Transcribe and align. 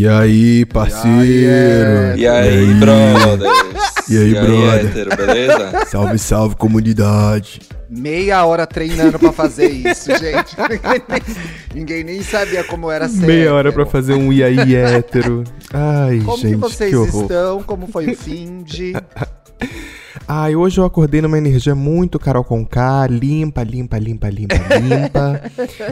E 0.00 0.08
aí, 0.08 0.64
parceiro? 0.64 2.16
E 2.16 2.26
aí, 2.26 2.72
brothers? 2.72 4.08
E 4.08 4.16
aí, 4.16 4.32
brother? 4.32 4.86
hétero, 4.86 5.14
beleza? 5.14 5.84
Salve, 5.90 6.18
salve, 6.18 6.56
comunidade. 6.56 7.60
Meia 7.90 8.42
hora 8.46 8.66
treinando 8.66 9.18
pra 9.18 9.30
fazer 9.30 9.68
isso, 9.68 10.08
gente. 10.16 10.56
Ninguém 11.74 12.02
nem 12.02 12.22
sabia 12.22 12.64
como 12.64 12.90
era 12.90 13.10
ser. 13.10 13.26
Meia 13.26 13.52
hora 13.52 13.68
hétero. 13.68 13.84
pra 13.84 13.92
fazer 13.92 14.14
um 14.14 14.32
e 14.32 14.42
aí, 14.42 14.74
hétero. 14.74 15.44
Ai, 15.70 16.20
Como 16.24 16.38
gente, 16.38 16.52
que 16.52 16.56
vocês 16.56 16.88
que 16.88 16.96
horror. 16.96 17.22
estão? 17.24 17.62
Como 17.62 17.86
foi 17.86 18.06
o 18.10 18.16
fim 18.16 18.62
de. 18.62 18.94
Ai, 20.32 20.54
hoje 20.54 20.78
eu 20.78 20.84
acordei 20.84 21.20
numa 21.20 21.36
energia 21.36 21.74
muito 21.74 22.16
Carol 22.16 22.44
com 22.44 22.64
K, 22.64 23.08
limpa, 23.08 23.64
limpa, 23.64 23.98
limpa, 23.98 24.28
limpa, 24.28 24.54
limpa. 24.78 25.42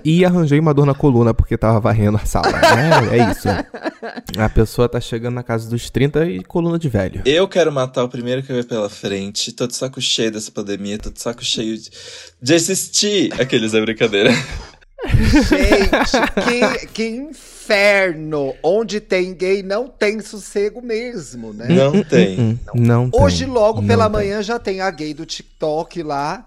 e 0.05 0.25
arranjei 0.25 0.61
uma 0.61 0.73
dor 0.73 0.87
na 0.87 0.95
coluna 0.95 1.35
porque 1.35 1.59
tava 1.59 1.81
varrendo 1.81 2.19
a 2.19 2.25
sala. 2.25 2.53
É, 3.11 3.19
é 3.19 3.31
isso. 3.33 3.49
A 4.39 4.49
pessoa 4.49 4.89
tá 4.89 5.01
chegando 5.01 5.35
na 5.35 5.43
casa 5.43 5.69
dos 5.69 5.91
30 5.91 6.27
e 6.27 6.45
coluna 6.45 6.79
de 6.79 6.89
velho. 6.89 7.23
Eu 7.27 7.49
quero 7.49 7.73
matar 7.73 8.05
o 8.05 8.09
primeiro 8.09 8.41
que 8.41 8.53
eu 8.53 8.55
ver 8.55 8.65
pela 8.65 8.89
frente. 8.89 9.51
Tô 9.51 9.67
de 9.67 9.75
saco 9.75 10.01
cheio 10.01 10.31
dessa 10.31 10.53
pandemia, 10.53 10.99
tô 10.99 11.11
de 11.11 11.21
saco 11.21 11.45
cheio 11.45 11.77
de, 11.77 11.91
de 12.41 12.55
assistir. 12.55 13.33
Aqueles 13.41 13.75
é 13.75 13.81
brincadeira. 13.81 14.31
Gente, 15.05 16.87
que, 16.87 16.87
que 16.87 17.31
inferno! 17.73 18.55
Onde 18.63 19.01
tem 19.01 19.35
gay 19.35 19.63
não 19.63 19.89
tem 19.89 20.21
sossego 20.21 20.81
mesmo, 20.81 21.53
né? 21.53 21.67
Não 21.69 22.03
tem. 22.03 22.41
Hum, 22.41 22.59
não 22.75 23.11
tem, 23.11 23.21
Hoje, 23.21 23.45
logo 23.47 23.81
não 23.81 23.89
pela 23.89 24.05
tem. 24.05 24.13
manhã, 24.13 24.43
já 24.43 24.59
tem 24.59 24.81
a 24.81 24.91
gay 24.91 25.13
do 25.15 25.27
TikTok 25.27 26.03
lá. 26.03 26.45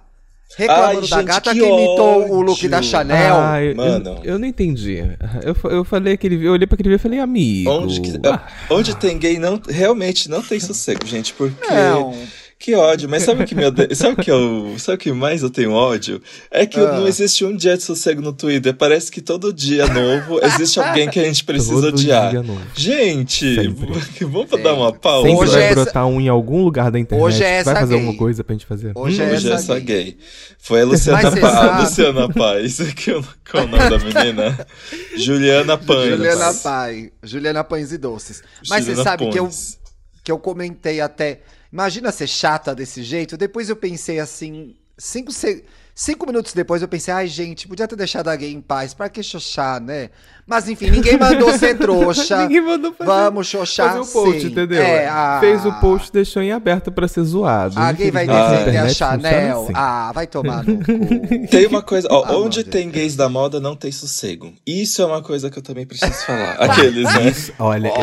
Reclamando 0.58 1.00
Ai, 1.00 1.08
da 1.08 1.18
gente, 1.18 1.24
gata 1.28 1.54
que 1.54 1.60
que, 1.62 1.66
imitou 1.66 2.30
o 2.30 2.42
look 2.42 2.58
ódio. 2.58 2.70
da 2.70 2.82
Chanel. 2.82 3.36
Ah, 3.40 3.64
eu, 3.64 3.74
Mano. 3.74 4.20
eu, 4.22 4.34
eu 4.34 4.40
não 4.40 4.46
entendi. 4.46 4.98
Eu, 5.44 5.72
eu 5.72 5.86
falei 5.86 6.16
aquele 6.16 6.46
eu 6.46 6.52
olhei 6.52 6.68
pra 6.68 6.76
aquele 6.76 6.90
vídeo 6.90 7.00
e 7.00 7.02
falei, 7.02 7.20
amigo. 7.20 7.72
Onde, 7.72 8.02
que- 8.02 8.20
ah, 8.28 8.46
onde 8.70 8.94
tem 8.98 9.18
gay, 9.18 9.40
não, 9.40 9.62
realmente 9.70 10.30
não 10.30 10.42
tem 10.42 10.60
sossego, 10.60 11.06
gente. 11.08 11.34
Porque. 11.34 11.74
Não. 11.74 12.14
Que 12.62 12.76
ódio, 12.76 13.10
mas 13.10 13.24
sabe 13.24 13.44
o 13.44 13.48
que 13.48 13.56
me 13.56 13.66
ode- 13.66 13.90
sabe 13.96 14.14
o 14.14 14.24
que 14.24 14.30
eu, 14.30 14.76
sabe 14.78 14.96
o 14.96 15.00
que 15.00 15.12
mais 15.12 15.42
eu 15.42 15.50
tenho 15.50 15.72
ódio? 15.72 16.22
É 16.52 16.64
que 16.64 16.80
Ah. 16.80 16.92
não 16.94 17.08
existe 17.08 17.44
um 17.44 17.56
dia 17.56 17.76
de 17.76 17.82
sossego 17.82 18.22
no 18.22 18.32
Twitter. 18.32 18.72
Parece 18.76 19.12
que 19.12 19.20
todo 19.20 19.52
dia 19.52 19.88
novo 19.88 20.40
existe 20.46 20.80
alguém 20.80 21.10
que 21.10 21.20
a 21.20 21.24
gente 21.24 21.44
precisa 21.44 21.74
todo 21.74 21.88
odiar. 21.88 22.30
dia 22.30 22.44
novo. 22.44 22.62
Gente, 22.76 23.56
Sempre. 23.56 23.88
vamos 24.28 24.50
dar 24.62 24.76
uma 24.76 24.94
pausa. 24.94 25.28
Sempre 25.28 25.42
Hoje 25.44 25.52
vai 25.54 25.62
é 25.64 25.66
essa- 25.66 25.76
brotar 25.76 26.06
um 26.06 26.22
em 26.22 26.30
algum 26.30 26.64
lugar 26.64 26.92
da 26.92 27.00
internet. 27.00 27.26
Hoje 27.26 27.44
é 27.44 27.50
essa 27.50 27.72
vai 27.74 27.82
fazer 27.82 27.94
gay. 27.96 28.00
alguma 28.04 28.18
coisa 28.20 28.44
pra 28.44 28.54
gente 28.54 28.66
fazer. 28.68 28.92
Hoje 28.94 29.20
Hum, 29.22 29.26
é 29.26 29.34
Hoje 29.34 29.50
é 29.50 29.54
essa 29.54 29.64
essa 29.74 29.80
gay. 29.80 30.04
gay. 30.04 30.18
Foi 30.60 30.82
a 30.82 30.86
Luciana 30.86 31.32
você 31.32 31.40
Paz. 31.40 31.54
sabe- 31.54 31.82
Luciana 31.82 32.30
Paz. 32.30 32.78
Que 32.96 33.10
eu- 33.12 33.26
Qual 33.50 33.64
é 33.64 33.66
o 33.66 33.70
nome 33.70 33.90
da 33.90 33.98
menina? 33.98 34.68
Juliana 35.18 35.78
Pães. 35.80 36.10
Juliana 36.16 36.54
Pai. 36.54 37.12
Juliana 37.24 37.64
Pães 37.64 37.92
e 37.92 37.98
Doces. 37.98 38.44
Mas 38.70 38.86
você 38.86 38.92
Juliana 38.92 39.04
sabe 39.04 39.30
que 39.32 39.40
eu, 39.40 39.46
Pães. 39.46 39.81
Que 40.24 40.32
eu 40.32 40.40
comentei 40.40 41.02
até. 41.02 41.42
Imagina 41.72 42.12
ser 42.12 42.28
chata 42.28 42.76
desse 42.76 43.04
jeito. 43.04 43.38
Depois 43.38 43.70
eu 43.70 43.76
pensei 43.76 44.20
assim. 44.20 44.76
Cinco, 44.98 45.32
se- 45.32 45.64
cinco 46.04 46.26
minutos 46.26 46.54
depois 46.54 46.82
eu 46.82 46.88
pensei, 46.88 47.14
ai, 47.14 47.28
gente, 47.28 47.68
podia 47.68 47.88
ter 47.88 47.96
deixado 47.96 48.28
a 48.30 48.36
gay 48.36 48.52
em 48.52 48.62
paz. 48.62 48.94
Pra 48.94 49.08
que 49.10 49.22
xoxar, 49.22 49.80
né? 49.80 50.10
Mas 50.48 50.68
enfim, 50.68 50.90
ninguém 50.90 51.18
mandou 51.18 51.56
ser 51.58 51.78
trouxa. 51.80 52.42
Ninguém 52.44 52.62
mandou 52.62 52.92
fazer, 52.94 53.10
Vamos 53.10 53.48
xoxar 53.48 53.90
fazer 53.96 54.00
o 54.02 54.06
post, 54.06 54.42
sim. 54.42 54.48
entendeu? 54.48 54.82
É, 54.82 55.08
a- 55.08 55.38
Fez 55.40 55.66
o 55.66 55.72
post, 55.74 56.12
deixou 56.12 56.42
em 56.42 56.52
aberto 56.52 56.92
pra 56.92 57.08
ser 57.08 57.24
zoado. 57.24 57.78
A 57.80 57.92
gay 57.92 58.10
vai 58.12 58.28
Ah, 58.28 58.50
defender 58.58 58.78
a 58.78 58.88
funciona 58.88 59.12
Chanel. 59.22 59.64
assim. 59.64 59.74
Ah, 59.76 60.12
vai 60.14 60.28
tomar 60.28 60.64
no 60.66 60.78
cu. 60.78 61.48
Tem 61.50 61.68
uma 61.68 61.82
coisa, 61.82 62.08
ó, 62.12 62.24
Ah, 62.26 62.38
onde 62.38 62.64
tem 62.64 62.90
gays 62.90 63.16
da 63.16 63.30
moda 63.30 63.60
não 63.60 63.76
tem 63.76 63.92
sossego. 63.92 64.52
Isso 64.66 65.02
é 65.02 65.06
uma 65.06 65.22
coisa 65.22 65.50
que 65.50 65.58
eu 65.60 65.64
também 65.64 65.86
preciso 65.86 66.12
falar. 66.26 66.54
Aqueles, 66.60 67.04
né? 67.04 67.34
Olha, 67.60 67.88
eu, 67.90 67.94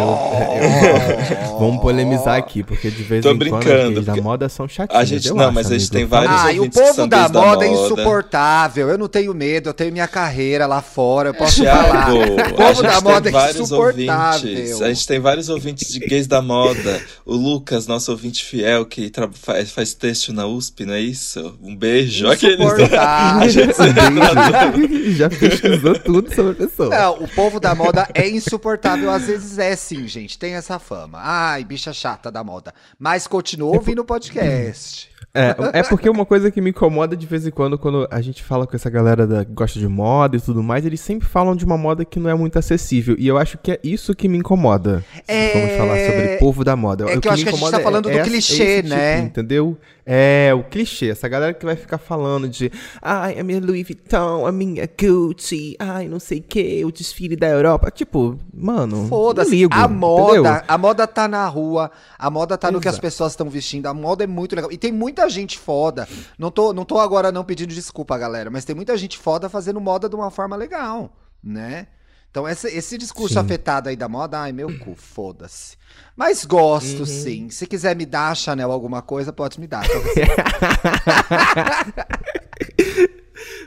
eu- 1.53 1.58
Vamos 1.58 1.82
polemizar 1.82 2.37
aqui, 2.37 2.62
porque 2.62 2.91
de 2.91 3.03
vez 3.03 3.22
Tô 3.22 3.32
em 3.32 3.38
quando 3.38 3.42
as 3.42 3.64
brincando, 3.64 3.94
gays 4.03 4.06
da 4.06 4.16
moda 4.16 4.48
são 4.48 4.69
chatinhas. 4.69 5.03
a 5.03 5.04
gente- 5.04 5.28
não, 5.32 5.44
acho, 5.47 5.54
mas 5.54 5.70
a 5.70 5.76
gente 5.78 5.91
tem 5.91 6.04
vários 6.06 6.41
Ah, 6.41 6.53
e 6.53 6.60
o 6.60 6.70
povo 6.70 7.06
da 7.06 7.28
moda 7.28 7.66
é 7.66 7.70
moda. 7.70 7.88
Insuportável. 7.94 8.88
Eu 8.88 8.99
não 8.99 9.09
tenho 9.09 9.34
medo, 9.34 9.69
eu 9.71 9.75
tenho 9.75 9.93
minha 9.93 10.09
carreira 10.09 10.66
lá 10.66 10.81
fora, 10.82 11.31
eu 11.31 11.34
posso 11.34 11.60
Thiago, 11.62 11.88
falar. 11.88 12.12
O 12.12 12.41
a 12.41 12.49
povo 12.50 12.75
gente 12.75 12.82
da 12.82 12.93
tem 12.93 13.03
moda 13.03 13.28
é 13.28 13.32
vários 13.32 13.60
insuportável. 13.60 14.50
ouvintes. 14.50 14.82
A 14.82 14.88
gente 14.88 15.06
tem 15.06 15.21
vários 15.21 15.49
ouvintes 15.49 15.93
de 15.93 15.99
gays 16.00 16.26
da 16.26 16.41
moda. 16.43 17.03
O 17.25 17.34
Lucas, 17.34 17.87
nosso 17.87 18.10
ouvinte 18.10 18.44
fiel, 18.44 18.84
que 18.87 19.10
tra- 19.10 19.31
faz, 19.32 19.71
faz 19.71 19.94
texto 19.94 20.32
na 20.32 20.47
USP, 20.47 20.84
não 20.84 20.94
é 20.94 21.00
isso? 21.00 21.56
Um 21.62 21.75
beijo. 21.76 22.28
Aqueles. 22.28 22.59
Insuportável. 22.60 23.49
Já 25.15 25.28
pesquisou 25.31 25.99
tudo 25.99 26.34
sobre 26.34 26.53
a 26.53 26.55
pessoa. 26.55 26.88
Não, 26.88 27.15
o 27.25 27.28
povo 27.28 27.59
da 27.60 27.75
moda 27.75 28.09
é 28.15 28.28
insuportável. 28.28 29.10
Às 29.10 29.26
vezes 29.26 29.59
é 29.59 29.75
sim, 29.76 30.06
gente. 30.06 30.38
Tem 30.38 30.55
essa 30.55 30.78
fama. 30.78 31.19
Ai, 31.22 31.65
bicha 31.65 31.93
chata 31.93 32.31
da 32.31 32.43
moda. 32.44 32.72
Mas 32.99 33.26
continua 33.26 33.75
ouvindo 33.75 34.00
o 34.00 34.05
podcast. 34.05 35.09
É, 35.34 35.55
é 35.81 35.83
porque 35.83 36.09
uma 36.09 36.25
coisa 36.25 36.50
que 36.50 36.61
me 36.61 36.71
incomoda 36.71 37.16
de 37.16 37.27
vez 37.27 37.47
em 37.47 37.50
quando, 37.50 37.78
quando 37.78 38.09
a 38.11 38.21
gente 38.21 38.43
fala 38.43 38.66
com 38.66 38.75
essa 38.75 38.89
galera 38.89 39.27
da, 39.27 39.44
que 39.44 39.53
gosta 39.53 39.78
de 39.78 39.87
moda 39.87 40.37
e 40.37 40.41
tudo 40.41 40.62
mais, 40.62 40.84
eles 40.87 41.00
sempre 41.00 41.28
falam 41.28 41.55
de 41.55 41.65
uma 41.65 41.77
moda 41.77 42.05
que 42.05 42.19
não 42.19 42.31
é 42.31 42.34
muito 42.34 42.59
acessível. 42.59 43.15
E 43.19 43.28
eu 43.28 43.37
acho 43.37 43.59
que 43.59 43.72
é 43.72 43.81
isso 43.84 44.15
que 44.15 44.27
me 44.27 44.38
incomoda. 44.38 45.05
É- 45.28 45.53
Vamos 45.53 45.77
falar 45.77 45.99
sobre 45.99 46.37
povo 46.38 46.65
da 46.65 46.75
moda. 46.75 47.05
é 47.11 47.17
O 47.17 47.21
que 47.21 47.28
eu 47.28 47.33
acho 47.33 47.44
que 47.44 47.50
a 47.50 47.53
gente 47.53 47.71
tá 47.71 47.78
falando 47.81 48.05
do 48.05 48.11
essa- 48.11 48.28
clichê, 48.28 48.62
esse 48.81 48.88
né? 48.88 49.17
tipo, 49.17 49.27
entendeu? 49.28 49.78
É, 50.10 50.54
o 50.54 50.64
clichê. 50.64 51.10
Essa 51.10 51.28
galera 51.28 51.52
que 51.52 51.66
vai 51.66 51.76
ficar 51.76 51.98
falando 51.98 52.48
de 52.48 52.72
ai, 53.02 53.38
a 53.38 53.44
minha 53.44 53.60
Louis 53.60 53.86
Vuitton, 53.86 54.46
a 54.46 54.50
minha 54.50 54.88
Gucci, 54.98 55.76
ai, 55.78 56.08
não 56.08 56.19
sei 56.19 56.38
o 56.38 56.42
que, 56.42 56.82
o 56.82 56.91
desfile 56.91 57.36
da 57.36 57.46
Europa. 57.46 57.91
Tipo, 57.91 58.38
mano, 58.54 59.06
Foda-se. 59.06 59.69
A 59.70 59.86
moda, 59.86 60.32
entendeu? 60.38 60.62
a 60.66 60.78
moda 60.78 61.06
tá 61.06 61.28
na 61.28 61.46
rua, 61.46 61.91
a 62.19 62.30
moda 62.30 62.56
tá 62.56 62.70
no 62.70 62.80
que 62.80 62.88
as 62.88 62.94
Exato. 62.94 63.02
pessoas 63.02 63.32
estão 63.32 63.50
vestindo. 63.50 63.84
A 63.84 63.92
moda 63.92 64.24
é 64.24 64.26
muito 64.26 64.56
legal. 64.56 64.72
E 64.72 64.78
tem 64.78 64.91
muita 64.91 65.28
gente 65.28 65.58
foda. 65.58 66.08
Não 66.38 66.50
tô, 66.50 66.72
não 66.72 66.86
tô 66.86 66.98
agora 66.98 67.30
não 67.30 67.44
pedindo 67.44 67.75
desculpa, 67.75 68.16
galera, 68.16 68.48
mas 68.48 68.64
tem 68.64 68.75
muita 68.75 68.96
gente 68.96 69.19
foda 69.19 69.50
fazendo 69.50 69.78
moda 69.78 70.08
de 70.08 70.16
uma 70.16 70.30
forma 70.30 70.56
legal, 70.56 71.12
né? 71.44 71.86
Então 72.31 72.47
esse, 72.49 72.69
esse 72.69 72.99
discurso 72.99 73.34
Sim. 73.34 73.41
afetado 73.41 73.89
aí 73.89 73.97
da 73.97 74.09
moda, 74.09 74.39
ai 74.41 74.53
meu 74.53 74.78
cu, 74.78 74.94
foda-se. 74.94 75.77
Mas 76.15 76.44
gosto 76.44 77.00
Uhum. 77.00 77.06
sim. 77.06 77.50
Se 77.50 77.66
quiser 77.66 77.97
me 77.97 78.05
dar 78.05 78.37
Chanel 78.37 78.71
alguma 78.71 79.00
coisa, 79.03 79.33
pode 79.33 79.59
me 79.59 79.66
dar. 79.66 79.84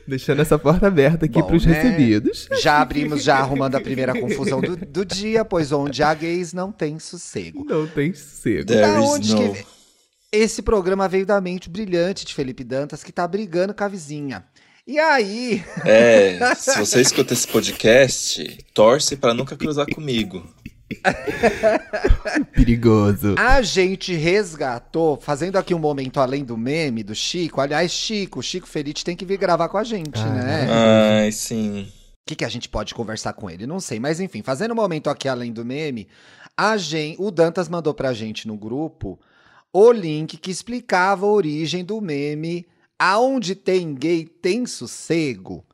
Deixando 0.08 0.42
essa 0.42 0.60
porta 0.60 0.88
aberta 0.88 1.26
aqui 1.26 1.40
Bom, 1.42 1.48
pros 1.48 1.66
né? 1.66 1.74
recebidos. 1.74 2.48
já 2.62 2.82
abrimos, 2.82 3.24
já 3.24 3.38
arrumando 3.38 3.76
a 3.76 3.82
primeira 3.82 4.20
confusão 4.20 4.60
do, 4.60 4.76
do 4.76 5.06
dia, 5.06 5.46
pois 5.46 5.72
onde 5.72 6.04
há 6.04 6.14
gays 6.14 6.52
não 6.54 6.72
tem 6.72 7.00
sossego. 7.00 7.64
Não 7.66 7.88
tem 7.88 8.14
sossego. 8.14 8.66
There 8.66 8.82
Da 8.82 9.02
onde 9.02 9.34
no- 9.34 9.54
que 9.54 9.66
esse 10.32 10.62
programa 10.62 11.08
veio 11.08 11.26
da 11.26 11.40
mente 11.40 11.70
brilhante 11.70 12.26
de 12.26 12.34
Felipe 12.34 12.64
Dantas, 12.64 13.04
que 13.04 13.12
tá 13.12 13.26
brigando 13.28 13.74
com 13.74 13.84
a 13.84 13.88
vizinha. 13.88 14.44
E 14.88 14.98
aí, 15.00 15.64
É, 15.86 16.56
se 16.56 16.78
você 16.80 17.02
escuta 17.02 17.34
esse 17.34 17.48
podcast, 17.48 18.58
torce 18.74 19.16
pra 19.16 19.34
nunca 19.34 19.56
cruzar 19.56 19.86
comigo. 19.94 20.44
Perigoso. 22.54 23.36
a 23.38 23.62
gente 23.62 24.14
resgatou, 24.14 25.18
fazendo 25.20 25.58
aqui 25.58 25.74
um 25.74 25.80
momento 25.80 26.20
além 26.20 26.44
do 26.44 26.58
meme 26.58 27.04
do 27.04 27.16
Chico. 27.16 27.62
Aliás, 27.62 27.92
Chico, 27.92 28.40
o 28.40 28.44
Chico 28.44 28.68
Felite 28.68 29.06
tem 29.06 29.16
que 29.16 29.26
vir 29.26 29.38
gravar 29.38 29.70
com 29.70 29.78
a 29.78 29.84
gente, 29.84 30.20
Ah, 30.20 30.30
né? 30.30 30.68
Ai, 31.24 31.32
sim. 31.32 31.84
O 31.84 32.26
que, 32.28 32.36
que 32.36 32.46
a 32.46 32.50
gente 32.50 32.68
pode 32.70 32.94
conversar 32.94 33.34
com 33.34 33.50
ele? 33.50 33.66
Não 33.68 33.80
sei, 33.80 34.00
mas 34.00 34.20
enfim, 34.20 34.42
fazendo 34.42 34.72
um 34.72 34.76
momento 34.76 35.10
aqui 35.10 35.28
além 35.28 35.52
do 35.52 35.66
meme, 35.66 36.08
a 36.58 36.76
gente, 36.78 37.16
o 37.22 37.32
Dantas 37.32 37.70
mandou 37.70 37.94
pra 37.94 38.14
gente 38.14 38.48
no 38.48 38.58
grupo 38.58 39.20
o 39.74 39.92
link 39.92 40.38
que 40.38 40.52
explicava 40.52 41.26
a 41.26 41.30
origem 41.30 41.84
do 41.84 42.02
meme 42.02 42.66
Aonde 43.04 43.56
tem 43.56 43.96
gay 43.96 44.26
tem 44.26 44.64
sossego. 44.68 45.66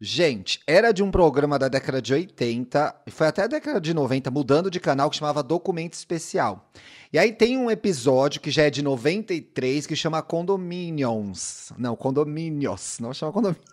Gente, 0.00 0.60
era 0.68 0.92
de 0.92 1.02
um 1.02 1.10
programa 1.10 1.58
da 1.58 1.66
década 1.66 2.00
de 2.00 2.14
80, 2.14 2.94
e 3.08 3.10
foi 3.10 3.26
até 3.26 3.42
a 3.42 3.48
década 3.48 3.80
de 3.80 3.92
90, 3.92 4.30
mudando 4.30 4.70
de 4.70 4.78
canal, 4.78 5.10
que 5.10 5.16
chamava 5.16 5.42
Documento 5.42 5.94
Especial. 5.94 6.70
E 7.12 7.18
aí 7.18 7.32
tem 7.32 7.58
um 7.58 7.68
episódio 7.68 8.40
que 8.40 8.52
já 8.52 8.62
é 8.62 8.70
de 8.70 8.82
93, 8.82 9.84
que 9.84 9.96
chama 9.96 10.22
Condominions. 10.22 11.72
Não, 11.76 11.96
Condomínios. 11.96 12.98
Não 13.00 13.12
chama 13.12 13.32
Condomínios. 13.32 13.66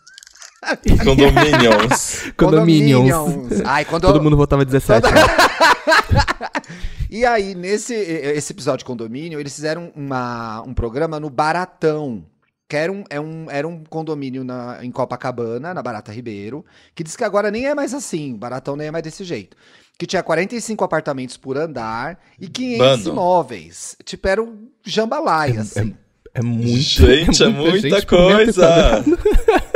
Condominions. 1.04 2.32
Condominions. 2.36 3.62
Ai, 3.64 3.86
quando 3.86 4.08
Todo 4.08 4.24
mundo 4.24 4.38
votava 4.38 4.66
17. 4.66 5.08
né? 5.12 5.22
E 7.12 7.24
aí, 7.28 7.54
nesse 7.54 7.94
esse 7.94 8.54
episódio 8.54 8.80
de 8.80 8.86
condomínio, 8.86 9.40
eles 9.40 9.54
fizeram 9.54 9.92
uma, 9.96 10.64
um 10.64 10.74
programa 10.74 11.20
no 11.20 11.30
Baratão. 11.30 12.26
Que 12.74 12.78
era 12.78 12.92
um, 12.92 13.04
é 13.08 13.22
um, 13.22 13.52
era 13.52 13.68
um 13.68 13.84
condomínio 13.84 14.44
na, 14.44 14.84
em 14.84 14.90
Copacabana, 14.90 15.76
na 15.76 15.84
Barata 15.84 16.12
Ribeiro, 16.12 16.66
que 16.96 17.04
diz 17.04 17.16
que 17.16 17.24
agora 17.24 17.52
nem 17.52 17.68
é 17.68 17.76
mais 17.76 17.94
assim, 17.94 18.36
Baratão 18.36 18.76
nem 18.76 18.88
é 18.88 18.92
mais 18.92 19.04
desse 19.04 19.24
jeito. 19.24 19.56
Que 19.96 20.08
tinha 20.08 20.24
45 20.24 20.84
apartamentos 20.84 21.38
por 21.38 21.56
andar 21.56 22.20
e 22.40 22.48
500 22.48 22.80
Bando. 22.80 23.10
imóveis. 23.12 23.96
Tipo, 24.04 24.28
era 24.28 24.42
um 24.42 24.72
jambalaya, 24.84 25.62
assim. 25.62 25.96
É 26.36 26.42
muito. 26.42 26.80
Gente, 26.80 27.44
é 27.44 27.48
muita 27.48 27.80
gente 27.80 28.06
por 28.08 28.28
metro 28.32 28.46
coisa. 28.56 29.04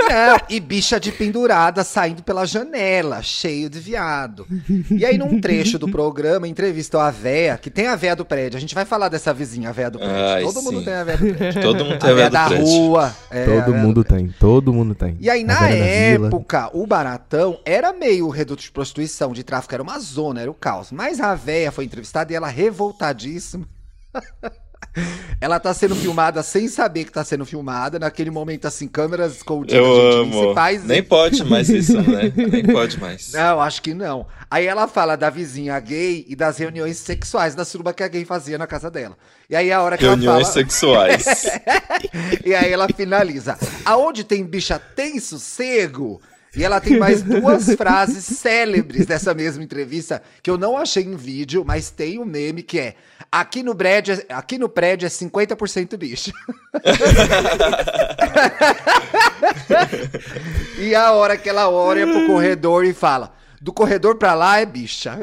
Não, 0.10 0.40
e 0.50 0.60
bicha 0.60 1.00
de 1.00 1.12
pendurada 1.12 1.84
saindo 1.84 2.24
pela 2.24 2.46
janela, 2.46 3.22
cheio 3.22 3.70
de 3.70 3.80
viado. 3.80 4.48
E 4.90 5.06
aí, 5.06 5.18
num 5.20 5.40
trecho 5.40 5.78
do 5.78 5.88
programa, 5.88 6.48
entrevistou 6.48 7.00
a 7.00 7.12
véia, 7.12 7.58
que 7.58 7.70
tem 7.70 7.88
a 7.88 7.96
véia 7.96 8.16
do 8.16 8.26
prédio. 8.26 8.58
A 8.58 8.60
gente 8.60 8.74
vai 8.74 8.86
falar 8.86 9.10
dessa 9.10 9.32
vizinha, 9.34 9.70
a 9.70 9.72
véia 9.72 9.92
do 9.92 10.00
prédio. 10.00 10.16
Ai, 10.16 10.44
todo 10.44 10.62
mundo 10.64 10.80
sim. 10.80 10.86
tem 10.86 10.94
a 10.94 11.04
véia 11.04 11.18
do 11.18 11.36
prédio. 11.36 11.62
Todo 11.68 11.86
mundo 11.86 11.94
A 11.96 12.00
tem 12.00 12.10
a 12.10 12.14
véia 12.14 12.16
véia 12.16 12.30
do 12.30 12.34
da 12.34 12.48
prédio. 12.48 12.66
rua. 12.66 13.16
é, 13.30 13.44
a 13.44 13.46
todo 13.64 13.76
mundo 13.76 14.04
tem, 14.04 14.28
todo 14.40 14.74
mundo 14.74 14.96
tem. 14.96 15.18
E 15.20 15.30
aí, 15.30 15.42
A 15.44 15.46
na 15.46 15.70
época, 15.70 16.70
o 16.74 16.88
Baratão 16.88 17.60
era 17.66 17.94
meio 17.94 18.30
reduto 18.30 18.64
de 18.64 18.72
prostituição, 18.72 19.32
de 19.34 19.44
tráfico, 19.44 19.74
era 19.74 19.84
uma 19.84 20.00
zona, 20.00 20.42
era 20.42 20.50
o 20.50 20.54
caos. 20.54 20.92
Mas 20.92 21.20
a 21.20 21.36
véia 21.36 21.72
foi 21.72 21.86
entrevistada 21.86 22.32
e 22.32 22.36
ela 22.36 22.48
revoltadíssima. 22.48 23.68
ela 25.42 25.60
tá 25.60 25.74
sendo 25.74 25.96
filmada 25.96 26.42
sem 26.44 26.68
saber 26.68 27.06
que 27.06 27.12
tá 27.12 27.24
sendo 27.24 27.46
filmada, 27.46 28.00
naquele 28.00 28.30
momento, 28.32 28.66
assim, 28.66 28.88
câmeras 28.88 29.38
escondidas 29.38 29.78
Eu 29.78 29.84
de 30.12 30.16
amo. 30.18 30.32
principais. 30.32 30.84
Nem 30.84 31.04
pode 31.04 31.44
mais 31.44 31.70
isso, 31.70 32.02
né? 32.02 32.32
Nem 32.36 32.64
pode 32.64 33.00
mais. 33.00 33.32
Não, 33.34 33.62
acho 33.62 33.82
que 33.82 33.94
não. 33.94 34.26
Aí 34.50 34.66
ela 34.66 34.88
fala 34.88 35.16
da 35.16 35.30
vizinha 35.30 35.80
gay 35.80 36.26
e 36.28 36.36
das 36.36 36.58
reuniões 36.58 36.98
sexuais 36.98 37.54
da 37.56 37.66
suruba 37.66 37.94
que 37.94 38.04
a 38.04 38.08
gay 38.08 38.26
fazia 38.26 38.58
na 38.58 38.68
casa 38.68 38.90
dela. 38.90 39.18
E 39.50 39.56
aí 39.56 39.72
a 39.72 39.82
hora 39.82 39.98
que 39.98 40.06
Reuniões 40.06 40.36
ela 40.36 40.42
fala... 40.42 40.54
sexuais. 40.54 41.26
E 42.46 42.54
aí 42.56 42.72
ela 42.72 42.88
finaliza. 42.88 43.58
Aonde 43.84 44.24
tem 44.24 44.44
bicha 44.46 44.80
tem 44.80 45.20
sossego? 45.20 46.22
E 46.56 46.64
ela 46.64 46.80
tem 46.80 46.98
mais 46.98 47.22
duas 47.24 47.66
frases 47.76 48.24
célebres 48.26 49.06
dessa 49.06 49.34
mesma 49.34 49.64
entrevista 49.64 50.22
que 50.42 50.50
eu 50.50 50.58
não 50.58 50.78
achei 50.78 51.04
em 51.04 51.16
vídeo, 51.16 51.64
mas 51.66 51.90
tem 51.90 52.20
um 52.20 52.26
meme 52.26 52.64
que 52.64 52.80
é: 52.80 52.96
aqui 53.32 53.62
no 53.64 53.76
prédio, 53.76 54.16
é- 54.16 54.34
aqui 54.34 54.58
no 54.58 54.70
prédio 54.70 55.06
é 55.06 55.10
50% 55.10 55.98
bicha. 55.98 56.32
e 60.80 60.96
a 60.96 61.12
hora 61.12 61.38
que 61.38 61.50
ela 61.50 61.70
olha 61.70 62.08
pro 62.08 62.28
corredor 62.28 62.86
e 62.86 62.94
fala: 62.94 63.34
do 63.62 63.74
corredor 63.74 64.16
pra 64.16 64.34
lá 64.34 64.60
é 64.60 64.66
bicha. 64.66 65.20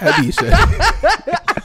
É 0.00 0.12
bicha. 0.20 0.42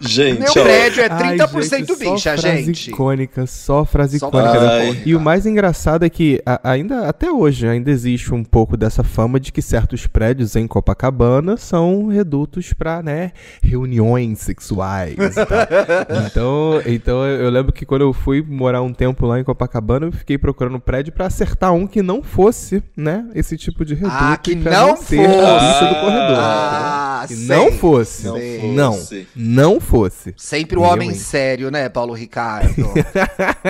Gente, 0.00 0.40
Meu 0.40 0.50
ó. 0.50 0.64
prédio 0.64 1.02
é 1.04 1.08
Ai, 1.10 1.36
30% 1.36 1.62
gente, 1.70 1.86
só 2.04 2.12
bicha, 2.12 2.36
frase 2.36 2.64
gente. 2.64 2.90
icônica, 2.90 3.46
só 3.46 3.84
frase 3.84 4.18
Só 4.18 4.28
icônica. 4.28 4.50
frase 4.50 4.66
da- 4.66 4.84
icônica. 4.84 5.08
E 5.08 5.14
o 5.14 5.20
mais 5.20 5.46
engraçado 5.46 6.04
é 6.04 6.10
que 6.10 6.42
a- 6.44 6.60
ainda 6.64 7.08
até 7.08 7.30
hoje 7.30 7.66
ainda 7.68 7.90
existe 7.90 8.34
um 8.34 8.42
pouco 8.42 8.76
dessa 8.76 9.02
fama 9.04 9.38
de 9.38 9.52
que 9.52 9.62
certos 9.62 10.06
prédios 10.06 10.56
em 10.56 10.66
Copacabana 10.66 11.56
são 11.56 12.08
redutos 12.08 12.72
para 12.72 13.02
né, 13.02 13.30
reuniões 13.62 14.40
sexuais. 14.40 15.14
tal. 15.16 15.46
então, 16.26 16.82
então 16.86 17.24
eu 17.24 17.48
lembro 17.50 17.72
que 17.72 17.86
quando 17.86 18.02
eu 18.02 18.12
fui 18.12 18.42
morar 18.42 18.82
um 18.82 18.92
tempo 18.92 19.24
lá 19.26 19.38
em 19.38 19.44
Copacabana, 19.44 20.06
eu 20.06 20.12
fiquei 20.12 20.36
procurando 20.36 20.76
um 20.76 20.80
prédio 20.80 21.12
para 21.12 21.26
acertar 21.26 21.72
um 21.72 21.86
que 21.86 22.02
não 22.02 22.22
fosse, 22.22 22.82
né, 22.96 23.24
esse 23.34 23.56
tipo 23.56 23.84
de 23.84 23.94
reduto. 23.94 24.16
Ah, 24.18 24.36
que 24.36 24.54
não 24.54 24.96
ser 24.96 25.20
a 25.20 25.30
fosse. 25.30 25.94
do 25.94 26.00
corredor. 26.00 26.36
Ah, 26.38 27.11
que 27.28 27.36
sei. 27.36 27.56
não 27.56 27.72
fosse. 27.72 28.24
Não 28.26 28.34
Sei. 28.36 28.72
Não, 28.72 28.92
fosse. 28.94 29.28
não 29.34 29.80
fosse. 29.80 30.34
Sempre 30.36 30.78
o 30.78 30.82
Eu, 30.82 30.88
homem 30.88 31.10
hein? 31.10 31.14
sério, 31.16 31.70
né, 31.70 31.88
Paulo 31.88 32.12
Ricardo? 32.14 32.74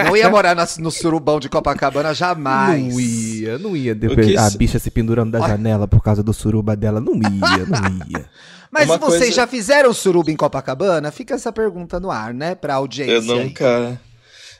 não 0.06 0.16
ia 0.16 0.28
morar 0.30 0.54
na- 0.54 0.66
no 0.78 0.90
surubão 0.90 1.38
de 1.40 1.48
Copacabana 1.48 2.14
jamais. 2.14 2.92
Não 2.92 3.00
ia, 3.00 3.58
não 3.58 3.76
ia. 3.76 3.94
Depois 3.94 4.26
que 4.26 4.36
a 4.36 4.48
bicha 4.50 4.78
se 4.78 4.90
pendurando 4.90 5.32
da 5.32 5.46
janela 5.46 5.86
por 5.88 6.02
causa 6.02 6.22
do 6.22 6.32
suruba 6.32 6.74
dela. 6.76 7.00
Não 7.00 7.14
ia, 7.14 7.20
não 7.66 8.08
ia. 8.08 8.24
Mas 8.70 8.86
Uma 8.88 8.96
vocês 8.98 9.18
coisa- 9.20 9.34
já 9.36 9.46
fizeram 9.46 9.92
suruba 9.92 10.30
em 10.30 10.36
Copacabana? 10.36 11.10
Fica 11.12 11.34
essa 11.34 11.52
pergunta 11.52 12.00
no 12.00 12.10
ar, 12.10 12.32
né, 12.32 12.54
pra 12.54 12.74
audiência. 12.74 13.12
Eu 13.12 13.20
aí. 13.20 13.44
nunca. 13.44 14.00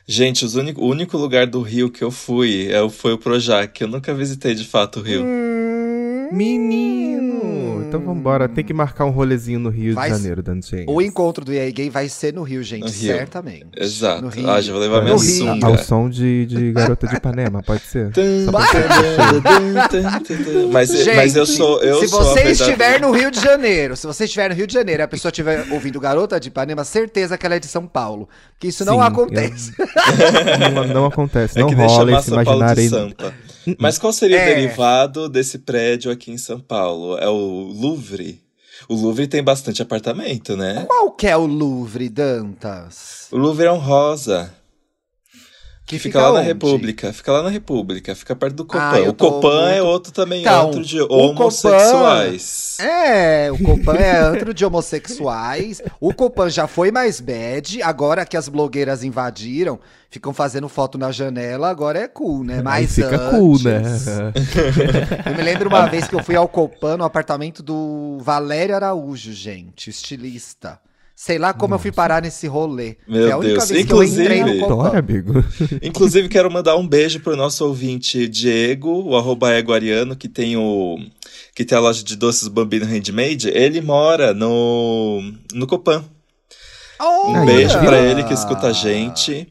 Gente, 0.06 0.44
os 0.44 0.56
único, 0.56 0.82
o 0.82 0.88
único 0.88 1.16
lugar 1.16 1.46
do 1.46 1.62
Rio 1.62 1.88
que 1.88 2.02
eu 2.02 2.10
fui 2.10 2.68
é, 2.70 2.86
foi 2.90 3.12
o 3.12 3.18
Projac. 3.18 3.80
Eu 3.80 3.86
nunca 3.88 4.12
visitei 4.12 4.52
de 4.54 4.64
fato 4.66 4.98
o 4.98 5.02
Rio. 5.02 5.22
Hum, 5.24 5.71
Menino! 6.32 7.84
Então 7.87 8.00
vambora. 8.00 8.49
Tem 8.49 8.64
que 8.64 8.73
marcar 8.73 9.05
um 9.05 9.11
rolezinho 9.11 9.58
no 9.58 9.69
Rio 9.69 9.94
Vai 9.94 10.11
de 10.11 10.17
Janeiro, 10.17 10.43
dando 10.43 10.64
gente. 10.64 10.88
O 10.88 11.02
encontro 11.02 11.44
do 11.44 11.52
EA 11.52 11.70
Gay 11.70 11.90
vai 11.90 12.08
ser 12.08 12.32
no 12.32 12.43
Rio, 12.43 12.62
gente, 12.62 12.84
No 12.84 12.87
Rio. 12.88 13.17
certamente. 13.17 13.67
Exato. 13.76 14.23
No 14.23 14.29
Rio. 14.29 14.49
Ah, 14.49 14.61
já 14.61 14.73
vou 14.73 14.81
levar 14.81 15.02
minha 15.02 15.19
sunga. 15.19 15.67
Ao 15.67 15.76
som 15.76 16.08
de, 16.08 16.46
de 16.46 16.73
Garota 16.73 17.06
de 17.06 17.17
Ipanema, 17.17 17.62
pode 17.62 17.82
ser? 17.82 18.11
Mas, 20.70 20.90
Gente, 20.90 21.17
mas 21.17 21.37
eu 21.37 21.44
sou. 21.44 21.82
Eu 21.82 22.00
se 22.00 22.08
sou 22.08 22.20
você 22.25 22.52
estiver 22.52 23.00
no 23.00 23.11
Rio 23.11 23.31
de 23.31 23.40
Janeiro, 23.40 23.94
se 23.96 24.06
você 24.06 24.25
estiver 24.25 24.49
no 24.49 24.55
Rio 24.55 24.67
de 24.67 24.73
Janeiro 24.73 25.02
e 25.02 25.05
a 25.05 25.08
pessoa 25.08 25.31
estiver 25.31 25.67
ouvindo 25.70 26.00
Garota 26.00 26.40
de 26.40 26.49
Ipanema, 26.49 26.85
certeza 26.85 27.37
que 27.37 27.44
ela 27.44 27.56
é 27.56 27.61
de 27.61 27.67
São 27.67 27.87
Paulo. 27.87 28.28
Que 28.58 28.69
isso 28.69 28.85
não 28.85 28.94
Sim, 28.94 29.00
acontece. 29.02 29.73
Não, 30.73 30.87
não 30.87 31.06
acontece, 31.06 31.58
É 31.58 31.62
não 31.62 31.69
rola 31.69 32.19
esse 32.19 32.31
imaginário 32.31 32.82
aí. 32.82 33.14
Sampa. 33.64 33.76
Mas 33.81 33.99
qual 33.99 34.12
seria 34.12 34.38
É. 34.38 34.43
o 34.43 34.55
derivado 34.55 35.29
desse 35.29 35.59
prédio 35.59 36.11
aqui 36.11 36.31
em 36.31 36.38
São 36.38 36.61
Paulo? 36.61 37.17
É 37.19 37.29
o 37.29 37.35
Louvre? 37.75 38.41
O 38.88 38.94
Louvre 38.94 39.26
tem 39.29 39.43
bastante 39.43 39.81
apartamento, 39.82 40.56
né? 40.56 40.85
Qual 40.88 41.11
que 41.12 41.26
é 41.26 41.37
o 41.37 41.47
Louvre, 41.47 42.09
Dantas? 42.09 43.29
O 43.31 43.37
Louvre 43.37 43.67
é 43.67 43.73
um 43.73 43.79
rosa. 43.79 44.53
Que 45.92 45.98
Fica, 45.98 46.20
lá 46.22 46.32
na 46.32 46.38
onde? 46.40 46.48
República. 46.48 47.12
Fica 47.12 47.32
lá 47.32 47.42
na 47.42 47.48
República. 47.50 48.14
Fica 48.14 48.34
perto 48.34 48.54
do 48.54 48.64
Copan. 48.64 48.80
Ah, 48.80 49.08
o 49.08 49.14
Copan 49.14 49.68
é 49.68 49.72
muito- 49.74 49.86
outro 49.86 50.12
também, 50.12 50.40
Então, 50.40 50.66
outro 50.66 50.82
de 50.84 51.00
o 51.00 51.08
Copan- 51.08 51.44
homossexuais. 51.44 52.76
É, 52.80 53.50
o 53.52 53.58
Copan 53.58 53.94
é 53.96 54.16
antro 54.20 54.54
de 54.54 54.64
homossexuais. 54.64 55.82
O 56.00 56.12
Copan 56.14 56.48
já 56.50 56.66
foi 56.66 56.90
mais 56.90 57.20
bad. 57.20 57.82
Agora 57.82 58.24
que 58.24 58.36
as 58.36 58.48
blogueiras 58.48 59.04
invadiram, 59.04 59.78
ficam 60.10 60.32
fazendo 60.32 60.68
foto 60.68 60.96
na 60.98 61.10
janela, 61.12 61.68
agora 61.68 61.98
é 61.98 62.08
cool, 62.08 62.44
né? 62.44 62.56
Aí 62.56 62.62
Mas 62.62 62.94
fica 62.94 63.16
antes- 63.16 63.38
cool, 63.38 63.58
né? 63.62 63.82
Eu 65.26 65.36
me 65.36 65.42
lembro 65.42 65.68
uma 65.68 65.86
vez 65.86 66.06
que 66.08 66.14
eu 66.14 66.22
fui 66.22 66.36
ao 66.36 66.48
Copan 66.48 66.96
no 66.96 67.04
apartamento 67.04 67.62
do 67.62 68.18
Valério 68.20 68.74
Araújo, 68.74 69.32
gente, 69.32 69.90
estilista. 69.90 70.78
Sei 71.14 71.38
lá 71.38 71.53
como 71.53 71.75
eu 71.75 71.79
fui 71.79 71.93
parar 71.93 72.20
nesse 72.23 72.47
rolê. 72.49 72.97
Meu 73.06 73.23
Foi 73.23 73.31
a 73.32 73.37
única 73.38 73.55
Deus. 73.55 73.69
vez 73.69 73.87
que 73.87 73.93
eu 73.93 74.03
entrei 74.03 74.38
Inclusive- 74.41 74.67
no 74.69 74.81
amigo. 74.82 75.44
Inclusive, 75.82 76.29
quero 76.29 76.50
mandar 76.50 76.76
um 76.76 76.87
beijo 76.88 77.20
pro 77.20 77.37
nosso 77.37 77.64
ouvinte 77.64 78.26
Diego, 78.26 79.03
o 79.09 79.17
arroba 79.17 79.56
eguariano, 79.56 80.17
que 80.17 80.29
tem 80.29 80.56
o. 80.56 80.97
que 81.55 81.64
tem 81.64 81.79
a 81.79 81.81
loja 81.81 82.03
de 82.03 82.17
doces 82.17 82.49
Bambino 82.49 82.87
Handmade. 82.87 83.49
Ele 83.50 83.81
mora 83.81 84.35
no. 84.35 85.23
no 85.55 85.67
Copan. 85.67 86.05
Um 87.00 87.05
Olha! 87.37 87.47
beijo 87.47 87.79
pra 87.81 87.99
ele 87.99 88.25
que 88.25 88.32
escuta 88.35 88.69
a 88.69 88.73
gente. 88.73 89.47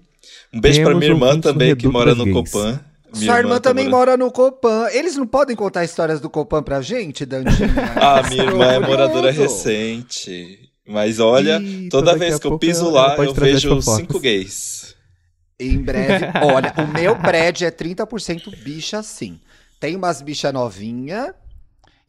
Um 0.54 0.60
beijo 0.60 0.80
pra 0.82 0.90
Temos 0.90 1.00
minha 1.00 1.12
irmã 1.14 1.40
também, 1.40 1.76
que 1.76 1.88
mora 1.88 2.14
no. 2.14 2.30
Copan. 2.34 2.82
Minha 3.14 3.26
Sua 3.32 3.40
irmã 3.40 3.56
tá 3.56 3.70
também 3.70 3.88
mora 3.90 4.16
no 4.18 4.32
Copan. 4.32 4.88
Eles 4.92 5.16
não 5.18 5.28
podem 5.28 5.56
contar 5.56 5.84
histórias 5.86 6.20
do 6.22 6.30
Copan 6.30 6.64
pra 6.64 6.82
gente, 6.82 7.26
Dandinha? 7.26 7.70
Ah, 7.96 8.24
minha 8.28 8.44
irmã 8.44 8.66
é 8.66 8.74
Curioso. 8.80 8.88
moradora 8.90 9.32
recente. 9.32 10.71
Mas 10.92 11.20
olha, 11.20 11.60
Ih, 11.62 11.90
toda 11.90 12.18
vez 12.18 12.38
que 12.38 12.48
eu 12.48 12.60
piso 12.60 12.90
lá, 12.90 13.16
eu 13.18 13.34
vejo 13.34 13.82
cinco 13.82 14.20
gays. 14.20 14.96
Em 15.60 15.78
breve. 15.78 16.26
Olha, 16.44 16.74
o 16.78 16.88
meu 16.92 17.16
prédio 17.16 17.68
é 17.68 17.72
30% 17.72 18.56
bicha, 18.64 19.04
sim. 19.04 19.40
Tem 19.80 19.96
umas 19.96 20.20
bicha 20.22 20.52
novinha 20.52 21.36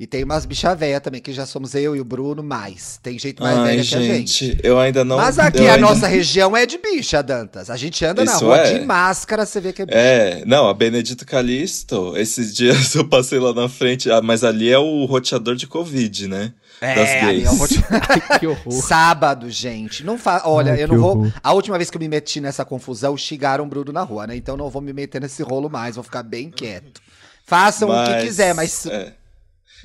e 0.00 0.06
tem 0.06 0.24
umas 0.24 0.46
bicha 0.46 0.74
velha 0.74 1.00
também, 1.02 1.20
que 1.20 1.32
já 1.34 1.44
somos 1.44 1.74
eu 1.74 1.94
e 1.94 2.00
o 2.00 2.04
Bruno 2.04 2.42
mais. 2.42 2.98
Tem 3.02 3.18
gente 3.18 3.40
mais 3.42 3.58
Ai, 3.58 3.64
velha 3.76 3.84
que 3.84 3.94
a 3.94 4.00
gente. 4.00 4.46
gente, 4.46 4.58
eu 4.62 4.78
ainda 4.80 5.04
não. 5.04 5.16
Mas 5.18 5.38
aqui 5.38 5.66
a 5.68 5.74
ainda- 5.74 5.86
nossa 5.86 6.06
região 6.06 6.56
é 6.56 6.64
de 6.64 6.78
bicha, 6.78 7.22
Dantas. 7.22 7.68
A 7.68 7.76
gente 7.76 8.02
anda 8.04 8.24
na 8.24 8.32
Isso 8.34 8.44
rua 8.44 8.56
é. 8.58 8.78
de 8.78 8.84
máscara, 8.86 9.44
você 9.44 9.60
vê 9.60 9.70
que 9.72 9.82
é 9.82 9.86
bicha. 9.86 9.98
É, 9.98 10.44
não, 10.46 10.66
a 10.66 10.72
Benedito 10.74 11.26
Calixto, 11.26 12.14
esses 12.16 12.56
dias 12.56 12.94
eu 12.96 13.06
passei 13.06 13.38
lá 13.38 13.52
na 13.52 13.68
frente, 13.68 14.10
ah, 14.10 14.22
mas 14.22 14.42
ali 14.42 14.70
é 14.70 14.78
o 14.78 15.04
roteador 15.04 15.54
de 15.56 15.66
Covid, 15.66 16.26
né? 16.26 16.54
Das 16.94 17.08
É, 17.10 17.20
ali 17.20 17.32
gays. 17.42 17.46
eu 17.46 17.54
vou 17.56 17.68
te- 17.68 17.84
Ai, 18.30 18.38
que 18.38 18.46
horror. 18.46 18.72
Sábado, 18.72 19.48
gente. 19.50 20.04
Não 20.04 20.18
fa... 20.18 20.42
Olha, 20.44 20.72
Ai, 20.72 20.82
eu 20.82 20.88
não 20.88 20.98
vou. 20.98 21.10
horror. 21.18 21.32
A 21.42 21.52
última 21.52 21.78
vez 21.78 21.90
que 21.90 21.96
eu 21.96 22.00
me 22.00 22.08
meti 22.08 22.40
nessa 22.40 22.64
confusão, 22.64 23.16
xingaram 23.16 23.64
o 23.64 23.66
Bruno 23.68 23.92
na 23.92 24.02
rua, 24.02 24.26
né? 24.26 24.36
Então 24.36 24.56
não 24.56 24.68
vou 24.68 24.82
me 24.82 24.92
meter 24.92 25.20
nesse 25.20 25.42
rolo 25.42 25.68
mais, 25.70 25.94
vou 25.94 26.04
ficar 26.04 26.22
bem 26.22 26.50
quieto. 26.50 27.00
Façam 27.46 27.88
o 27.90 28.04
que 28.04 28.22
quiser, 28.26 28.54
mas. 28.54 28.86
é. 28.86 29.14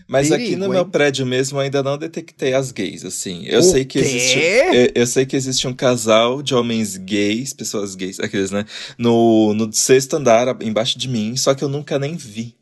Mas 0.08 0.32
aqui 0.32 0.44
Perigo, 0.44 0.62
no 0.62 0.70
meu 0.70 0.84
hein? 0.84 0.89
prédio 0.92 1.25
mesmo 1.25 1.58
eu 1.58 1.62
ainda 1.63 1.82
não 1.82 1.98
detectei 1.98 2.54
as 2.54 2.72
gays, 2.72 3.04
assim. 3.04 3.46
Eu 3.48 3.62
O 3.62 3.63
sei 3.63 3.84
que 3.84 4.00
quê? 4.00 4.06
existe. 4.06 4.39
Eu, 4.39 4.92
eu 4.94 5.08
sei 5.08 5.25
que 5.25 5.36
existe 5.36 5.68
um 5.68 5.74
casal 5.74 6.44
de 6.44 6.54
homens 6.54 6.96
gays, 6.98 7.51
pessoas 7.51 7.96
gays, 7.96 8.20
aqueles, 8.20 8.51
né? 8.51 8.63
No, 8.96 9.56
no 9.56 9.74
sexto 9.74 10.13
andar, 10.16 10.56
embaixo 10.62 11.00
de 11.00 11.08
mim, 11.10 11.36
só 11.36 11.56
que 11.56 11.63
eu 11.63 11.68
nunca 11.68 11.98
nem 11.98 12.16
vi. 12.16 12.56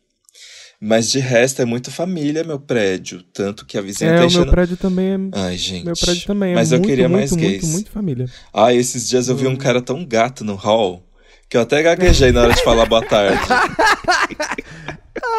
Mas 0.79 1.09
de 1.09 1.19
resto 1.19 1.61
é 1.61 1.65
muito 1.65 1.89
família 1.89 2.43
meu 2.43 2.59
prédio. 2.59 3.23
Tanto 3.33 3.65
que 3.65 3.77
a 3.77 3.81
vizinha 3.81 4.11
É, 4.11 4.15
tá 4.17 4.23
o 4.23 4.25
enchendo. 4.25 4.43
meu 4.45 4.51
prédio 4.53 4.77
também 4.77 5.07
é. 5.13 5.17
Ai, 5.33 5.57
gente. 5.57 5.85
Meu 5.85 5.95
prédio 5.95 6.25
também 6.27 6.51
é 6.51 6.55
Mas 6.55 6.71
eu 6.71 6.77
muito, 6.79 6.89
queria 6.89 7.07
muito, 7.09 7.19
mais 7.19 7.31
muito, 7.31 7.41
gays. 7.43 7.71
muito 7.71 7.89
família. 7.91 8.25
Ah, 8.53 8.73
esses 8.73 9.07
dias 9.07 9.27
eu 9.29 9.35
vi 9.35 9.47
Hum. 9.47 9.51
um 9.51 9.55
cara 9.55 9.81
tão 9.81 10.05
gato 10.05 10.43
no 10.43 10.55
hall 10.55 11.03
que 11.49 11.55
eu 11.57 11.61
até 11.61 11.81
gaguejei 11.81 12.31
na 12.31 12.41
hora 12.43 12.53
de 12.53 12.63
falar 12.63 12.85
boa 12.85 13.05
tarde. 13.05 13.39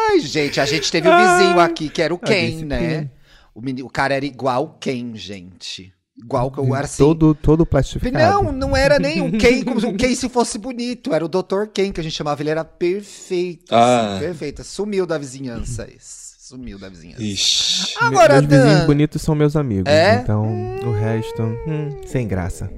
Ai, 0.09 0.19
gente, 0.21 0.59
a 0.59 0.65
gente 0.65 0.91
teve 0.91 1.07
um 1.07 1.15
vizinho 1.17 1.59
aqui 1.59 1.89
que 1.89 2.01
era 2.01 2.13
o 2.13 2.17
Ken, 2.19 2.65
né? 2.65 3.09
O, 3.53 3.61
meni- 3.61 3.83
o 3.83 3.89
cara 3.89 4.15
era 4.15 4.25
igual 4.25 4.63
o 4.63 4.69
Ken, 4.79 5.11
gente. 5.15 5.93
Igual 6.17 6.49
que 6.51 6.57
eu 6.57 6.75
era 6.75 6.85
assim. 6.85 7.03
Todo, 7.03 7.35
todo 7.35 7.65
plastificado. 7.65 8.43
Não, 8.43 8.51
não 8.51 8.75
era 8.75 8.97
nem 8.97 9.21
o 9.21 9.31
Ken, 9.37 9.63
como 9.63 9.79
se 9.79 9.85
o 9.85 9.95
Ken 9.95 10.15
se 10.15 10.27
fosse 10.27 10.57
bonito. 10.57 11.13
Era 11.13 11.23
o 11.23 11.27
Dr. 11.27 11.67
Ken 11.73 11.91
que 11.91 11.99
a 11.99 12.03
gente 12.03 12.15
chamava. 12.15 12.41
Ele 12.41 12.49
era 12.49 12.65
perfeito. 12.65 13.73
Ah. 13.73 14.15
assim, 14.15 14.25
perfeito. 14.25 14.63
Sumiu 14.63 15.05
da 15.05 15.17
vizinhança 15.17 15.87
esse. 15.95 16.27
Sumiu 16.39 16.79
da 16.79 16.89
vizinhança. 16.89 17.21
Ixi. 17.21 17.93
Agora, 17.99 18.41
meus 18.41 18.47
vizinhos 18.49 18.79
Dan, 18.79 18.85
bonitos 18.87 19.21
são 19.21 19.35
meus 19.35 19.55
amigos. 19.55 19.91
É? 19.91 20.15
Então, 20.15 20.45
o 20.85 20.91
resto, 20.91 21.41
hum, 21.41 22.01
sem 22.05 22.27
graça. 22.27 22.71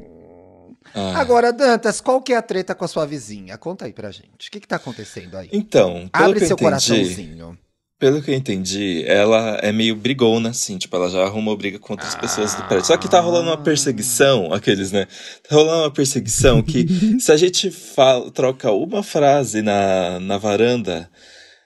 Ah. 0.93 1.19
agora, 1.19 1.53
Dantas, 1.53 2.01
qual 2.01 2.19
que 2.19 2.34
é 2.34 2.38
a 2.38 2.41
treta 2.41 2.74
com 2.74 2.84
a 2.84 2.88
sua 2.88 3.05
vizinha? 3.05 3.58
Conta 3.60 3.86
aí 3.86 3.93
pra 3.93 4.10
gente. 4.10 4.48
O 4.48 4.51
que 4.51 4.60
que 4.60 4.67
tá 4.67 4.77
acontecendo 4.77 5.38
aí? 5.38 5.48
Então, 5.51 6.10
pelo 6.12 6.25
Abre 6.25 6.39
que 6.39 6.46
eu 6.46 6.48
seu 6.48 6.55
entendi, 6.55 6.63
coraçãozinho. 6.63 7.58
Pelo 8.00 8.22
que 8.22 8.32
eu 8.32 8.36
entendi, 8.36 9.03
ela 9.06 9.60
é 9.62 9.74
meio 9.74 9.94
brigona, 9.94 10.51
assim, 10.51 10.77
tipo, 10.77 10.96
ela 10.96 11.10
já 11.10 11.22
arrumou 11.24 11.58
briga 11.58 11.77
com 11.77 11.91
outras 11.91 12.15
pessoas 12.15 12.56
do 12.56 12.63
prédio. 12.63 12.86
Só 12.86 12.96
que 12.96 13.10
tá 13.10 13.20
rolando 13.20 13.50
uma 13.50 13.58
perseguição, 13.58 14.53
aqueles, 14.53 14.94
né? 14.94 15.06
Tá 15.48 15.56
rolando 15.56 15.84
uma 15.84 15.91
perseguição 15.91 16.62
que 16.62 16.88
se 17.20 17.29
a 17.29 17.36
gente 17.36 17.70
fala, 17.70 18.32
troca 18.32 18.72
uma 18.72 19.03
frase 19.03 19.62
na, 19.62 20.18
na 20.22 20.38
varanda 20.38 21.10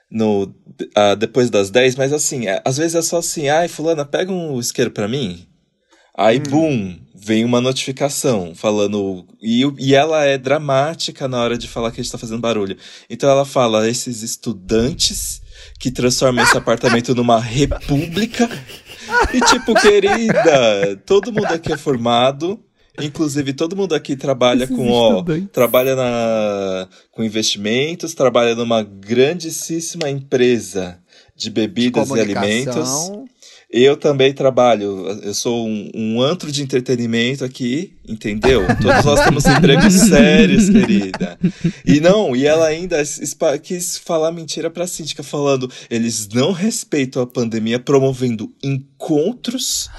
no, 0.10 0.52
ah, 0.96 1.14
depois 1.14 1.52
das 1.52 1.70
10, 1.70 1.96
mas 1.96 2.12
assim, 2.12 2.48
é- 2.48 2.62
às 2.66 2.78
vezes 2.78 2.96
é 2.96 3.02
só 3.04 3.18
assim, 3.18 3.48
ai, 3.50 3.68
fulana, 3.68 4.04
pega 4.04 4.32
um 4.32 4.60
isqueiro 4.60 4.90
pra 4.90 5.08
mim. 5.08 5.48
Aí, 6.18 6.40
boom, 6.40 7.00
vem 7.14 7.46
uma 7.46 7.62
notificação 7.62 8.54
falando. 8.56 9.26
E, 9.42 9.64
e 9.80 9.94
ela 9.94 10.26
é 10.26 10.38
dramática 10.38 11.28
na 11.28 11.40
hora 11.42 11.58
de 11.58 11.68
falar 11.68 11.92
que 11.92 12.02
a 12.02 12.04
gente 12.04 12.12
tá 12.12 12.18
fazendo 12.20 12.42
barulho. 12.42 12.78
Então 13.10 13.30
ela 13.30 13.46
fala: 13.46 13.90
esses 13.90 14.22
estudantes 14.22 15.43
que 15.84 15.92
transformam 15.92 16.46
esse 16.46 16.58
apartamento 16.58 17.14
numa 17.14 17.38
república. 17.38 18.50
E 19.34 19.42
tipo, 19.42 19.74
querida, 19.76 20.96
todo 21.06 21.30
mundo 21.30 21.48
aqui 21.48 21.74
é 21.74 21.78
formado. 21.78 22.58
Inclusive, 23.02 23.52
todo 23.52 23.76
mundo 23.76 23.94
aqui 23.94 24.16
trabalha 24.16 24.64
Esses 24.64 24.74
com, 24.74 24.90
ó, 24.90 25.26
trabalha 25.52 25.94
na, 25.94 26.88
com 27.12 27.22
investimentos, 27.22 28.14
trabalha 28.14 28.56
numa 28.56 28.82
grandíssima 28.82 30.10
empresa 30.10 31.00
de 31.36 31.50
bebidas 31.50 32.10
e 32.12 32.20
alimentos. 32.22 33.12
Eu 33.76 33.98
também 33.98 34.32
trabalho, 34.32 35.08
eu 35.24 35.34
sou 35.34 35.68
um, 35.68 35.90
um 35.96 36.22
antro 36.22 36.52
de 36.52 36.62
entretenimento 36.62 37.44
aqui, 37.44 37.92
entendeu? 38.08 38.62
Todos 38.80 39.04
nós 39.04 39.24
temos 39.26 39.44
empregos 39.50 39.94
sérios, 39.96 40.70
querida. 40.70 41.40
E 41.84 42.00
não, 42.00 42.36
e 42.36 42.46
ela 42.46 42.68
ainda 42.68 43.02
quis 43.64 43.98
falar 43.98 44.32
mentira 44.32 44.70
pra 44.70 44.86
síndica, 44.86 45.24
falando 45.24 45.68
eles 45.90 46.30
não 46.32 46.52
respeitam 46.52 47.20
a 47.24 47.26
pandemia, 47.26 47.80
promovendo 47.80 48.52
encontros 48.64 49.90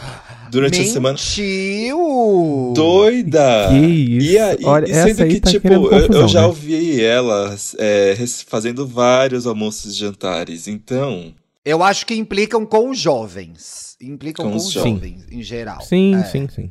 durante 0.52 0.80
a 0.80 0.84
semana. 0.84 1.18
Mentiu! 1.18 2.72
Doida! 2.76 3.68
Que 3.70 3.76
isso? 3.86 4.26
E, 4.32 4.38
a- 4.38 4.54
e- 4.54 4.64
Olha, 4.64 4.86
e 4.88 4.90
essa 4.92 5.08
sendo 5.08 5.22
aí 5.24 5.34
que, 5.34 5.40
tá 5.40 5.50
tipo, 5.50 5.62
querendo 5.62 5.86
eu, 5.86 5.92
eu 5.92 6.00
confusão, 6.06 6.28
já 6.28 6.40
né? 6.42 6.46
ouvi 6.46 7.02
ela 7.02 7.56
é, 7.78 8.16
fazendo 8.46 8.86
vários 8.86 9.46
almoços 9.48 9.94
e 9.94 9.98
jantares, 9.98 10.68
então. 10.68 11.32
Eu 11.64 11.82
acho 11.82 12.04
que 12.06 12.14
implicam 12.14 12.64
com 12.66 12.90
os 12.90 12.98
jovens. 12.98 13.96
Implicam 14.00 14.44
Com 14.46 14.50
com, 14.52 14.56
os 14.58 14.70
jovens. 14.70 14.94
jovens, 14.94 15.24
em 15.32 15.42
geral. 15.42 15.80
Sim, 15.80 16.14
É. 16.16 16.24
sim, 16.24 16.48
sim. 16.48 16.70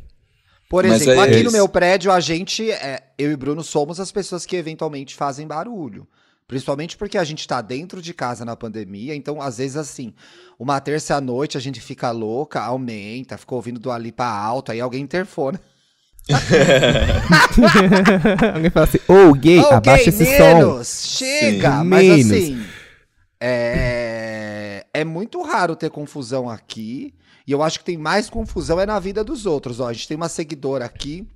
Por 0.70 0.86
Mas 0.86 1.02
exemplo, 1.02 1.22
é 1.22 1.26
aqui 1.28 1.44
no 1.44 1.52
meu 1.52 1.68
prédio, 1.70 2.12
a 2.12 2.20
gente, 2.20 2.70
é, 2.72 3.02
eu 3.18 3.32
e 3.32 3.36
Bruno 3.36 3.64
somos 3.64 4.00
as 4.00 4.12
pessoas 4.12 4.46
que 4.46 4.56
eventualmente 4.56 5.16
fazem 5.16 5.46
barulho. 5.48 6.08
Principalmente 6.48 6.98
porque 6.98 7.18
a 7.18 7.24
gente 7.24 7.48
tá 7.48 7.62
dentro 7.62 8.02
de 8.02 8.14
casa 8.14 8.44
na 8.44 8.56
pandemia, 8.56 9.16
então 9.16 9.42
às 9.42 9.58
vezes 9.60 9.78
assim, 9.78 10.14
uma 10.60 10.80
terça 10.80 11.16
à 11.16 11.22
noite 11.22 11.58
a 11.58 11.62
gente 11.62 11.80
fica 11.80 12.12
louca, 12.12 12.60
aumenta, 12.62 13.38
fica 13.38 13.56
ouvindo 13.56 13.80
do 13.80 13.90
ali 13.92 14.12
pra 14.12 14.28
alto, 14.28 14.72
aí 14.72 14.82
alguém 14.82 15.02
interfona. 15.02 15.60
Alguém 18.54 18.70
fala 18.72 18.86
assim, 18.86 19.00
ô 19.08 19.34
gay, 19.34 19.60
Ô, 19.60 19.68
abaixa 19.74 20.12
gay, 20.12 20.22
esse 20.22 20.38
som. 20.38 20.44
menos, 20.58 21.04
Chega! 21.18 21.80
Sim. 21.80 21.84
Mas 21.86 22.08
Menos. 22.08 22.32
assim, 22.32 22.64
é, 23.40 24.03
é 25.04 25.06
muito 25.06 25.42
raro 25.44 25.76
ter 25.76 25.90
confusão 25.90 26.50
aqui. 26.50 27.14
E 27.46 27.52
eu 27.52 27.62
acho 27.62 27.80
que 27.80 27.86
tem 27.86 27.98
mais 27.98 28.30
confusão 28.30 28.80
é 28.80 28.86
na 28.86 29.00
vida 29.00 29.24
dos 29.24 29.46
outros. 29.46 29.80
Ó, 29.80 29.88
a 29.88 29.94
gente 29.94 30.08
tem 30.08 30.18
uma 30.18 30.30
seguidora 30.30 30.86
aqui, 30.86 31.28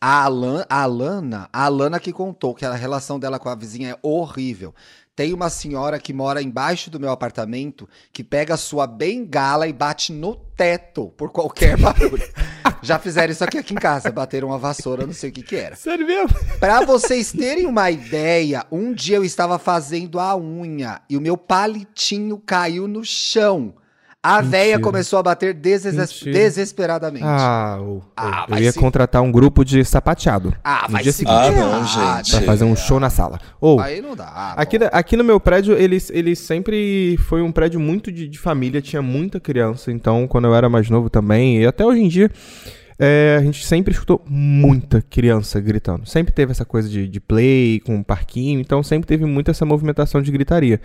a, 0.00 0.24
Alan, 0.24 0.64
a 0.68 0.82
Alana, 0.82 1.48
a 1.52 1.64
Alana 1.64 2.00
que 2.00 2.12
contou 2.12 2.54
que 2.54 2.64
a 2.64 2.74
relação 2.74 3.18
dela 3.18 3.38
com 3.38 3.48
a 3.48 3.54
vizinha 3.54 3.90
é 3.90 3.98
horrível. 4.02 4.74
Tem 5.18 5.34
uma 5.34 5.50
senhora 5.50 5.98
que 5.98 6.12
mora 6.12 6.40
embaixo 6.40 6.92
do 6.92 7.00
meu 7.00 7.10
apartamento 7.10 7.88
que 8.12 8.22
pega 8.22 8.54
a 8.54 8.56
sua 8.56 8.86
bengala 8.86 9.66
e 9.66 9.72
bate 9.72 10.12
no 10.12 10.36
teto 10.36 11.08
por 11.16 11.32
qualquer 11.32 11.74
barulho. 11.82 12.22
Já 12.80 13.00
fizeram 13.00 13.32
isso 13.32 13.42
aqui, 13.42 13.58
aqui 13.58 13.74
em 13.74 13.78
casa, 13.78 14.12
bateram 14.12 14.46
uma 14.46 14.58
vassoura, 14.58 15.04
não 15.04 15.12
sei 15.12 15.30
o 15.30 15.32
que 15.32 15.42
que 15.42 15.56
era. 15.56 15.74
Sério 15.74 16.06
mesmo? 16.06 16.38
Pra 16.60 16.84
vocês 16.84 17.32
terem 17.32 17.66
uma 17.66 17.90
ideia, 17.90 18.64
um 18.70 18.92
dia 18.92 19.16
eu 19.16 19.24
estava 19.24 19.58
fazendo 19.58 20.20
a 20.20 20.36
unha 20.36 21.02
e 21.10 21.16
o 21.16 21.20
meu 21.20 21.36
palitinho 21.36 22.38
caiu 22.38 22.86
no 22.86 23.04
chão. 23.04 23.74
A 24.20 24.42
Mentira. 24.42 24.50
véia 24.50 24.78
começou 24.80 25.20
a 25.20 25.22
bater 25.22 25.54
deses- 25.54 25.94
Mentira. 25.94 26.32
desesperadamente. 26.32 27.24
Ah, 27.24 27.78
o- 27.80 28.02
Ah, 28.16 28.46
eu 28.48 28.58
ia 28.58 28.72
se- 28.72 28.78
contratar 28.78 29.22
um 29.22 29.30
grupo 29.30 29.64
de 29.64 29.84
sapateado. 29.84 30.52
Ah, 30.64 30.86
no 30.88 30.92
vai 30.94 31.02
dia 31.04 31.12
se 31.12 31.18
seguinte. 31.18 31.34
Ah, 31.36 31.50
não, 31.52 31.86
ferrar, 31.86 32.24
gente. 32.24 32.36
Pra 32.36 32.40
fazer 32.46 32.64
um 32.64 32.74
show 32.74 32.98
na 32.98 33.10
sala. 33.10 33.38
Ou, 33.60 33.78
Aí 33.80 34.00
não 34.00 34.16
dá. 34.16 34.54
aqui, 34.56 34.76
aqui 34.90 35.16
no 35.16 35.22
meu 35.22 35.38
prédio, 35.38 35.74
ele, 35.78 35.98
ele 36.10 36.34
sempre 36.34 37.16
foi 37.28 37.42
um 37.42 37.52
prédio 37.52 37.78
muito 37.78 38.10
de, 38.10 38.26
de 38.26 38.38
família, 38.40 38.82
tinha 38.82 39.00
muita 39.00 39.38
criança. 39.38 39.92
Então, 39.92 40.26
quando 40.26 40.46
eu 40.46 40.54
era 40.54 40.68
mais 40.68 40.90
novo 40.90 41.08
também, 41.08 41.62
e 41.62 41.66
até 41.66 41.86
hoje 41.86 42.00
em 42.02 42.08
dia, 42.08 42.28
é, 42.98 43.36
a 43.38 43.42
gente 43.42 43.64
sempre 43.64 43.92
escutou 43.92 44.20
muita 44.28 45.00
criança 45.00 45.60
gritando. 45.60 46.04
Sempre 46.08 46.32
teve 46.34 46.50
essa 46.50 46.64
coisa 46.64 46.88
de, 46.88 47.06
de 47.06 47.20
play 47.20 47.78
com 47.86 47.94
um 47.94 48.02
parquinho, 48.02 48.58
então 48.58 48.82
sempre 48.82 49.06
teve 49.06 49.24
muita 49.24 49.52
essa 49.52 49.64
movimentação 49.64 50.20
de 50.20 50.32
gritaria. 50.32 50.80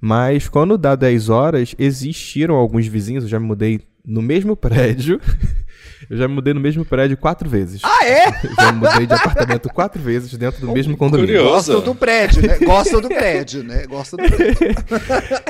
Mas 0.00 0.48
quando 0.48 0.76
dá 0.76 0.94
10 0.94 1.28
horas, 1.28 1.74
existiram 1.78 2.54
alguns 2.54 2.86
vizinhos, 2.86 3.24
eu 3.24 3.30
já 3.30 3.40
me 3.40 3.46
mudei 3.46 3.80
no 4.06 4.22
mesmo 4.22 4.56
prédio. 4.56 5.20
eu 6.08 6.16
já 6.16 6.28
me 6.28 6.34
mudei 6.34 6.54
no 6.54 6.60
mesmo 6.60 6.84
prédio 6.84 7.16
quatro 7.16 7.48
vezes. 7.48 7.80
Ah, 7.82 8.04
é? 8.04 8.28
Eu 8.28 8.54
já 8.60 8.72
me 8.72 8.78
mudei 8.78 9.06
de 9.06 9.12
apartamento 9.14 9.68
quatro 9.68 10.00
vezes 10.00 10.32
dentro 10.34 10.60
do 10.64 10.72
mesmo 10.72 10.96
condomínio. 10.96 11.34
curioso. 11.34 11.72
Gostam 11.72 11.80
do 11.80 11.94
prédio, 11.94 12.42
né? 12.42 12.58
Gostam 12.58 13.00
do 13.00 13.08
prédio, 13.08 13.64
né? 13.64 13.86
Gostam 13.86 14.18
do 14.18 14.36
prédio. 14.36 14.56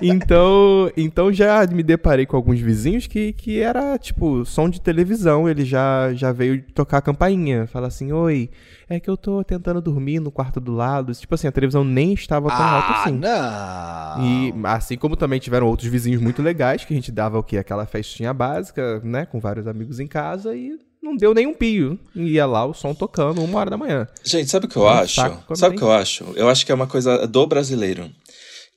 Então, 0.03 0.91
então 0.97 1.33
já 1.33 1.67
me 1.67 1.83
deparei 1.83 2.27
com 2.27 2.37
alguns 2.37 2.61
vizinhos 2.61 3.07
que, 3.07 3.33
que 3.33 3.61
era 3.61 3.99
tipo 3.99 4.45
som 4.45 4.69
de 4.69 4.81
televisão. 4.81 5.49
Ele 5.49 5.65
já, 5.65 6.13
já 6.15 6.33
veio 6.33 6.63
tocar 6.75 6.99
a 6.99 7.03
campainha. 7.03 7.67
Fala 7.67 7.89
assim: 7.89 8.13
Oi, 8.13 8.51
é 8.89 9.01
que 9.01 9.11
eu 9.11 9.17
tô 9.17 9.43
tentando 9.43 9.81
dormir 9.81 10.21
no 10.21 10.31
quarto 10.31 10.61
do 10.61 10.73
lado. 10.73 11.13
Tipo 11.15 11.35
assim, 11.35 11.47
a 11.49 11.53
televisão 11.53 11.83
nem 11.85 12.13
estava 12.13 12.49
tão 12.49 12.57
alta 12.65 12.89
Ah, 12.89 13.03
assim. 13.03 13.13
não. 13.13 14.25
E 14.25 14.55
assim 14.65 14.97
como 14.97 15.17
também 15.17 15.39
tiveram 15.41 15.67
outros 15.67 15.89
vizinhos 15.91 16.21
muito 16.23 16.41
legais, 16.43 16.85
que 16.85 16.93
a 16.93 16.97
gente 16.97 17.11
dava 17.13 17.39
o 17.39 17.43
quê? 17.43 17.59
Aquela 17.59 17.85
festinha 17.87 18.33
básica, 18.33 19.01
né? 19.05 19.27
Com 19.27 19.41
vários 19.41 19.67
amigos 19.67 19.99
em 20.01 20.07
casa 20.07 20.55
e 20.55 20.79
não 21.03 21.17
deu 21.17 21.35
nenhum 21.35 21.55
pio. 21.55 21.99
E 22.15 22.33
ia 22.33 22.47
lá 22.47 22.65
o 22.65 22.73
som 22.75 22.95
tocando, 22.95 23.43
uma 23.43 23.59
hora 23.59 23.71
da 23.71 23.77
manhã. 23.77 24.07
Gente, 24.25 24.51
sabe 24.51 24.67
o 24.67 24.69
que 24.69 24.77
eu 24.77 24.87
É 24.89 24.93
um 24.93 24.99
acho? 24.99 25.15
Sabe 25.55 25.75
o 25.75 25.79
que 25.79 25.85
eu 25.85 25.93
acho? 25.93 26.25
Eu 26.37 26.49
acho 26.49 26.65
que 26.67 26.73
é 26.73 26.75
uma 26.75 26.87
coisa 26.87 27.27
do 27.27 27.47
brasileiro. 27.47 28.11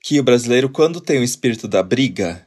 Que 0.04 0.20
o 0.20 0.24
brasileiro, 0.24 0.70
quando 0.70 1.02
tem 1.02 1.20
o 1.20 1.24
espírito 1.24 1.68
da 1.68 1.84
briga, 1.84 2.42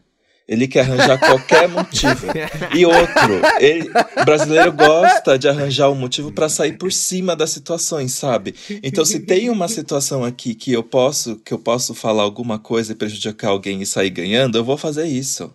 ele 0.47 0.67
quer 0.69 0.81
arranjar 0.81 1.19
qualquer 1.19 1.69
motivo. 1.69 2.27
E 2.75 2.85
outro, 2.85 3.41
ele, 3.61 3.91
brasileiro 4.25 4.73
gosta 4.73 5.39
de 5.39 5.49
arranjar 5.49 5.91
um 5.91 5.95
motivo 5.95 6.33
pra 6.33 6.49
sair 6.49 6.73
por 6.73 6.93
cima 6.93 7.37
das 7.37 7.51
situações, 7.51 8.13
sabe? 8.13 8.55
Então, 8.83 9.05
se 9.05 9.21
tem 9.21 9.51
uma 9.51 9.69
situação 9.69 10.25
aqui 10.25 10.55
que 10.55 10.73
eu 10.73 10.83
posso, 10.83 11.37
que 11.37 11.53
eu 11.53 11.59
posso 11.59 11.95
falar 11.95 12.23
alguma 12.23 12.59
coisa 12.59 12.93
e 12.93 12.97
prejudicar 12.97 13.51
alguém 13.51 13.83
e 13.83 13.87
sair 13.87 14.11
ganhando, 14.11 14.59
eu 14.59 14.65
vou 14.65 14.77
fazer 14.77 15.07
isso. 15.07 15.53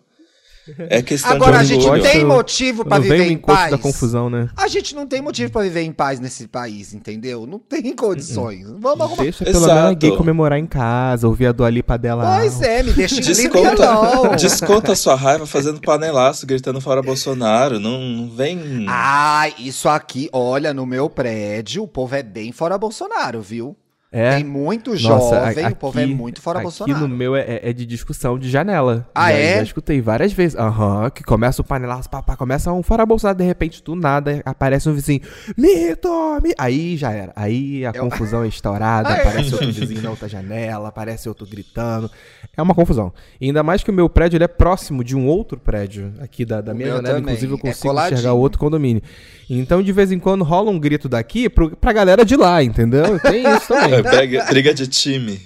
É 0.89 1.01
questão 1.01 1.31
Agora, 1.31 1.59
a 1.59 1.63
de 1.63 1.69
gente 1.69 1.85
orgulho. 1.85 2.03
tem 2.03 2.23
motivo 2.25 2.83
vem 2.83 3.01
viver 3.01 3.31
em 3.31 3.37
paz. 3.37 3.71
da 3.71 3.77
confusão, 3.77 4.29
né? 4.29 4.49
A 4.55 4.67
gente 4.67 4.93
não 4.95 5.05
tem 5.07 5.21
motivo 5.21 5.51
pra 5.51 5.61
viver 5.61 5.81
em 5.81 5.91
paz 5.91 6.19
nesse 6.19 6.47
país, 6.47 6.93
entendeu? 6.93 7.45
Não 7.47 7.59
tem 7.59 7.95
condições. 7.95 8.67
Vamos 8.79 9.01
arrumar. 9.01 9.23
Deixa 9.23 9.43
pelo 9.45 9.59
menos 9.61 9.69
a 9.69 9.79
Exato. 9.81 9.95
gay 9.95 10.15
comemorar 10.17 10.59
em 10.59 10.65
casa, 10.65 11.27
ouvir 11.27 11.47
a 11.47 11.51
Dua 11.51 11.69
Lipa 11.69 11.97
dela. 11.97 12.37
Pois 12.39 12.61
é, 12.61 12.83
me 12.83 12.91
deixa 12.93 13.21
Desconta, 13.21 13.85
não. 13.85 14.35
desconta 14.35 14.91
a 14.91 14.95
sua 14.95 15.15
raiva 15.15 15.45
fazendo 15.45 15.79
panelaço, 15.81 16.45
gritando 16.45 16.81
fora 16.81 17.01
Bolsonaro. 17.01 17.79
Não, 17.79 17.99
não 17.99 18.29
vem. 18.29 18.85
Ah, 18.87 19.49
isso 19.59 19.87
aqui, 19.89 20.29
olha, 20.31 20.73
no 20.73 20.85
meu 20.85 21.09
prédio, 21.09 21.83
o 21.83 21.87
povo 21.87 22.15
é 22.15 22.23
bem 22.23 22.51
fora 22.51 22.77
Bolsonaro, 22.77 23.41
viu? 23.41 23.75
É. 24.09 24.35
Tem 24.35 24.43
muito 24.45 24.91
Nossa, 24.91 25.01
jovem, 25.01 25.65
a- 25.65 25.69
o 25.69 25.75
povo 25.75 25.99
é 25.99 26.03
aqui- 26.05 26.13
muito 26.15 26.41
fora 26.41 26.59
aqui 26.59 26.63
Bolsonaro. 26.63 26.99
no 27.01 27.13
meu 27.13 27.35
é, 27.35 27.59
é 27.61 27.73
de 27.73 27.85
discussão 27.85 28.39
de 28.39 28.49
janela. 28.49 29.05
Ah, 29.13 29.29
já, 29.31 29.37
é? 29.37 29.55
Já 29.57 29.63
escutei 29.63 29.99
várias 29.99 30.31
vezes. 30.31 30.57
Aham, 30.57 31.09
que 31.09 31.23
começa 31.23 31.61
o 31.61 31.65
panelaço, 31.65 32.09
pá, 32.09 32.21
pá, 32.23 32.37
começa 32.37 32.71
um 32.71 32.81
fora 32.81 33.05
Bolsonaro, 33.05 33.37
de 33.37 33.43
repente, 33.43 33.83
do 33.83 33.95
nada, 33.95 34.41
aparece 34.45 34.87
um 34.87 34.93
vizinho, 34.93 35.19
mito, 35.57 36.09
mi-" 36.41 36.53
Aí 36.57 36.95
já 36.95 37.11
era. 37.11 37.33
Aí 37.35 37.85
a 37.85 37.91
Eu- 37.93 38.05
confusão 38.05 38.43
é 38.43 38.47
estourada, 38.47 39.09
é? 39.11 39.19
aparece 39.21 39.53
outro 39.53 39.71
vizinho 39.73 40.01
na 40.01 40.09
outra 40.09 40.29
janela, 40.29 40.87
aparece 40.87 41.27
outro 41.27 41.45
gritando. 41.45 42.09
É 42.55 42.61
uma 42.61 42.73
confusão. 42.73 43.11
E 43.41 43.47
ainda 43.47 43.61
mais 43.61 43.83
que 43.83 43.91
o 43.91 43.93
meu 43.93 44.07
prédio 44.09 44.37
ele 44.37 44.45
é 44.45 44.47
próximo 44.47 45.03
de 45.03 45.17
um 45.17 45.27
outro 45.27 45.59
prédio 45.59 46.13
aqui 46.21 46.45
da, 46.45 46.61
da 46.61 46.73
minha 46.73 46.87
janela. 46.87 47.03
também, 47.19 47.21
Inclusive, 47.33 47.51
eu 47.53 47.57
é 47.57 47.59
consigo 47.61 47.87
coladinho. 47.89 48.13
enxergar 48.19 48.33
outro 48.33 48.57
condomínio. 48.57 49.01
Então, 49.49 49.81
de 49.81 49.91
vez 49.91 50.11
em 50.11 50.19
quando, 50.19 50.43
rola 50.43 50.71
um 50.71 50.79
grito 50.79 51.07
daqui 51.07 51.49
pro, 51.49 51.75
pra 51.75 51.93
galera 51.93 52.25
de 52.25 52.35
lá, 52.35 52.61
entendeu? 52.63 53.17
Tem 53.19 53.43
isso 53.55 53.67
também. 53.67 53.96
É, 53.99 54.01
briga, 54.03 54.45
briga 54.45 54.73
de 54.73 54.87
time. 54.87 55.41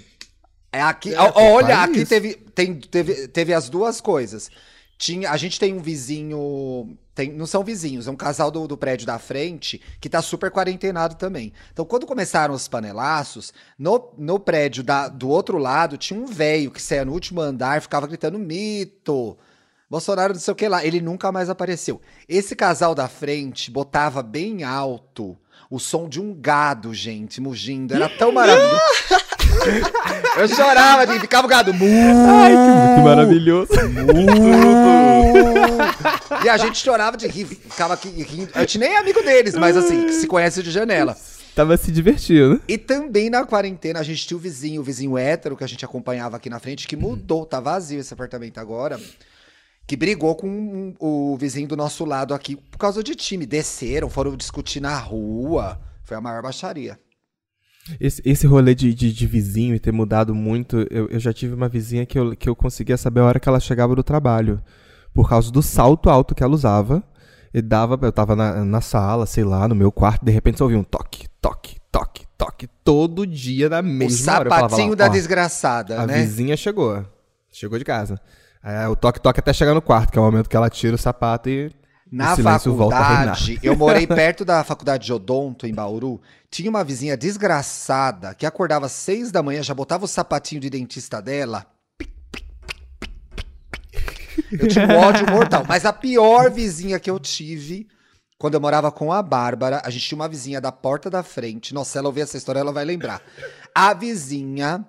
É 0.71 0.81
aqui, 0.81 1.13
É, 1.13 1.19
olha, 1.35 1.83
aqui 1.83 1.99
isso. 1.99 2.09
teve, 2.09 2.35
tem, 2.55 2.75
teve, 2.75 3.27
teve 3.27 3.53
as 3.53 3.69
duas 3.69 3.99
coisas. 3.99 4.49
Tinha, 4.97 5.31
a 5.31 5.37
gente 5.37 5.59
tem 5.59 5.73
um 5.73 5.81
vizinho, 5.81 6.95
tem, 7.15 7.31
não 7.33 7.47
são 7.47 7.63
vizinhos, 7.63 8.07
é 8.07 8.11
um 8.11 8.15
casal 8.15 8.51
do, 8.51 8.67
do 8.67 8.77
prédio 8.77 9.05
da 9.05 9.17
frente 9.17 9.81
que 9.99 10.07
tá 10.07 10.21
super 10.21 10.51
quarentenado 10.51 11.15
também. 11.15 11.51
Então, 11.73 11.83
quando 11.83 12.05
começaram 12.05 12.53
os 12.53 12.67
panelaços, 12.67 13.51
no, 13.77 14.13
no 14.17 14.39
prédio 14.39 14.83
da, 14.83 15.07
do 15.07 15.27
outro 15.27 15.57
lado 15.57 15.97
tinha 15.97 16.19
um 16.19 16.27
velho 16.27 16.69
que 16.69 16.81
saía 16.81 17.03
no 17.03 17.13
último 17.13 17.41
andar, 17.41 17.81
ficava 17.81 18.05
gritando 18.05 18.37
mito. 18.37 19.37
Bolsonaro 19.89 20.33
não 20.33 20.39
sei 20.39 20.51
o 20.51 20.55
que 20.55 20.67
lá, 20.69 20.85
ele 20.85 21.01
nunca 21.01 21.31
mais 21.31 21.49
apareceu. 21.49 21.99
Esse 22.29 22.55
casal 22.55 22.93
da 22.95 23.09
frente 23.09 23.71
botava 23.71 24.21
bem 24.21 24.63
alto 24.63 25.37
o 25.69 25.79
som 25.79 26.07
de 26.07 26.19
um 26.19 26.33
gado, 26.33 26.93
gente, 26.93 27.39
mugindo. 27.39 27.93
Era 27.93 28.09
tão 28.09 28.31
maravilhoso. 28.31 28.81
Eu 30.37 30.47
chorava 30.47 31.05
de 31.05 31.19
ficava 31.19 31.45
o 31.45 31.49
gado. 31.49 31.73
Mu, 31.73 31.85
Ai, 31.85 32.51
que, 32.51 32.95
que 32.95 33.01
maravilhoso. 33.01 33.71
E 36.43 36.49
a 36.49 36.57
gente 36.57 36.77
chorava 36.77 37.17
de 37.17 37.27
rir, 37.27 37.45
ficava 37.45 37.93
aqui 37.93 38.09
rindo. 38.09 38.49
A 38.53 38.61
gente 38.61 38.79
nem 38.79 38.93
é 38.93 38.97
amigo 38.97 39.21
deles, 39.23 39.55
mas 39.55 39.77
assim, 39.77 40.11
se 40.11 40.27
conhece 40.27 40.63
de 40.63 40.71
janela. 40.71 41.15
Tava 41.53 41.75
se 41.75 41.91
divertindo. 41.91 42.61
E 42.67 42.77
também 42.77 43.29
na 43.29 43.45
quarentena 43.45 43.99
a 43.99 44.03
gente 44.03 44.25
tinha 44.25 44.37
o 44.37 44.39
vizinho, 44.39 44.81
o 44.81 44.83
vizinho 44.83 45.17
hétero 45.17 45.57
que 45.57 45.63
a 45.63 45.67
gente 45.67 45.83
acompanhava 45.83 46.37
aqui 46.37 46.49
na 46.49 46.59
frente, 46.59 46.87
que 46.87 46.95
mudou, 46.95 47.45
tá 47.45 47.59
vazio 47.59 47.99
esse 47.99 48.13
apartamento 48.13 48.57
agora. 48.57 48.99
Que 49.91 49.97
brigou 49.97 50.33
com 50.37 50.93
o 51.01 51.35
vizinho 51.35 51.67
do 51.67 51.75
nosso 51.75 52.05
lado 52.05 52.33
aqui 52.33 52.55
por 52.55 52.77
causa 52.77 53.03
de 53.03 53.13
time. 53.13 53.45
Desceram, 53.45 54.09
foram 54.09 54.37
discutir 54.37 54.79
na 54.79 54.97
rua. 54.97 55.81
Foi 56.01 56.15
a 56.15 56.21
maior 56.21 56.41
baixaria. 56.41 56.97
Esse, 57.99 58.21
esse 58.23 58.47
rolê 58.47 58.73
de, 58.73 58.93
de, 58.93 59.11
de 59.11 59.27
vizinho 59.27 59.75
e 59.75 59.79
ter 59.81 59.91
mudado 59.91 60.33
muito, 60.33 60.87
eu, 60.89 61.09
eu 61.09 61.19
já 61.19 61.33
tive 61.33 61.53
uma 61.53 61.67
vizinha 61.67 62.05
que 62.05 62.17
eu, 62.17 62.33
que 62.37 62.47
eu 62.47 62.55
conseguia 62.55 62.95
saber 62.95 63.19
a 63.19 63.25
hora 63.25 63.37
que 63.37 63.49
ela 63.49 63.59
chegava 63.59 63.93
do 63.93 64.01
trabalho. 64.01 64.63
Por 65.13 65.27
causa 65.27 65.51
do 65.51 65.61
salto 65.61 66.09
alto 66.09 66.33
que 66.33 66.41
ela 66.41 66.53
usava. 66.53 67.03
E 67.53 67.61
dava, 67.61 67.99
eu 68.01 68.13
tava 68.13 68.33
na, 68.33 68.63
na 68.63 68.79
sala, 68.79 69.25
sei 69.25 69.43
lá, 69.43 69.67
no 69.67 69.75
meu 69.75 69.91
quarto, 69.91 70.23
de 70.23 70.31
repente 70.31 70.57
só 70.59 70.63
ouvia 70.63 70.79
um 70.79 70.85
toque, 70.85 71.27
toque, 71.41 71.75
toque, 71.91 72.25
toque, 72.37 72.65
todo 72.81 73.27
dia 73.27 73.67
na 73.67 73.81
O 73.81 73.83
mesma 73.83 74.35
hora. 74.35 74.45
Eu 74.45 74.49
falava 74.51 74.69
sapatinho 74.69 74.91
lá, 74.91 74.95
da 74.95 75.05
"Ó, 75.07 75.09
desgraçada, 75.09 76.01
A 76.01 76.07
né? 76.07 76.21
vizinha 76.21 76.55
chegou. 76.55 77.05
Chegou 77.51 77.77
de 77.77 77.83
casa. 77.83 78.17
Aí 78.63 78.85
o 78.87 78.95
toque-toque 78.95 79.39
até 79.39 79.51
chegar 79.53 79.73
no 79.73 79.81
quarto, 79.81 80.11
que 80.11 80.17
é 80.17 80.21
o 80.21 80.25
momento 80.25 80.49
que 80.49 80.55
ela 80.55 80.69
tira 80.69 80.95
o 80.95 80.99
sapato 80.99 81.49
e 81.49 81.71
Na 82.11 82.33
o 82.33 82.35
silêncio 82.35 82.75
volta 82.75 82.95
a 82.95 83.07
reinar. 83.17 83.35
faculdade, 83.35 83.59
eu 83.63 83.75
morei 83.75 84.05
perto 84.07 84.45
da 84.45 84.63
faculdade 84.63 85.05
de 85.05 85.13
Odonto, 85.13 85.65
em 85.65 85.73
Bauru. 85.73 86.21
Tinha 86.49 86.69
uma 86.69 86.83
vizinha 86.83 87.17
desgraçada 87.17 88.35
que 88.35 88.45
acordava 88.45 88.85
às 88.85 88.91
seis 88.91 89.31
da 89.31 89.41
manhã, 89.41 89.63
já 89.63 89.73
botava 89.73 90.05
o 90.05 90.07
sapatinho 90.07 90.61
de 90.61 90.69
dentista 90.69 91.21
dela. 91.21 91.65
Eu 94.51 94.67
tinha 94.67 94.87
um 94.87 94.97
ódio 94.97 95.29
mortal. 95.29 95.63
Mas 95.67 95.85
a 95.85 95.93
pior 95.93 96.51
vizinha 96.51 96.99
que 96.99 97.09
eu 97.09 97.19
tive, 97.19 97.87
quando 98.37 98.55
eu 98.55 98.61
morava 98.61 98.91
com 98.91 99.11
a 99.11 99.21
Bárbara, 99.23 99.81
a 99.83 99.89
gente 99.89 100.05
tinha 100.07 100.17
uma 100.17 100.27
vizinha 100.29 100.59
da 100.61 100.71
porta 100.71 101.09
da 101.09 101.23
frente. 101.23 101.73
Nossa, 101.73 101.91
se 101.91 101.97
ela 101.97 102.07
ouvir 102.09 102.21
essa 102.21 102.37
história, 102.37 102.59
ela 102.59 102.71
vai 102.71 102.85
lembrar. 102.85 103.21
A 103.73 103.93
vizinha 103.93 104.85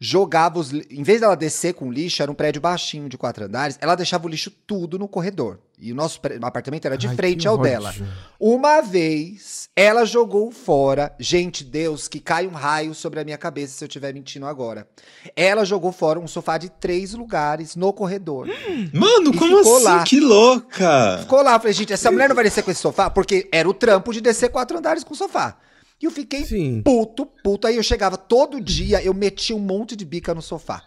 jogava 0.00 0.58
os. 0.58 0.72
Em 0.72 1.02
vez 1.02 1.20
dela 1.20 1.34
descer 1.36 1.74
com 1.74 1.90
lixo, 1.92 2.22
era 2.22 2.30
um 2.30 2.34
prédio 2.34 2.60
baixinho 2.60 3.08
de 3.08 3.16
quatro 3.16 3.44
andares, 3.44 3.78
ela 3.80 3.94
deixava 3.94 4.26
o 4.26 4.28
lixo 4.28 4.50
tudo 4.50 4.98
no 4.98 5.08
corredor. 5.08 5.58
E 5.78 5.92
o 5.92 5.94
nosso 5.94 6.20
apartamento 6.42 6.84
era 6.86 6.96
de 6.96 7.08
Ai, 7.08 7.16
frente 7.16 7.48
ao 7.48 7.54
ódio. 7.54 7.64
dela. 7.64 7.94
Uma 8.38 8.80
vez, 8.80 9.68
ela 9.74 10.04
jogou 10.04 10.50
fora. 10.52 11.12
Gente, 11.18 11.64
Deus, 11.64 12.06
que 12.06 12.20
cai 12.20 12.46
um 12.46 12.52
raio 12.52 12.94
sobre 12.94 13.18
a 13.20 13.24
minha 13.24 13.36
cabeça 13.36 13.76
se 13.76 13.84
eu 13.84 13.88
estiver 13.88 14.14
mentindo 14.14 14.46
agora. 14.46 14.86
Ela 15.34 15.64
jogou 15.64 15.90
fora 15.90 16.20
um 16.20 16.28
sofá 16.28 16.58
de 16.58 16.70
três 16.70 17.12
lugares 17.12 17.74
no 17.74 17.92
corredor. 17.92 18.46
Mano, 18.94 19.34
E 19.34 19.36
como 19.36 19.58
assim? 19.58 19.82
lá. 19.82 20.04
Que 20.04 20.20
louca! 20.20 21.18
Ficou 21.20 21.42
lá, 21.42 21.58
falei, 21.58 21.72
gente, 21.72 21.92
essa 21.92 22.10
mulher 22.10 22.28
não 22.28 22.36
vai 22.36 22.44
descer 22.44 22.62
com 22.62 22.70
esse 22.70 22.80
sofá? 22.80 23.10
Porque 23.10 23.48
era 23.52 23.68
o 23.68 23.74
trampo 23.74 24.12
de 24.12 24.20
descer 24.20 24.50
quatro 24.50 24.78
andares 24.78 25.02
com 25.02 25.12
o 25.12 25.16
sofá. 25.16 25.56
E 26.04 26.06
eu 26.06 26.10
fiquei 26.10 26.44
Sim. 26.44 26.82
puto, 26.82 27.24
puto. 27.42 27.66
Aí 27.66 27.76
eu 27.76 27.82
chegava 27.82 28.18
todo 28.18 28.60
dia, 28.60 29.02
eu 29.02 29.14
metia 29.14 29.56
um 29.56 29.58
monte 29.58 29.96
de 29.96 30.04
bica 30.04 30.34
no 30.34 30.42
sofá. 30.42 30.82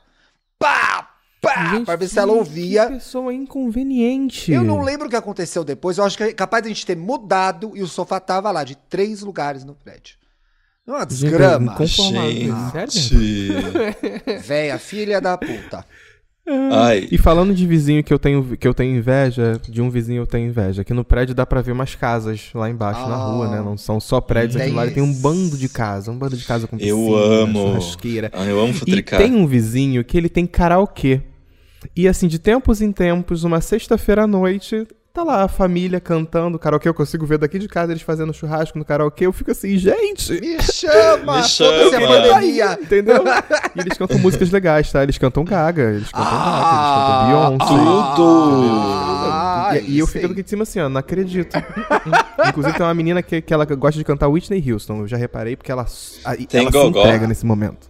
Pá! 0.59 1.09
Pá! 1.41 1.71
Gente, 1.71 1.85
pra 1.85 1.95
ver 1.95 2.07
se 2.07 2.19
ela 2.19 2.33
ouvia. 2.33 2.85
Que 2.85 2.93
pessoa 2.93 3.33
inconveniente. 3.33 4.51
Eu 4.51 4.63
não 4.63 4.79
lembro 4.83 5.07
o 5.07 5.09
que 5.09 5.15
aconteceu 5.15 5.63
depois. 5.63 5.97
Eu 5.97 6.03
acho 6.03 6.15
que 6.15 6.23
é 6.23 6.33
capaz 6.33 6.61
de 6.61 6.69
a 6.69 6.71
gente 6.71 6.85
ter 6.85 6.95
mudado 6.95 7.71
e 7.75 7.81
o 7.81 7.87
sofá 7.87 8.19
tava 8.19 8.51
lá, 8.51 8.63
de 8.63 8.75
três 8.75 9.21
lugares 9.23 9.63
no 9.63 9.73
prédio. 9.73 10.17
Uma 10.85 10.99
Gente, 10.99 11.09
desgrama. 11.09 11.73
inconformável. 11.73 12.55
Sério? 12.71 12.91
Gente. 12.91 14.37
Véia, 14.45 14.77
filha 14.77 15.19
da 15.19 15.35
puta. 15.35 15.83
Ai, 16.71 17.07
E 17.11 17.17
falando 17.17 17.53
de 17.53 17.67
vizinho 17.67 18.03
que 18.03 18.13
eu 18.13 18.17
tenho 18.19 18.55
que 18.57 18.67
eu 18.67 18.73
tenho 18.73 18.95
inveja, 18.95 19.59
de 19.67 19.81
um 19.81 19.89
vizinho 19.89 20.21
eu 20.21 20.25
tenho 20.27 20.47
inveja. 20.47 20.81
Aqui 20.81 20.93
no 20.93 21.03
prédio 21.03 21.35
dá 21.35 21.45
pra 21.45 21.61
ver 21.61 21.73
umas 21.73 21.93
casas 21.95 22.49
lá 22.55 22.69
embaixo 22.69 23.01
na 23.01 23.15
Ah. 23.15 23.25
rua, 23.25 23.47
né? 23.49 23.61
Não 23.61 23.75
são 23.77 23.99
só 23.99 24.21
prédios 24.21 24.55
aqui 24.61 24.71
lá, 24.71 24.87
tem 24.89 25.03
um 25.03 25.11
bando 25.13 25.57
de 25.57 25.67
casa, 25.67 26.09
um 26.11 26.17
bando 26.17 26.37
de 26.37 26.45
casa 26.45 26.65
com 26.67 26.77
Eu 26.77 26.97
piscina, 26.97 27.17
amo. 27.43 27.59
churrasqueira. 27.59 28.31
ai, 28.33 28.49
eu 28.51 28.59
amo 28.59 28.69
E 28.71 28.73
futricar. 28.75 29.19
tem 29.19 29.35
um 29.35 29.45
vizinho 29.45 30.03
que 30.05 30.17
ele 30.17 30.29
tem 30.29 30.45
karaokê. 30.45 31.21
E 31.95 32.07
assim, 32.07 32.27
de 32.27 32.39
tempos 32.39 32.81
em 32.81 32.91
tempos, 32.91 33.43
uma 33.43 33.59
sexta-feira 33.61 34.23
à 34.23 34.27
noite, 34.27 34.87
tá 35.17 35.23
lá 35.23 35.43
a 35.43 35.47
família 35.47 35.99
cantando 35.99 36.59
karaokê. 36.59 36.87
Eu 36.87 36.93
consigo 36.93 37.25
ver 37.25 37.39
daqui 37.39 37.57
de 37.57 37.67
casa 37.67 37.91
eles 37.91 38.03
fazendo 38.03 38.31
churrasco 38.33 38.77
no 38.77 38.85
karaokê. 38.85 39.25
Eu 39.25 39.33
fico 39.33 39.49
assim, 39.49 39.75
gente, 39.77 40.33
Me 40.39 40.61
chama! 40.61 41.37
Me 41.37 41.43
Foda-se 41.43 41.63
a 41.63 41.89
chama. 41.99 42.07
pandemia! 42.07 42.79
entendeu? 42.79 43.23
e 43.75 43.79
eles 43.79 43.97
cantam 43.97 44.19
músicas 44.19 44.51
legais, 44.51 44.91
tá? 44.91 45.01
Eles 45.01 45.17
cantam 45.17 45.43
Gaga, 45.43 45.81
eles 45.95 46.11
cantam 46.11 46.31
Gaga, 46.31 46.45
Ah, 46.45 47.49
eles 47.49 47.67
cantam 47.67 47.67
Beyoncé. 47.67 48.69
ah, 49.31 49.71
E- 49.79 49.91
e, 49.91 49.99
eu 49.99 50.07
fico 50.07 50.27
aqui 50.31 50.43
de 50.43 50.49
cima 50.49 50.63
assim, 50.63 50.79
ó, 50.79 50.87
não 50.87 50.99
acredito. 50.99 51.55
Inclusive 52.47 52.77
tem 52.77 52.85
uma 52.85 52.93
menina 52.93 53.21
que, 53.23 53.41
que 53.41 53.53
ela 53.53 53.65
gosta 53.65 53.97
de 53.97 54.03
cantar 54.05 54.27
Whitney 54.27 54.71
Houston, 54.71 54.99
eu 54.99 55.07
já 55.07 55.17
reparei, 55.17 55.55
porque 55.55 55.71
ela, 55.71 55.81
a- 55.83 56.35
ela 56.35 56.71
se 56.71 56.77
entrega 56.87 57.27
nesse 57.27 57.45
momento. 57.45 57.89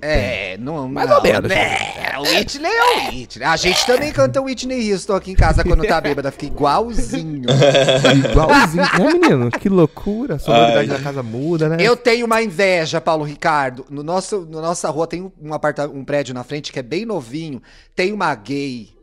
É, 0.00 0.56
não, 0.58 0.88
Mais 0.88 1.08
não, 1.08 1.16
ou 1.16 1.22
menos. 1.22 1.48
Né? 1.48 1.76
O 2.18 2.22
Whitney 2.22 2.70
é 2.70 3.08
o 3.08 3.14
Whitney. 3.14 3.44
A 3.44 3.56
gente 3.56 3.86
também 3.86 4.12
canta 4.12 4.40
Whitney 4.40 4.92
Houston 4.92 5.14
aqui 5.14 5.32
em 5.32 5.34
casa 5.34 5.64
quando 5.64 5.84
tá 5.84 6.00
bêbada, 6.00 6.30
fica 6.30 6.46
igualzinho. 6.46 7.48
Igualzinho. 8.30 8.82
né, 8.98 9.28
menino? 9.28 9.50
Que 9.50 9.68
loucura. 9.68 10.36
A 10.36 10.38
sonoridade 10.38 10.88
da 10.88 10.98
casa 10.98 11.22
muda, 11.22 11.68
né? 11.68 11.76
Eu 11.80 11.96
tenho 11.96 12.26
uma 12.26 12.42
inveja, 12.42 13.00
Paulo 13.00 13.24
Ricardo. 13.24 13.84
No 13.90 14.02
nosso, 14.02 14.46
no 14.48 14.60
nossa 14.60 14.88
rua 14.90 15.06
tem 15.06 15.32
um, 15.40 15.54
aparta, 15.54 15.88
um 15.88 16.04
prédio 16.04 16.34
na 16.34 16.44
frente 16.44 16.72
que 16.72 16.78
é 16.78 16.82
bem 16.82 17.04
novinho. 17.04 17.62
Tem 17.94 18.12
uma 18.12 18.34
gay. 18.34 18.97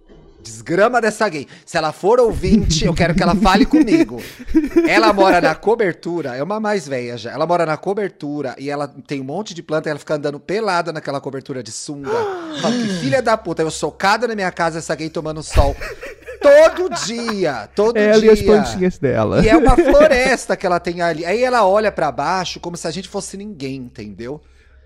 Desgrama 0.45 1.01
dessa 1.01 1.27
gay. 1.27 1.47
Se 1.65 1.75
ela 1.75 1.91
for 1.91 2.19
ouvinte, 2.19 2.85
eu 2.85 2.93
quero 2.93 3.15
que 3.15 3.23
ela 3.23 3.33
fale 3.35 3.65
comigo. 3.65 4.21
Ela 4.87 5.11
mora 5.11 5.41
na 5.41 5.55
cobertura, 5.55 6.35
é 6.35 6.43
uma 6.43 6.59
mais 6.59 6.87
velha 6.87 7.17
já. 7.17 7.31
Ela 7.31 7.47
mora 7.47 7.65
na 7.65 7.75
cobertura 7.77 8.55
e 8.59 8.69
ela 8.69 8.87
tem 9.07 9.19
um 9.19 9.23
monte 9.23 9.55
de 9.55 9.63
planta 9.63 9.89
e 9.89 9.91
ela 9.91 9.97
fica 9.97 10.13
andando 10.13 10.39
pelada 10.39 10.93
naquela 10.93 11.19
cobertura 11.19 11.63
de 11.63 11.71
sunga. 11.71 12.11
Falo 12.61 12.75
que 12.75 12.87
filha 12.99 13.23
da 13.23 13.35
puta, 13.35 13.63
eu 13.63 13.71
socada 13.71 14.27
na 14.27 14.35
minha 14.35 14.51
casa, 14.51 14.77
essa 14.77 14.93
gay 14.93 15.09
tomando 15.09 15.41
sol. 15.41 15.75
Todo 16.39 16.89
dia, 17.07 17.67
todo 17.73 17.97
Ela 17.97 18.19
dia. 18.19 18.29
e 18.29 18.33
as 18.33 18.41
plantinhas 18.43 18.99
dela. 18.99 19.43
E 19.43 19.49
é 19.49 19.57
uma 19.57 19.75
floresta 19.75 20.55
que 20.55 20.63
ela 20.63 20.79
tem 20.79 21.01
ali. 21.01 21.25
Aí 21.25 21.43
ela 21.43 21.65
olha 21.65 21.91
pra 21.91 22.11
baixo 22.11 22.59
como 22.59 22.77
se 22.77 22.87
a 22.87 22.91
gente 22.91 23.09
fosse 23.09 23.35
ninguém, 23.35 23.77
entendeu? 23.77 24.39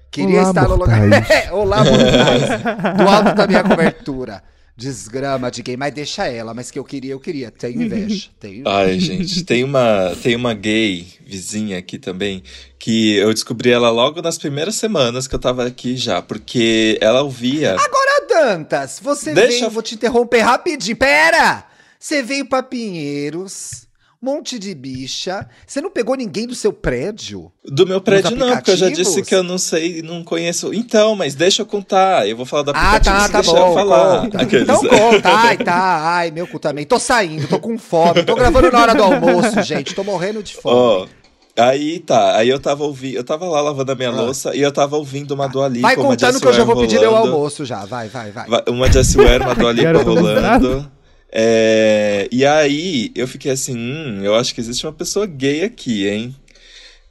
Queria 0.10 0.40
Olá, 0.40 0.50
estar 0.50 0.70
no 0.70 0.76
lugar. 0.76 1.02
Olá, 1.52 1.84
mortais. 1.84 2.96
Do 2.98 3.10
alto 3.10 3.36
da 3.36 3.46
minha 3.46 3.64
cobertura. 3.64 4.42
Desgrama 4.80 5.52
de 5.52 5.62
gay, 5.62 5.76
mas 5.76 5.94
deixa 5.94 6.26
ela. 6.28 6.54
Mas 6.54 6.72
que 6.72 6.80
eu 6.80 6.84
queria, 6.86 7.12
eu 7.12 7.20
queria. 7.20 7.52
Tenho 7.52 7.82
inveja. 7.84 8.30
Tenho 8.40 8.54
inveja. 8.62 8.76
Ai, 8.76 9.00
gente, 9.00 9.44
tem 9.44 9.64
uma, 9.64 10.16
tem 10.24 10.36
uma 10.36 10.54
gay 10.54 11.06
vizinha 11.26 11.78
aqui 11.78 12.00
também, 12.00 12.42
que 12.80 13.16
eu 13.16 13.34
descobri 13.34 13.70
ela 13.72 13.90
logo 13.90 14.22
nas 14.22 14.38
primeiras 14.38 14.76
semanas 14.76 15.28
que 15.28 15.36
eu 15.36 15.40
tava 15.40 15.66
aqui 15.66 15.98
já, 15.98 16.22
porque 16.22 16.98
ela 17.02 17.22
ouvia. 17.22 17.72
Agora, 17.80 18.10
Dantas, 18.30 19.00
você 19.04 19.34
Deixa 19.34 19.50
veio, 19.52 19.64
eu- 19.66 19.70
vou 19.72 19.84
te 19.84 19.96
interromper 19.96 20.40
rapidinho. 20.42 20.96
Pera! 20.96 21.66
Você 22.00 22.24
veio 22.24 22.46
pra 22.48 22.64
Pinheiros, 22.64 23.86
monte 24.22 24.60
de 24.60 24.74
bicha. 24.76 25.48
Você 25.66 25.80
não 25.82 25.90
pegou 25.90 26.16
ninguém 26.16 26.46
do 26.46 26.54
seu 26.56 26.74
prédio? 26.74 27.52
Do 27.66 27.88
meu 27.88 28.02
prédio 28.02 28.36
não, 28.36 28.56
porque 28.56 28.72
eu 28.72 28.78
já 28.78 28.90
disse 28.90 29.22
que 29.22 29.34
eu 29.34 29.44
não 29.44 29.58
sei, 29.58 30.02
não 30.02 30.24
conheço. 30.24 30.74
Então, 30.74 31.16
mas 31.16 31.36
deixa 31.36 31.62
eu 31.62 31.66
contar. 31.66 32.28
Eu 32.28 32.36
vou 32.36 32.46
falar 32.46 32.64
do 32.64 32.72
Ah, 32.72 32.96
aplicativo 32.96 33.32
tá, 33.32 33.44
se 33.44 33.52
tá 33.54 33.60
eu 33.60 33.66
bom. 33.68 33.74
falar. 33.74 34.22
conta. 34.22 34.42
Aqueles- 34.42 34.64
Então 34.64 34.82
conta. 34.86 35.30
Ai, 35.30 35.58
tá. 35.58 36.00
Ai, 36.16 36.32
meu 36.32 36.46
cu 36.48 36.60
também. 36.60 36.86
Tô 36.86 37.00
saindo, 37.00 37.48
tô 37.48 37.60
com 37.60 37.78
fome. 37.78 38.24
Tô 38.24 38.36
gravando 38.36 38.72
na 38.72 38.82
hora 38.82 38.94
do 38.96 39.04
almoço, 39.04 39.62
gente. 39.64 39.96
Tô 39.96 40.04
morrendo 40.04 40.44
de 40.44 40.56
Ó, 40.64 41.00
fome. 41.00 41.10
aí 41.58 42.00
tá. 42.00 42.36
Aí 42.38 42.50
eu 42.50 42.60
tava 42.60 42.84
ouvindo, 42.84 43.16
eu 43.16 43.24
tava 43.24 43.46
lá 43.46 43.62
lavando 43.62 43.92
a 43.92 43.96
minha 43.96 44.12
louça 44.12 44.56
e 44.56 44.62
eu 44.62 44.72
tava 44.72 44.98
ouvindo 44.98 45.32
uma 45.34 45.48
Dua 45.48 45.68
Lipa, 45.68 45.88
Ah. 45.88 45.96
vai 45.96 45.96
contando 45.96 46.40
que 46.42 46.48
eu 46.48 46.54
já 46.54 46.64
vou 46.64 46.76
pedir 46.78 47.00
meu 47.00 47.12
rolando. 47.12 47.34
almoço 47.34 47.64
já. 47.66 47.86
Vai, 47.86 48.10
vai, 48.10 48.32
vai. 48.32 48.48
Va- 48.50 48.64
Uma 48.68 48.92
Jessie 48.92 49.18
Ware, 49.18 49.44
uma 49.44 49.56
Dua 49.56 49.72
Lipa 49.74 50.02
rolando. 50.04 50.92
É, 51.32 52.28
e 52.32 52.46
aí 52.46 53.12
eu 53.16 53.28
fiquei 53.28 53.52
assim, 53.52 53.76
hum, 53.78 54.22
eu 54.24 54.36
acho 54.36 54.54
que 54.54 54.62
existe 54.62 54.86
uma 54.86 54.94
pessoa 54.94 55.26
gay 55.26 55.64
aqui, 55.64 56.08
hein? 56.08 56.36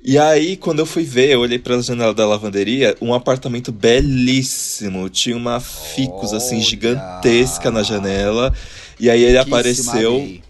E 0.03 0.17
aí, 0.17 0.57
quando 0.57 0.79
eu 0.79 0.87
fui 0.87 1.03
ver, 1.03 1.31
eu 1.31 1.41
olhei 1.41 1.59
pela 1.59 1.83
janela 1.83 2.15
da 2.15 2.25
lavanderia, 2.25 2.97
um 3.01 3.13
apartamento 3.13 3.73
belíssimo. 3.73 5.09
Tinha 5.09 5.37
uma 5.37 5.59
ficus, 5.59 6.33
assim, 6.33 6.61
gigantesca 6.61 7.69
na 7.71 7.83
janela. 7.83 8.55
E 9.01 9.11
aí 9.11 9.23
ele 9.25 9.39
apareceu. 9.39 10.19
gay. 10.21 10.41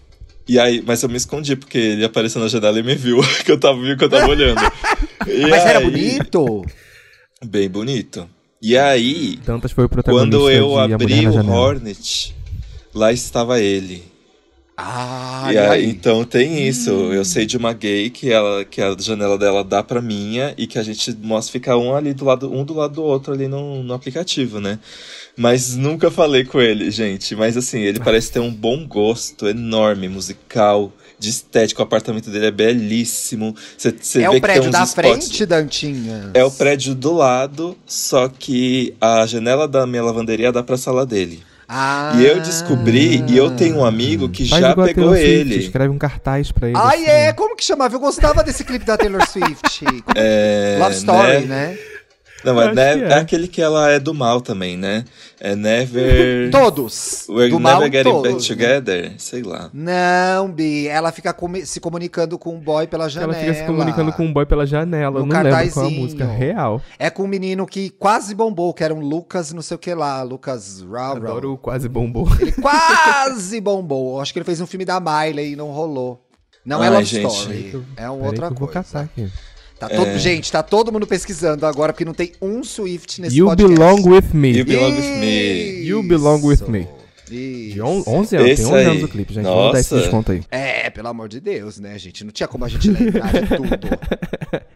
E 0.47 0.59
aí, 0.59 0.83
mas 0.85 1.01
eu 1.01 1.09
me 1.09 1.17
escondi, 1.17 1.55
porque 1.55 1.77
ele 1.79 2.05
apareceu 2.05 2.39
na 2.41 2.47
janela 2.47 2.79
e 2.79 2.83
me 2.83 2.93
viu, 2.95 3.19
que 3.43 3.51
eu 3.51 3.59
tava, 3.59 3.81
viu 3.81 3.97
que 3.97 4.03
eu 4.03 4.09
tava 4.09 4.27
olhando. 4.29 4.61
E 5.27 5.41
Mas 5.47 5.65
era 5.65 5.79
aí- 5.79 5.85
bonito? 5.85 6.65
Bem 7.45 7.69
bonito. 7.69 8.29
E 8.61 8.77
aí, 8.77 9.37
Dantas 9.45 9.71
foi 9.71 9.85
o 9.85 9.89
protagonista 9.89 10.37
quando 10.37 10.49
eu 10.51 10.77
abri 10.77 11.21
na 11.21 11.29
o 11.29 11.33
Janela. 11.33 11.55
Hornet, 11.57 12.35
lá 12.93 13.11
estava 13.11 13.59
ele. 13.59 14.03
Ah, 14.81 15.49
e 15.51 15.57
aí, 15.57 15.89
então 15.89 16.23
tem 16.23 16.65
isso. 16.65 16.89
Eu 16.89 17.25
sei 17.25 17.45
de 17.45 17.57
uma 17.57 17.73
gay 17.73 18.09
que, 18.09 18.31
ela, 18.31 18.63
que 18.63 18.81
a 18.81 18.95
janela 18.97 19.37
dela 19.37 19.61
dá 19.61 19.83
pra 19.83 20.01
minha 20.01 20.53
e 20.57 20.65
que 20.65 20.79
a 20.79 20.83
gente 20.83 21.13
mostra 21.21 21.51
ficar 21.51 21.75
um 21.77 21.93
ali 21.93 22.13
do 22.13 22.23
lado, 22.23 22.49
um 22.49 22.63
do 22.63 22.73
lado 22.73 22.93
do 22.93 23.03
outro 23.03 23.33
ali 23.33 23.45
no, 23.49 23.83
no 23.83 23.93
aplicativo, 23.93 24.61
né? 24.61 24.79
Mas 25.35 25.75
nunca 25.75 26.09
falei 26.09 26.45
com 26.45 26.61
ele, 26.61 26.89
gente. 26.91 27.35
Mas 27.35 27.57
assim, 27.57 27.81
ele 27.81 27.99
parece 27.99 28.31
ter 28.31 28.39
um 28.39 28.53
bom 28.53 28.87
gosto 28.87 29.49
enorme, 29.49 30.07
musical, 30.07 30.93
de 31.19 31.29
estética. 31.29 31.81
O 31.81 31.83
apartamento 31.83 32.29
dele 32.29 32.45
é 32.45 32.51
belíssimo. 32.51 33.53
Você 33.77 33.91
você 33.91 34.23
É 34.23 34.29
vê 34.29 34.37
o 34.37 34.39
prédio 34.39 34.71
da 34.71 34.83
spots- 34.85 34.93
frente, 34.93 35.45
Dantinha? 35.45 36.31
É 36.33 36.43
o 36.45 36.51
prédio 36.51 36.95
do 36.95 37.13
lado, 37.13 37.77
só 37.85 38.29
que 38.29 38.93
a 39.01 39.25
janela 39.25 39.67
da 39.67 39.85
minha 39.85 40.03
lavanderia 40.03 40.53
dá 40.53 40.63
pra 40.63 40.77
sala 40.77 41.05
dele. 41.05 41.43
Ah. 41.71 42.13
E 42.15 42.25
eu 42.25 42.41
descobri, 42.41 43.23
e 43.27 43.37
eu 43.37 43.51
tenho 43.51 43.77
um 43.77 43.85
amigo 43.85 44.27
que 44.27 44.49
Faz 44.49 44.59
já 44.59 44.69
pegou 44.69 44.85
Taylor 44.91 45.15
Swift, 45.15 45.29
ele. 45.29 45.55
Escreve 45.57 45.89
um 45.93 45.99
cartaz 45.99 46.51
pra 46.51 46.67
ele. 46.67 46.75
Ai, 46.75 47.03
assim. 47.03 47.11
é, 47.11 47.33
como 47.33 47.55
que 47.55 47.63
chamava? 47.63 47.93
Eu 47.93 47.99
gostava 47.99 48.43
desse 48.43 48.63
clipe 48.63 48.83
da 48.83 48.97
Taylor 48.97 49.21
Swift. 49.29 49.85
É, 50.15 50.77
Love 50.79 50.95
Story, 50.95 51.45
né? 51.45 51.67
né? 51.67 51.77
Não, 52.43 52.61
Eu 52.61 52.69
é, 52.79 52.93
é. 52.93 52.99
é. 52.99 53.13
aquele 53.15 53.47
que 53.47 53.61
ela 53.61 53.89
é 53.89 53.99
do 53.99 54.13
mal 54.13 54.39
também, 54.41 54.77
né? 54.77 55.03
É 55.39 55.55
Never. 55.55 56.49
Todos. 56.51 57.25
We're 57.29 57.49
do 57.49 57.59
never 57.59 57.79
mal, 57.79 57.91
getting 57.91 58.09
todos, 58.11 58.21
back 58.23 58.35
né? 58.35 58.47
together. 58.55 59.13
Sei 59.17 59.41
lá. 59.41 59.69
Não, 59.73 60.51
Bi, 60.51 60.87
ela 60.87 61.11
fica 61.11 61.33
comi- 61.33 61.65
se 61.65 61.79
comunicando 61.79 62.37
com 62.37 62.55
um 62.55 62.59
boy 62.59 62.87
pela 62.87 63.09
janela. 63.09 63.33
Ela 63.33 63.41
fica 63.41 63.53
se 63.53 63.65
comunicando 63.65 64.11
com 64.13 64.23
um 64.25 64.33
boy 64.33 64.45
pela 64.45 64.65
janela. 64.65 65.19
No 65.19 65.25
Eu 65.25 65.25
não 65.25 65.41
lembro 65.41 65.71
qual 65.73 65.85
é 65.85 65.87
a 65.87 65.91
música 65.91 66.25
real. 66.25 66.81
É 66.97 67.09
com 67.09 67.23
um 67.23 67.27
menino 67.27 67.65
que 67.65 67.89
quase 67.89 68.33
bombou, 68.35 68.73
que 68.73 68.83
era 68.83 68.93
um 68.93 68.99
Lucas 69.01 69.51
não 69.53 69.61
sei 69.61 69.75
o 69.75 69.79
que 69.79 69.93
lá, 69.93 70.21
Lucas 70.23 70.81
Rau. 70.81 71.15
Adoro 71.17 71.53
o 71.53 71.57
quase 71.57 71.87
bombom. 71.89 72.27
Ele 72.39 72.51
quase 72.53 73.59
bombou. 73.61 74.19
Acho 74.21 74.33
que 74.33 74.39
ele 74.39 74.45
fez 74.45 74.61
um 74.61 74.67
filme 74.67 74.85
da 74.85 74.99
Miley 74.99 75.53
e 75.53 75.55
não 75.55 75.67
rolou. 75.71 76.25
Não 76.65 76.83
é 76.83 76.87
Ai, 76.87 76.93
Love 76.93 77.05
gente. 77.05 77.33
Story. 77.33 77.83
É 77.95 78.09
outra 78.09 78.47
que 78.47 78.53
eu 78.53 78.57
vou 78.57 78.67
coisa. 78.67 78.73
caçar 78.73 79.03
aqui. 79.05 79.29
Tá 79.79 79.87
todo- 79.89 80.07
É. 80.09 80.19
Gente, 80.19 80.51
tá 80.51 80.61
todo 80.61 80.91
mundo 80.91 81.07
pesquisando 81.07 81.65
agora, 81.65 81.93
porque 81.93 82.03
não 82.05 82.13
tem 82.13 82.33
um 82.41 82.63
Swift 82.63 83.21
nesse 83.21 83.37
You 83.37 83.45
podcast. 83.47 83.73
Belong 83.75 84.01
With 84.09 84.23
Me. 84.33 84.51
You 84.57 84.65
Belong 84.65 84.91
With 84.93 85.19
Me. 85.19 85.81
You 85.83 86.03
Belong 86.03 86.41
With 86.45 86.63
Me. 86.67 86.87
Isso. 87.31 87.73
De 87.75 87.81
on- 87.81 88.03
11 88.07 88.35
anos, 88.35 88.49
Esse 88.49 88.63
tem 88.63 88.71
11 88.73 88.83
anos 88.85 88.97
aí. 88.97 89.03
o 89.03 89.07
clipe, 89.07 89.33
gente. 89.33 89.43
Vamos 89.45 89.71
dar 89.73 89.79
esse 89.79 89.93
Nossa. 89.93 90.03
desconto 90.03 90.31
aí. 90.31 90.41
É, 90.51 90.89
pelo 90.89 91.07
amor 91.07 91.29
de 91.29 91.39
Deus, 91.39 91.79
né, 91.79 91.97
gente? 91.97 92.23
Não 92.23 92.31
tinha 92.31 92.47
como 92.47 92.65
a 92.65 92.67
gente 92.67 92.89
lembrar 92.89 93.31
de 93.31 93.47
tudo. 93.55 93.69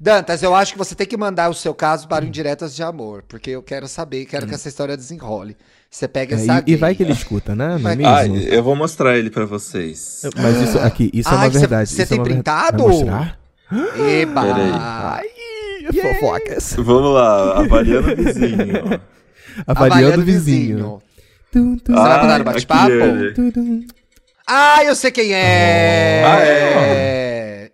Dantas, 0.00 0.42
eu 0.42 0.54
acho 0.54 0.72
que 0.72 0.78
você 0.78 0.94
tem 0.94 1.06
que 1.06 1.16
mandar 1.16 1.48
o 1.48 1.54
seu 1.54 1.72
caso 1.72 2.08
para 2.08 2.24
o 2.24 2.28
Indiretas 2.28 2.74
de 2.74 2.82
Amor, 2.82 3.22
porque 3.28 3.50
eu 3.50 3.62
quero 3.62 3.86
saber, 3.86 4.24
quero 4.24 4.46
que 4.46 4.54
essa 4.54 4.68
história 4.68 4.96
desenrole. 4.96 5.56
Você 5.88 6.08
pega 6.08 6.34
É, 6.34 6.40
essa 6.40 6.64
e, 6.66 6.72
e 6.72 6.76
vai 6.76 6.96
que 6.96 7.02
ele 7.04 7.12
escuta, 7.12 7.54
né? 7.54 7.78
Não 7.80 7.90
é 7.90 7.94
mesmo? 7.94 8.12
Ah, 8.12 8.26
eu 8.26 8.62
vou 8.64 8.74
mostrar 8.74 9.16
ele 9.16 9.30
pra 9.30 9.44
vocês. 9.44 10.22
Mas 10.36 10.56
isso 10.68 10.78
aqui, 10.80 11.10
isso 11.14 11.28
é 11.28 11.32
Ai, 11.32 11.46
uma 11.46 11.52
cê- 11.52 11.58
verdade. 11.60 11.88
cê 11.90 12.02
isso 12.02 12.08
tem 12.08 12.18
é 12.18 12.20
uma 12.20 12.24
ver- 12.26 12.32
printado? 12.34 12.82
Vai 12.82 12.92
mostrar? 12.92 13.43
Eba! 13.72 14.42
Peraí. 14.42 14.70
Ai, 14.74 15.92
fofocas. 16.14 16.74
Vamos 16.78 17.14
lá, 17.14 17.58
avaliando 17.60 18.12
o 18.12 18.16
vizinho. 18.16 19.00
Avaliando 19.66 20.20
o 20.20 20.24
vizinho. 20.24 21.02
Tum, 21.52 21.76
tum, 21.78 21.94
Você 21.94 22.00
vai 22.02 22.12
Ah, 22.18 22.22
mandar 22.22 22.38
no 22.40 22.44
bate-papo? 22.44 22.84
aquele. 22.86 23.32
tum, 23.34 23.50
tum. 23.50 23.86
Ah, 24.46 24.82
eu 24.84 24.94
sei 24.96 25.10
quem 25.12 25.32
é! 25.32 26.22
Ah, 26.26 26.38
é! 26.40 27.70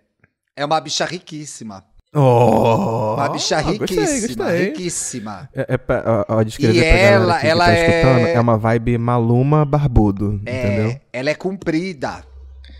É 0.55 0.63
uma 0.65 0.79
bicha 0.79 1.03
riquíssima. 1.05 1.83
Oh, 2.13 3.15
Uma 3.15 3.29
bicha 3.29 3.57
riquíssima. 3.59 4.05
Gostei, 4.19 4.35
gostei. 4.35 4.65
Riquíssima. 4.65 5.49
É, 5.55 5.65
é 5.69 5.77
pra, 5.77 6.25
ó, 6.29 6.35
ó, 6.37 6.43
descrever 6.43 6.77
E 6.77 6.81
pra 6.81 6.87
ela- 6.99 7.39
que 7.39 7.47
ela 7.47 7.65
tá 7.65 7.71
é- 7.71 7.89
escutando. 7.99 8.27
É 8.27 8.39
uma 8.39 8.57
vibe 8.57 8.97
Maluma 8.97 9.65
barbudo, 9.65 10.33
entendeu? 10.41 10.89
É, 10.89 11.01
ela 11.13 11.29
é 11.29 11.35
comprida. 11.35 12.23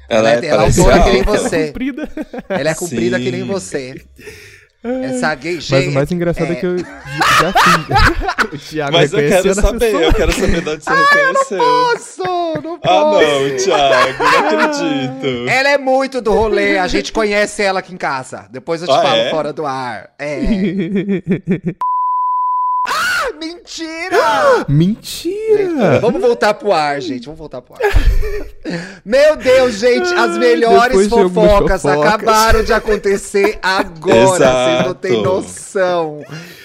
Ela, 0.10 0.30
Ela 0.30 0.30
é- 0.30 0.46
é, 0.46 0.50
ela 0.50 0.56
é 0.56 0.58
parece 0.66 0.80
autora 0.82 1.04
que 1.04 1.12
nem 1.12 1.24
você. 1.24 1.68
Comprida. 1.68 2.10
Ela 2.50 2.70
é 2.70 2.74
comprida 2.76 3.18
Sim. 3.18 3.24
que 3.24 3.32
nem 3.32 3.44
você. 3.44 4.02
Essa 4.84 5.36
gay, 5.36 5.54
Mas 5.56 5.64
gente. 5.66 5.88
o 5.90 5.92
mais 5.94 6.12
engraçado 6.12 6.52
é, 6.52 6.56
que 6.56 6.66
eu 6.66 6.76
já 6.80 6.86
já 6.86 7.54
fiz. 7.54 8.46
o 8.52 8.58
Thiago 8.58 8.94
Mas 8.94 9.14
eu 9.14 9.20
quero 9.20 9.54
saber, 9.54 9.80
pessoa. 9.80 10.02
eu 10.04 10.14
quero 10.14 10.32
saber 10.32 10.62
de 10.62 10.70
onde 10.72 10.84
você 10.84 10.90
reconheceu. 10.92 11.58
Posso, 11.60 12.24
não 12.64 12.76
Ah, 12.76 12.80
posso. 12.82 13.22
não, 13.22 13.58
Thiago, 13.58 14.24
não 14.24 14.40
acredito. 14.60 15.50
Ela 15.50 15.70
é 15.70 15.78
muito 15.78 16.20
do 16.20 16.32
rolê, 16.32 16.80
a 16.80 16.88
gente 16.88 17.14
conhece 17.14 17.62
ela 17.62 17.80
aqui 17.80 17.94
em 17.94 17.98
casa. 17.98 18.48
Depois 18.52 18.82
eu 18.82 18.88
te 18.88 18.94
Ah, 18.96 19.02
falo 19.04 19.16
é? 19.18 19.30
fora 19.30 19.54
do 19.54 19.68
ar. 19.68 20.10
É. 20.18 20.40
Mentira! 23.52 24.66
Mentira! 24.68 26.00
Vamos 26.00 26.22
voltar 26.22 26.54
pro 26.54 26.72
ar, 26.72 27.02
gente. 27.02 27.26
Vamos 27.26 27.40
voltar 27.40 27.60
pro 27.62 27.74
ar. 27.74 27.82
Meu 29.04 29.36
Deus, 29.36 29.80
gente, 29.80 30.14
as 30.14 30.38
melhores 30.38 31.08
fofocas, 31.08 31.82
fofocas. 31.82 31.86
acabaram 31.86 32.64
de 32.64 32.72
acontecer 32.72 33.58
agora. 33.64 34.46
Vocês 34.46 34.86
não 34.86 34.94
têm 34.94 35.24
noção. 35.24 36.24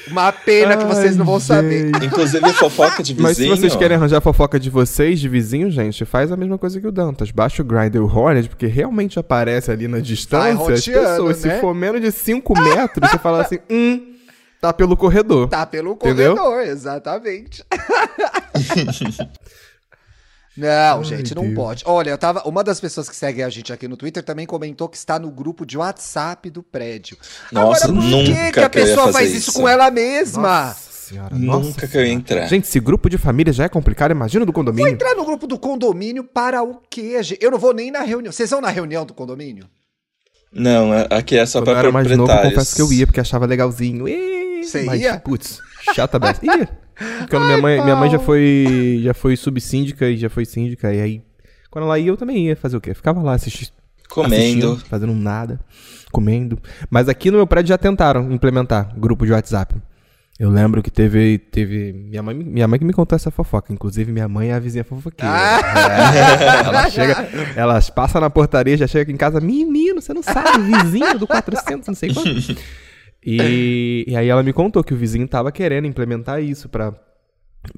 Uma 0.08 0.30
pena 0.30 0.76
que 0.76 0.84
vocês 0.84 1.16
não 1.16 1.24
vão 1.24 1.36
Ai, 1.36 1.40
saber. 1.40 1.86
gente. 1.86 2.06
Inclusive 2.06 2.52
fofoca 2.52 3.02
de 3.02 3.14
vizinho. 3.14 3.22
Mas 3.26 3.36
se 3.36 3.48
vocês 3.48 3.74
querem 3.74 3.96
arranjar 3.96 4.20
fofoca 4.20 4.60
de 4.60 4.68
vocês, 4.68 5.18
de 5.18 5.28
vizinho, 5.28 5.70
gente, 5.70 6.04
faz 6.04 6.30
a 6.30 6.36
mesma 6.36 6.58
coisa 6.58 6.80
que 6.80 6.86
o 6.86 6.92
Dantas. 6.92 7.30
Baixa 7.30 7.62
o 7.62 7.64
Grindr 7.64 7.98
o 8.02 8.06
Hornet, 8.06 8.48
porque 8.48 8.66
realmente 8.66 9.18
aparece 9.18 9.70
ali 9.70 9.88
na 9.88 9.98
distância 9.98 10.52
as 10.52 10.58
roteando, 10.58 11.08
pessoas. 11.08 11.44
né? 11.44 11.54
Se 11.54 11.60
for 11.60 11.74
menos 11.74 12.00
de 12.02 12.12
5 12.12 12.60
metros, 12.60 13.10
você 13.10 13.18
fala 13.18 13.40
assim, 13.40 13.58
hum, 13.70 14.15
tá 14.60 14.72
pelo 14.72 14.96
corredor. 14.96 15.48
Tá 15.48 15.64
pelo 15.66 15.92
Entendeu? 15.92 16.36
corredor, 16.36 16.62
exatamente. 16.66 17.64
Não, 20.56 20.98
Ai, 20.98 21.04
gente, 21.04 21.34
não 21.34 21.42
Deus. 21.42 21.54
pode. 21.54 21.84
Olha, 21.86 22.08
eu 22.10 22.16
tava. 22.16 22.42
Uma 22.48 22.64
das 22.64 22.80
pessoas 22.80 23.10
que 23.10 23.14
segue 23.16 23.42
a 23.42 23.48
gente 23.50 23.70
aqui 23.74 23.86
no 23.86 23.94
Twitter 23.94 24.22
também 24.22 24.46
comentou 24.46 24.88
que 24.88 24.96
está 24.96 25.18
no 25.18 25.30
grupo 25.30 25.66
de 25.66 25.76
WhatsApp 25.76 26.48
do 26.48 26.62
prédio. 26.62 27.18
Nossa, 27.52 27.84
Agora, 27.84 28.00
por 28.00 28.08
nunca 28.08 28.52
que, 28.52 28.60
a 28.60 28.70
pessoa 28.70 29.12
faz 29.12 29.34
isso 29.34 29.50
isso. 29.50 29.60
com 29.60 29.68
ela 29.68 29.90
mesma? 29.90 30.68
Nossa 30.68 30.90
senhora, 30.92 31.36
nossa 31.36 31.60
Nunca 31.68 31.86
que 31.86 31.96
eu 31.98 32.06
ia 32.06 32.12
entrar. 32.12 32.46
Gente, 32.46 32.66
se 32.68 32.80
grupo 32.80 33.10
de 33.10 33.18
família 33.18 33.52
já 33.52 33.64
é 33.64 33.68
complicado, 33.68 34.12
imagina 34.12 34.46
do 34.46 34.48
Vou 34.50 34.54
condomínio. 34.54 34.90
entrar 34.90 35.14
no 35.14 35.26
grupo 35.26 35.46
do 35.46 35.58
condomínio 35.58 36.24
para 36.24 36.62
o 36.62 36.80
quê, 36.88 37.22
gente? 37.22 37.44
Eu 37.44 37.50
não 37.50 37.58
vou 37.58 37.74
nem 37.74 37.90
na 37.90 38.00
reunião. 38.00 38.32
Vocês 38.32 38.48
vão 38.48 38.62
na 38.62 38.70
reunião 38.70 39.04
do 39.04 39.12
condomínio? 39.12 39.68
Não, 40.56 40.90
aqui 41.10 41.36
é 41.36 41.44
só 41.44 41.60
Quando 41.60 41.68
eu 41.68 41.74
pra 41.74 41.82
era 41.82 41.92
mais 41.92 42.10
novo, 42.16 42.32
confesso 42.42 42.74
que 42.74 42.82
eu 42.82 42.92
ia, 42.92 43.06
porque 43.06 43.20
achava 43.20 43.46
legalzinho. 43.46 44.08
Ih, 44.08 44.64
Você 44.64 44.84
mas, 44.84 45.00
ia? 45.00 45.18
Putz, 45.18 45.60
chata 45.94 46.18
beça. 46.18 46.44
Ia. 46.44 46.68
Quando 47.28 47.44
minha 47.44 47.58
mãe, 47.58 47.82
minha 47.82 47.94
mãe 47.94 48.10
já 48.10 48.18
foi 48.18 49.00
já 49.02 49.12
foi 49.12 49.36
subsíndica 49.36 50.08
e 50.08 50.16
já 50.16 50.30
foi 50.30 50.46
síndica, 50.46 50.92
e 50.94 51.00
aí, 51.00 51.22
quando 51.70 51.84
ela 51.84 51.98
ia, 51.98 52.08
eu 52.08 52.16
também 52.16 52.46
ia 52.46 52.56
fazer 52.56 52.76
o 52.76 52.80
quê? 52.80 52.94
Ficava 52.94 53.20
lá 53.20 53.34
assistindo. 53.34 53.70
Comendo. 54.08 54.34
assistindo, 54.34 54.76
fazendo 54.88 55.12
nada, 55.12 55.60
comendo. 56.10 56.58
Mas 56.88 57.06
aqui 57.08 57.30
no 57.30 57.36
meu 57.36 57.46
prédio 57.46 57.68
já 57.68 57.76
tentaram 57.76 58.32
implementar 58.32 58.98
grupo 58.98 59.26
de 59.26 59.32
WhatsApp. 59.32 59.74
Eu 60.38 60.50
lembro 60.50 60.82
que 60.82 60.90
teve. 60.90 61.38
teve 61.38 61.92
minha, 61.94 62.22
mãe, 62.22 62.34
minha 62.34 62.68
mãe 62.68 62.78
que 62.78 62.84
me 62.84 62.92
contou 62.92 63.16
essa 63.16 63.30
fofoca. 63.30 63.72
Inclusive, 63.72 64.12
minha 64.12 64.28
mãe 64.28 64.50
é 64.50 64.54
a 64.54 64.58
vizinha 64.58 64.84
fofoqueira. 64.84 65.34
É, 65.34 66.66
ela 66.68 66.90
chega, 66.90 67.28
elas 67.56 67.88
passam 67.88 68.20
na 68.20 68.28
portaria, 68.28 68.76
já 68.76 68.86
chega 68.86 69.02
aqui 69.02 69.12
em 69.12 69.16
casa, 69.16 69.40
menino, 69.40 70.02
você 70.02 70.12
não 70.12 70.22
sabe, 70.22 70.64
vizinho 70.64 71.18
do 71.18 71.26
400, 71.26 71.88
não 71.88 71.94
sei 71.94 72.12
quanto. 72.12 72.56
E, 73.28 74.04
e 74.06 74.16
aí 74.16 74.28
ela 74.28 74.40
me 74.40 74.52
contou 74.52 74.84
que 74.84 74.94
o 74.94 74.96
vizinho 74.96 75.26
tava 75.26 75.50
querendo 75.50 75.84
implementar 75.84 76.40
isso 76.40 76.68
pra, 76.68 76.94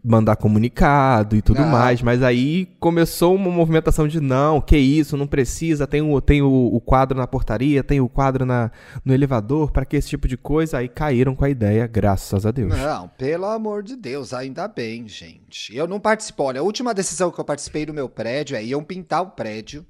mandar 0.05 0.37
comunicado 0.37 1.37
e 1.37 1.43
tudo 1.43 1.61
Não. 1.61 1.69
mais, 1.69 2.03
mas 2.03 2.23
aí 2.23 2.67
começou 2.79 3.35
uma 3.35 3.51
movimentação 3.51 4.07
de 4.07 4.21
não, 4.21 4.61
que 4.61 4.77
isso, 4.77 5.17
não 5.17 5.27
precisa, 5.27 5.87
tem 5.87 6.01
o, 6.01 6.21
tem 6.21 6.43
o, 6.43 6.51
o 6.51 6.81
quadro 6.81 7.19
na 7.19 7.27
portaria, 7.27 7.83
tem 7.83 8.01
o 8.01 8.09
quadro 8.09 8.45
na, 8.45 8.71
no 9.05 9.13
elevador, 9.13 9.71
pra 9.71 9.85
que 9.85 9.97
esse 9.97 10.09
tipo 10.09 10.29
de 10.29 10.37
coisa? 10.37 10.79
Aí 10.79 10.89
caíram 10.89 11.35
com 11.35 11.45
a 11.45 11.51
ideia, 11.51 11.87
graças 11.87 12.47
a 12.47 12.51
Deus. 12.51 12.77
Não, 12.77 13.09
pelo 13.09 13.47
amor 13.47 13.83
de 13.83 13.97
Deus, 13.97 14.33
ainda 14.33 14.69
bem, 14.69 15.07
gente. 15.09 15.75
Eu 15.77 15.87
não 15.87 16.01
participo. 16.01 16.45
Olha, 16.45 16.61
a 16.61 16.65
última 16.65 16.95
decisão 16.95 17.31
que 17.31 17.41
eu 17.41 17.45
participei 17.45 17.87
no 17.87 17.95
meu 17.95 18.09
prédio 18.09 18.57
é 18.57 18.65
iam 18.65 18.83
pintar 18.83 19.23
o 19.23 19.31
prédio. 19.31 19.85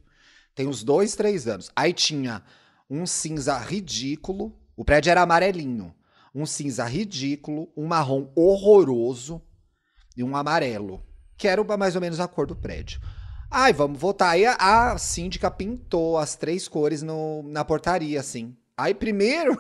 Tem 0.54 0.66
uns 0.66 0.82
dois, 0.82 1.14
três 1.14 1.46
anos. 1.46 1.70
Aí 1.76 1.92
tinha 1.92 2.42
um 2.90 3.06
cinza 3.06 3.56
ridículo. 3.58 4.52
O 4.76 4.84
prédio 4.84 5.10
era 5.10 5.22
amarelinho. 5.22 5.94
Um 6.34 6.44
cinza 6.46 6.84
ridículo, 6.84 7.68
um 7.76 7.86
marrom 7.86 8.28
horroroso 8.34 9.42
e 10.18 10.24
um 10.24 10.36
amarelo. 10.36 11.00
Que 11.36 11.46
era 11.46 11.62
mais 11.78 11.94
ou 11.94 12.00
menos 12.00 12.18
a 12.18 12.26
cor 12.26 12.46
do 12.46 12.56
prédio. 12.56 13.00
Ai, 13.50 13.72
vamos 13.72 13.98
votar. 13.98 14.30
Aí 14.30 14.44
a, 14.44 14.56
a 14.92 14.98
síndica 14.98 15.50
pintou 15.50 16.18
as 16.18 16.34
três 16.34 16.66
cores 16.68 17.00
no- 17.00 17.42
na 17.44 17.64
portaria, 17.64 18.18
assim. 18.20 18.54
Aí 18.76 18.92
primeiro 18.92 19.56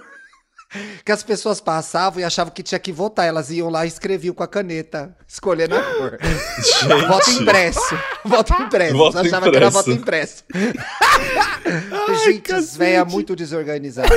que 1.04 1.12
as 1.12 1.22
pessoas 1.22 1.60
passavam 1.60 2.20
e 2.20 2.24
achavam 2.24 2.52
que 2.52 2.62
tinha 2.62 2.78
que 2.80 2.92
votar. 2.92 3.26
Elas 3.26 3.50
iam 3.50 3.70
lá 3.70 3.84
e 3.84 3.88
escreviam 3.88 4.34
com 4.34 4.42
a 4.42 4.48
caneta, 4.48 5.16
escolhendo 5.26 5.76
a 5.76 5.82
cor. 5.82 6.18
voto 7.08 7.30
impresso. 7.30 7.98
Voto 8.24 8.52
impresso. 8.62 8.96
Voto 8.96 9.18
Achava 9.20 9.50
que 9.50 9.56
era 9.56 9.66
impresso. 9.68 9.72
voto 9.72 9.90
impresso. 9.92 10.44
Gente, 12.24 12.52
as 12.52 12.76
véia 12.76 13.04
muito 13.04 13.34
desorganizada. 13.36 14.08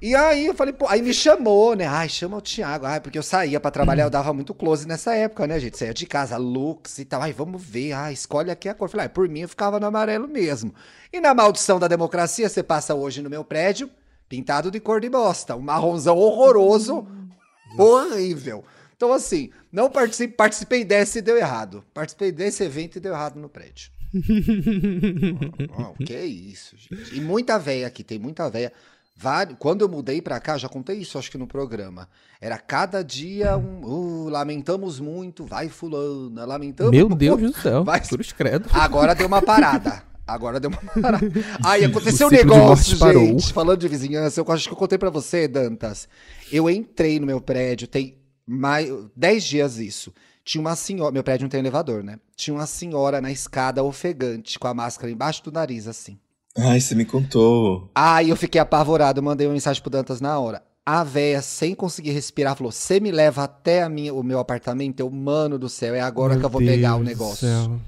E 0.00 0.14
aí 0.14 0.46
eu 0.46 0.54
falei, 0.54 0.72
pô, 0.72 0.86
aí 0.86 1.02
me 1.02 1.12
chamou, 1.12 1.74
né? 1.74 1.84
Ai, 1.86 2.08
chama 2.08 2.36
o 2.36 2.40
Thiago. 2.40 2.86
Ai, 2.86 3.00
porque 3.00 3.18
eu 3.18 3.22
saía 3.22 3.58
pra 3.58 3.70
trabalhar, 3.70 4.04
eu 4.04 4.10
dava 4.10 4.32
muito 4.32 4.54
close 4.54 4.86
nessa 4.86 5.14
época, 5.14 5.46
né, 5.46 5.58
gente? 5.58 5.76
Saía 5.76 5.92
de 5.92 6.06
casa, 6.06 6.36
looks 6.36 6.98
e 6.98 7.04
tal. 7.04 7.20
Ai, 7.20 7.32
vamos 7.32 7.62
ver. 7.62 7.92
Ai, 7.92 8.12
escolhe 8.12 8.50
aqui 8.50 8.68
a 8.68 8.74
cor. 8.74 8.88
Falei, 8.88 9.06
ai, 9.06 9.08
por 9.08 9.28
mim 9.28 9.40
eu 9.40 9.48
ficava 9.48 9.80
no 9.80 9.86
amarelo 9.86 10.28
mesmo. 10.28 10.72
E 11.12 11.20
na 11.20 11.34
maldição 11.34 11.80
da 11.80 11.88
democracia, 11.88 12.48
você 12.48 12.62
passa 12.62 12.94
hoje 12.94 13.20
no 13.22 13.30
meu 13.30 13.44
prédio, 13.44 13.90
pintado 14.28 14.70
de 14.70 14.78
cor 14.78 15.00
de 15.00 15.08
bosta. 15.08 15.56
Um 15.56 15.60
marronzão 15.60 16.16
horroroso, 16.16 17.04
horrível. 17.76 18.64
Então, 18.96 19.12
assim, 19.12 19.50
não 19.72 19.90
participei, 19.90 20.34
participei 20.36 20.84
dessa 20.84 21.18
e 21.18 21.22
deu 21.22 21.36
errado. 21.36 21.84
Participei 21.92 22.30
desse 22.30 22.62
evento 22.62 22.96
e 22.96 23.00
deu 23.00 23.14
errado 23.14 23.38
no 23.38 23.48
prédio. 23.48 23.90
Oh, 25.76 25.92
que 26.04 26.16
isso, 26.16 26.76
gente. 26.76 27.16
E 27.16 27.20
muita 27.20 27.58
véia 27.58 27.86
aqui, 27.86 28.02
tem 28.02 28.18
muita 28.18 28.48
véia. 28.48 28.72
Quando 29.58 29.82
eu 29.82 29.88
mudei 29.88 30.22
pra 30.22 30.38
cá, 30.38 30.56
já 30.56 30.68
contei 30.68 30.98
isso, 30.98 31.18
acho 31.18 31.30
que 31.30 31.36
no 31.38 31.46
programa. 31.46 32.08
Era 32.40 32.56
cada 32.58 33.02
dia 33.02 33.56
um. 33.56 33.80
"Uh, 33.84 34.28
lamentamos 34.28 35.00
muito, 35.00 35.44
vai 35.44 35.68
fulana, 35.68 36.44
lamentamos 36.44 36.92
Meu 36.92 37.08
muito." 37.08 37.18
Deus 37.18 37.40
do 37.40 37.52
céu, 37.60 37.82
Vai- 37.84 38.00
cruz 38.00 38.30
credo. 38.32 38.68
Agora 38.72 39.14
deu 39.14 39.26
uma 39.26 39.42
parada. 39.42 40.02
Agora 40.26 40.60
deu 40.60 40.70
uma 40.70 40.78
parada. 41.02 41.26
Aí 41.64 41.84
aconteceu 41.84 42.28
um 42.28 42.30
negócio, 42.30 42.90
morte 42.90 42.96
parou. 42.98 43.24
gente. 43.26 43.52
Falando 43.52 43.80
de 43.80 43.88
vizinhança, 43.88 44.40
eu 44.40 44.52
acho 44.52 44.68
que 44.68 44.74
eu 44.74 44.78
contei 44.78 44.98
pra 44.98 45.10
você, 45.10 45.48
Dantas. 45.48 46.06
Eu 46.52 46.68
entrei 46.70 47.18
no 47.18 47.26
meu 47.26 47.40
prédio, 47.40 47.88
tem 47.88 48.18
mais 48.46 48.88
10 49.16 49.42
dias 49.44 49.78
isso. 49.78 50.12
Tinha 50.44 50.60
uma 50.60 50.76
senhora, 50.76 51.10
meu 51.12 51.22
prédio 51.24 51.44
não 51.44 51.50
tem 51.50 51.60
elevador, 51.60 52.02
né? 52.04 52.18
Tinha 52.36 52.54
uma 52.54 52.66
senhora 52.66 53.20
na 53.20 53.30
escada 53.30 53.82
ofegante, 53.82 54.58
com 54.58 54.68
a 54.68 54.72
máscara 54.74 55.10
embaixo 55.10 55.42
do 55.44 55.50
nariz, 55.52 55.86
assim. 55.88 56.18
Ai, 56.58 56.80
você 56.80 56.94
me 56.94 57.04
contou. 57.04 57.88
Aí 57.94 58.30
eu 58.30 58.36
fiquei 58.36 58.60
apavorado, 58.60 59.22
mandei 59.22 59.46
uma 59.46 59.52
mensagem 59.52 59.80
pro 59.80 59.90
Dantas 59.90 60.20
na 60.20 60.38
hora. 60.38 60.62
A 60.84 61.04
véia, 61.04 61.40
sem 61.42 61.74
conseguir 61.74 62.10
respirar, 62.12 62.56
falou: 62.56 62.72
Você 62.72 62.98
me 62.98 63.10
leva 63.12 63.44
até 63.44 63.82
a 63.82 63.88
minha, 63.88 64.12
o 64.12 64.22
meu 64.22 64.38
apartamento? 64.38 65.00
Eu, 65.00 65.10
mano 65.10 65.58
do 65.58 65.68
céu, 65.68 65.94
é 65.94 66.00
agora 66.00 66.30
Meu 66.32 66.40
que 66.40 66.46
eu 66.46 66.50
vou 66.50 66.60
pegar 66.60 66.94
o 66.96 67.04
Deus 67.04 67.08
negócio. 67.08 67.46
céu. 67.46 67.78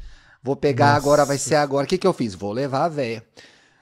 Vou 0.43 0.55
pegar 0.55 0.87
Nossa. 0.95 0.97
agora, 0.99 1.25
vai 1.25 1.39
ser 1.39 1.57
agora. 1.57 1.85
O 1.85 1.89
que, 1.89 1.99
que 1.99 2.07
eu 2.07 2.13
fiz? 2.13 2.35
Vou 2.35 2.53
levar 2.53 2.85
a 2.85 2.89
véia. 2.89 3.25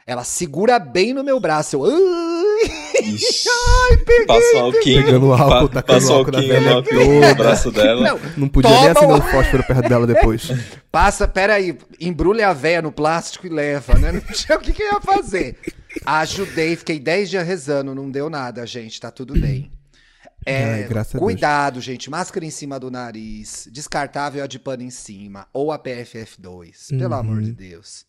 Ela 0.09 0.25
segura 0.25 0.79
bem 0.79 1.13
no 1.13 1.23
meu 1.23 1.39
braço. 1.39 1.77
Eu. 1.77 1.85
Ai! 1.85 3.05
Ixi. 3.05 3.47
Passa 4.27 4.57
o 4.57 4.59
alquinho. 4.61 5.05
Pegando 5.05 5.33
álcool, 5.35 5.69
pa- 5.69 5.75
tacando 5.83 6.13
álcool 6.13 6.33
na 6.33 6.41
velha 6.41 6.75
no, 6.81 7.35
braço 7.35 7.71
dela. 7.71 8.01
Não, 8.01 8.21
Não 8.39 8.49
podia 8.49 8.71
nem 8.71 8.89
acender 8.89 9.17
o- 9.17 9.23
fósforo 9.23 9.63
perto 9.65 9.87
dela 9.89 10.07
depois. 10.09 10.49
Passa, 10.91 11.29
peraí, 11.29 11.77
embrulha 12.01 12.49
a 12.49 12.55
véia 12.55 12.81
no 12.81 12.91
plástico 12.91 13.47
e 13.47 13.51
leva, 13.51 13.99
né? 13.99 14.13
Não 14.13 14.21
tinha 14.21 14.57
o 14.57 14.61
que, 14.63 14.73
que 14.73 14.83
eu 14.83 14.95
ia 14.95 15.01
fazer. 15.03 15.59
Ajudei, 16.07 16.75
fiquei 16.75 16.99
10 16.99 17.29
dias 17.31 17.47
rezando, 17.47 17.95
não 17.95 18.11
deu 18.11 18.31
nada, 18.31 18.67
gente, 18.67 18.99
tá 18.99 19.11
tudo 19.11 19.35
bem. 19.39 19.71
É, 20.47 20.87
Ai, 20.89 21.05
cuidado, 21.19 21.81
gente, 21.83 22.09
máscara 22.09 22.47
em 22.47 22.51
cima 22.51 22.81
do 22.81 22.91
nariz, 22.91 23.69
descartável 23.71 24.43
a 24.43 24.47
de 24.47 24.59
pano 24.59 24.83
em 24.83 24.91
cima, 24.91 25.47
ou 25.53 25.71
a 25.71 25.79
PFF2, 25.79 26.97
pelo 26.99 27.13
Uhum. 27.15 27.21
amor 27.21 27.43
de 27.43 27.53
Deus. 27.53 28.08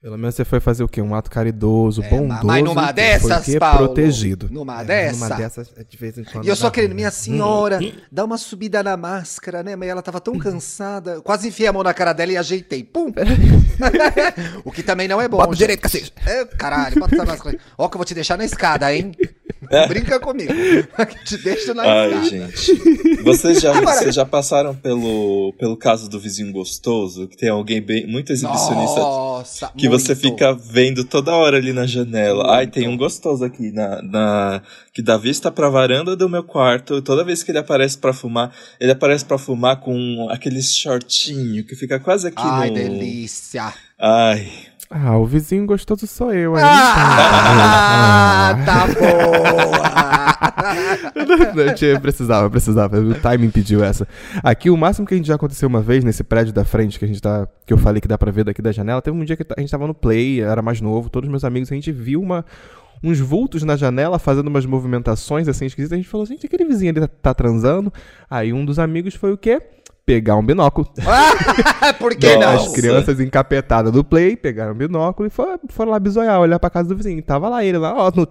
Pelo 0.00 0.16
menos 0.16 0.36
você 0.36 0.44
foi 0.44 0.60
fazer 0.60 0.84
o 0.84 0.88
quê? 0.88 1.02
Um 1.02 1.12
ato 1.12 1.28
caridoso, 1.28 2.04
É, 2.04 2.08
bondoso. 2.08 2.46
mas 2.46 2.62
numa 2.62 2.84
foi 2.84 2.92
dessas, 2.92 3.44
quê? 3.44 3.58
Paulo, 3.58 3.78
protegido. 3.78 4.48
numa 4.48 4.82
É, 4.82 4.84
dessa. 4.84 5.12
Numa 5.24 5.36
dessas, 5.36 5.72
é, 5.76 5.82
de 5.82 5.96
vez 5.96 6.16
em 6.16 6.22
quando. 6.22 6.44
E 6.44 6.48
eu 6.48 6.54
só 6.54 6.70
querendo, 6.70 6.94
minha 6.94 7.08
né? 7.08 7.10
senhora, 7.10 7.80
dá 8.10 8.24
uma 8.24 8.38
subida 8.38 8.80
na 8.80 8.96
máscara, 8.96 9.64
né? 9.64 9.74
Mas 9.74 9.88
ela 9.88 10.00
tava 10.00 10.20
tão 10.20 10.38
cansada. 10.38 11.14
Eu 11.14 11.22
Quase 11.22 11.48
enfiei 11.48 11.68
a 11.68 11.72
mão 11.72 11.82
na 11.82 11.92
cara 11.92 12.12
dela 12.12 12.30
e 12.30 12.36
ajeitei. 12.36 12.84
Pum! 12.84 13.12
o 14.64 14.70
que 14.70 14.84
também 14.84 15.08
não 15.08 15.20
é 15.20 15.26
bom. 15.26 15.38
Bota 15.38 15.50
gente. 15.50 15.58
direito, 15.58 15.80
cacete. 15.80 16.12
É, 16.24 16.44
caralho, 16.44 17.00
bota 17.00 17.16
essa 17.16 17.24
máscara. 17.24 17.58
Ó, 17.76 17.88
que 17.88 17.96
eu 17.96 17.98
vou 17.98 18.04
te 18.04 18.14
deixar 18.14 18.38
na 18.38 18.44
escada, 18.44 18.94
hein? 18.94 19.16
Não 19.70 19.88
Brinca 19.88 20.18
comigo. 20.20 20.52
te 21.24 21.36
deixo 21.38 21.74
na 21.74 21.82
Ai, 21.82 22.24
gente. 22.28 22.74
Vocês 23.22 23.60
já, 23.60 23.76
Agora- 23.76 23.96
vocês 23.98 24.14
já 24.14 24.24
passaram 24.24 24.74
pelo, 24.74 25.52
pelo 25.58 25.76
caso 25.76 26.08
do 26.08 26.18
vizinho 26.18 26.52
gostoso? 26.52 27.26
Que 27.28 27.36
tem 27.36 27.48
alguém 27.48 27.80
bem, 27.80 28.06
muito 28.06 28.32
exibicionista 28.32 29.00
Nossa, 29.00 29.72
que 29.76 29.88
você 29.88 30.14
muito. 30.14 30.20
fica 30.30 30.52
vendo 30.54 31.04
toda 31.04 31.32
hora 31.34 31.56
ali 31.56 31.72
na 31.72 31.86
janela. 31.86 32.44
Ai, 32.50 32.64
Muito. 32.64 32.74
tem 32.74 32.88
um 32.88 32.96
gostoso 32.96 33.44
aqui 33.44 33.70
na, 33.70 34.00
na 34.02 34.62
que 34.92 35.02
dá 35.02 35.16
vista 35.16 35.50
pra 35.50 35.68
varanda 35.68 36.16
do 36.16 36.28
meu 36.28 36.42
quarto. 36.42 37.00
Toda 37.02 37.24
vez 37.24 37.42
que 37.42 37.50
ele 37.50 37.58
aparece 37.58 37.96
pra 37.98 38.12
fumar, 38.12 38.52
ele 38.80 38.92
aparece 38.92 39.24
pra 39.24 39.38
fumar 39.38 39.80
com 39.80 40.28
aquele 40.30 40.62
shortinho 40.62 41.64
que 41.64 41.76
fica 41.76 42.00
quase 42.00 42.28
aqui 42.28 42.36
Ai, 42.42 42.68
no. 42.68 42.74
delícia. 42.74 43.72
Ai. 43.98 44.50
Ah, 44.90 45.18
o 45.18 45.26
vizinho 45.26 45.66
gostoso 45.66 46.06
sou 46.06 46.32
eu. 46.32 46.56
aí 46.56 46.62
Ah, 46.64 48.54
não 48.56 48.64
tá 48.64 48.86
boa. 48.86 49.88
Não, 51.54 51.74
tinha, 51.74 52.00
precisava, 52.00 52.48
precisava. 52.50 52.98
O 52.98 53.14
timing 53.14 53.50
pediu 53.50 53.82
essa. 53.82 54.06
Aqui, 54.42 54.70
o 54.70 54.76
máximo 54.76 55.06
que 55.06 55.14
a 55.14 55.16
gente 55.16 55.26
já 55.26 55.34
aconteceu 55.34 55.68
uma 55.68 55.80
vez 55.80 56.04
nesse 56.04 56.24
prédio 56.24 56.52
da 56.52 56.64
frente, 56.64 56.98
que 56.98 57.04
a 57.04 57.08
gente 57.08 57.20
tá. 57.20 57.46
Que 57.66 57.72
eu 57.72 57.78
falei 57.78 58.00
que 58.00 58.08
dá 58.08 58.16
pra 58.16 58.30
ver 58.30 58.44
daqui 58.44 58.62
da 58.62 58.72
janela, 58.72 59.02
teve 59.02 59.16
um 59.16 59.24
dia 59.24 59.36
que 59.36 59.44
a 59.56 59.60
gente 59.60 59.70
tava 59.70 59.86
no 59.86 59.94
play, 59.94 60.40
era 60.40 60.62
mais 60.62 60.80
novo, 60.80 61.08
todos 61.10 61.26
os 61.28 61.30
meus 61.30 61.44
amigos, 61.44 61.70
a 61.70 61.74
gente 61.74 61.92
viu 61.92 62.20
uma. 62.20 62.44
Uns 63.00 63.20
vultos 63.20 63.62
na 63.62 63.76
janela 63.76 64.18
fazendo 64.18 64.48
umas 64.48 64.66
movimentações 64.66 65.46
assim 65.46 65.66
esquisitas. 65.66 65.92
A 65.92 65.96
gente 65.96 66.08
falou, 66.08 66.26
gente, 66.26 66.46
aquele 66.46 66.64
vizinho 66.64 66.90
ali 66.90 67.00
tá, 67.00 67.08
tá 67.08 67.34
transando. 67.34 67.92
Aí 68.28 68.52
um 68.52 68.64
dos 68.64 68.78
amigos 68.78 69.14
foi 69.14 69.32
o 69.32 69.38
quê? 69.38 69.60
Pegar 70.08 70.36
um 70.36 70.42
binóculo. 70.42 70.88
Por 72.00 72.14
que 72.14 72.34
não? 72.38 72.48
As 72.48 72.68
crianças 72.68 73.20
encapetadas 73.20 73.92
do 73.92 74.02
play 74.02 74.36
pegaram 74.36 74.72
o 74.72 74.74
binóculo 74.74 75.26
e 75.26 75.30
foram, 75.30 75.60
foram 75.68 75.92
lá 75.92 75.98
bisoiar, 75.98 76.40
olhar 76.40 76.58
pra 76.58 76.70
casa 76.70 76.88
do 76.88 76.96
vizinho. 76.96 77.22
Tava 77.22 77.46
lá 77.50 77.62
ele 77.62 77.76
lá, 77.76 77.94
ó, 77.94 78.10
no, 78.16 78.26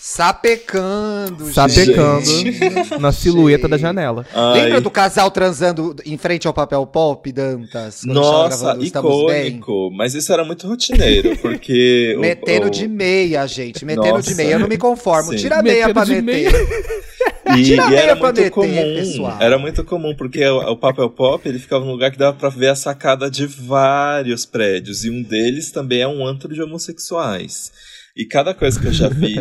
Sapecando, 0.00 1.52
sapecando 1.52 2.24
gente. 2.24 2.60
na 3.00 3.12
silhueta 3.12 3.66
da 3.68 3.76
janela. 3.76 4.24
Ai. 4.34 4.62
Lembra 4.64 4.80
do 4.80 4.90
casal 4.90 5.30
transando 5.30 5.94
em 6.04 6.16
frente 6.16 6.46
ao 6.46 6.54
papel 6.54 6.86
pop, 6.86 7.30
Dantas? 7.32 8.02
Nossa, 8.04 8.76
icônico. 8.80 9.90
Mas 9.92 10.14
isso 10.14 10.32
era 10.32 10.44
muito 10.44 10.66
rotineiro, 10.68 11.36
porque. 11.38 12.14
o- 12.16 12.20
Metendo 12.20 12.68
o- 12.68 12.70
de 12.70 12.86
meia, 12.88 13.46
gente. 13.46 13.84
Metendo 13.84 14.16
Nossa. 14.16 14.28
de 14.30 14.34
meia. 14.36 14.52
Eu 14.52 14.58
não 14.60 14.68
me 14.68 14.78
conformo. 14.78 15.30
Sim. 15.30 15.36
Tira 15.36 15.58
a 15.58 15.62
meia 15.62 15.92
pra 15.92 16.04
meter. 16.06 16.52
E, 17.56 17.62
Tira 17.64 17.84
a 17.84 17.86
e 17.86 17.90
meia 17.90 18.00
era 18.02 18.14
pra 18.16 18.26
muito 18.26 18.36
meter, 18.42 18.50
comum. 18.50 18.94
pessoal. 18.96 19.36
Era 19.40 19.58
muito 19.58 19.82
comum, 19.82 20.14
porque 20.14 20.44
o, 20.46 20.72
o 20.72 20.76
papel 20.76 21.08
pop 21.08 21.48
ele 21.48 21.58
ficava 21.58 21.82
num 21.82 21.92
lugar 21.92 22.10
que 22.10 22.18
dava 22.18 22.36
pra 22.36 22.50
ver 22.50 22.68
a 22.68 22.74
sacada 22.74 23.30
de 23.30 23.46
vários 23.46 24.44
prédios. 24.44 25.02
E 25.02 25.10
um 25.10 25.22
deles 25.22 25.70
também 25.70 26.02
é 26.02 26.06
um 26.06 26.26
antro 26.26 26.52
de 26.52 26.60
homossexuais. 26.62 27.72
E 28.18 28.26
cada 28.26 28.52
coisa 28.52 28.80
que 28.80 28.88
eu 28.88 28.92
já 28.92 29.08
vi, 29.08 29.36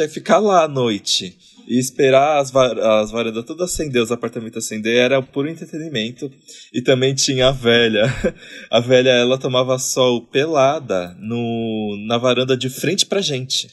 é 0.00 0.08
ficar 0.08 0.38
lá 0.38 0.62
à 0.62 0.68
noite 0.68 1.36
e 1.66 1.76
esperar 1.76 2.38
as, 2.38 2.52
va 2.52 3.00
as 3.00 3.12
acender, 3.60 4.00
os 4.00 4.12
apartamentos 4.12 4.64
acender, 4.64 4.96
era 4.96 5.20
puro 5.20 5.48
entretenimento. 5.48 6.30
E 6.72 6.80
também 6.80 7.14
tinha 7.14 7.48
a 7.48 7.52
velha. 7.52 8.04
A 8.70 8.78
velha, 8.78 9.10
ela 9.10 9.36
tomava 9.36 9.76
sol 9.78 10.22
pelada 10.22 11.16
no, 11.18 11.96
na 12.06 12.16
varanda 12.16 12.56
de 12.56 12.70
frente 12.70 13.04
pra 13.04 13.20
gente. 13.20 13.68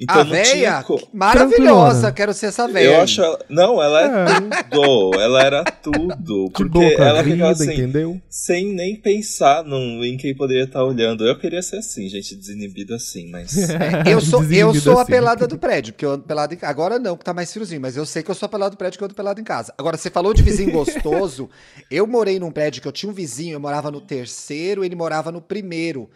Então 0.00 0.20
a 0.20 0.24
tinha 0.24 0.42
véia, 0.44 0.82
co- 0.84 1.08
maravilhosa, 1.12 2.12
quero 2.12 2.32
ser 2.32 2.46
essa 2.46 2.68
véia. 2.68 2.86
Eu 2.86 3.00
acho 3.00 3.20
ela... 3.20 3.38
Não, 3.48 3.82
ela 3.82 4.00
é, 4.02 4.06
É. 4.06 4.62
tudo. 4.70 5.20
Ela 5.20 5.42
era 5.42 5.64
tudo. 5.64 6.50
Porque 6.54 6.64
boca 6.64 7.02
ela 7.04 7.22
vida, 7.22 7.34
ficava 7.36 7.50
assim, 7.52 7.72
entendeu? 7.72 8.20
sem 8.30 8.72
nem 8.72 8.94
pensar 8.94 9.64
num, 9.64 10.04
em 10.04 10.16
quem 10.16 10.34
poderia 10.36 10.64
estar 10.64 10.84
olhando. 10.84 11.26
Eu 11.26 11.36
queria 11.38 11.60
ser 11.62 11.78
assim, 11.78 12.08
gente, 12.08 12.36
desinibido 12.36 12.94
assim, 12.94 13.28
mas. 13.30 13.56
Eu 14.08 14.20
sou, 14.20 14.44
eu 14.44 14.72
sou 14.74 14.98
a 14.98 15.02
assim. 15.02 15.12
pelada 15.12 15.46
do 15.46 15.58
prédio, 15.58 15.92
porque 15.92 16.04
eu 16.04 16.12
ando 16.12 16.22
pelado 16.24 16.54
em 16.54 16.56
casa. 16.56 16.70
Agora 16.70 16.98
não, 16.98 17.16
que 17.16 17.24
tá 17.24 17.34
mais 17.34 17.52
friozinho, 17.52 17.80
mas 17.80 17.96
eu 17.96 18.06
sei 18.06 18.22
que 18.22 18.30
eu 18.30 18.34
sou 18.34 18.46
a 18.46 18.48
pelada 18.48 18.70
do 18.70 18.76
prédio 18.78 18.98
que 18.98 19.02
eu 19.02 19.06
ando 19.06 19.14
pelado 19.14 19.40
em 19.40 19.44
casa. 19.44 19.72
Agora, 19.76 19.96
você 19.96 20.10
falou 20.10 20.32
de 20.32 20.42
vizinho 20.42 20.70
gostoso. 20.70 21.48
eu 21.90 22.06
morei 22.06 22.38
num 22.38 22.50
prédio 22.50 22.80
que 22.80 22.88
eu 22.88 22.92
tinha 22.92 23.10
um 23.10 23.14
vizinho, 23.14 23.54
eu 23.54 23.60
morava 23.60 23.90
no 23.90 24.00
terceiro, 24.00 24.84
ele 24.84 24.94
morava 24.94 25.32
no 25.32 25.40
primeiro. 25.40 26.08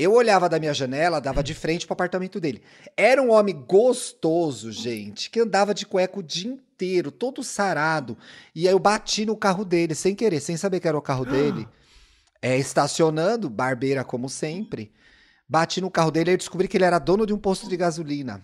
Eu 0.00 0.14
olhava 0.14 0.48
da 0.48 0.58
minha 0.58 0.72
janela, 0.72 1.20
dava 1.20 1.42
de 1.42 1.52
frente 1.52 1.86
pro 1.86 1.92
apartamento 1.92 2.40
dele. 2.40 2.62
Era 2.96 3.20
um 3.22 3.30
homem 3.32 3.54
gostoso, 3.68 4.72
gente, 4.72 5.28
que 5.28 5.40
andava 5.40 5.74
de 5.74 5.84
cueca 5.84 6.18
o 6.18 6.22
dia 6.22 6.50
inteiro, 6.50 7.10
todo 7.10 7.42
sarado. 7.42 8.16
E 8.54 8.66
aí 8.66 8.72
eu 8.72 8.78
bati 8.78 9.26
no 9.26 9.36
carro 9.36 9.64
dele, 9.64 9.94
sem 9.94 10.14
querer, 10.14 10.40
sem 10.40 10.56
saber 10.56 10.80
que 10.80 10.88
era 10.88 10.96
o 10.96 11.02
carro 11.02 11.24
dele. 11.26 11.68
É, 12.42 12.56
estacionando, 12.56 13.50
barbeira 13.50 14.02
como 14.02 14.26
sempre. 14.26 14.90
Bati 15.46 15.78
no 15.78 15.90
carro 15.90 16.10
dele 16.10 16.30
e 16.30 16.36
descobri 16.38 16.66
que 16.68 16.78
ele 16.78 16.84
era 16.86 16.98
dono 16.98 17.26
de 17.26 17.34
um 17.34 17.38
posto 17.38 17.68
de 17.68 17.76
gasolina. 17.76 18.42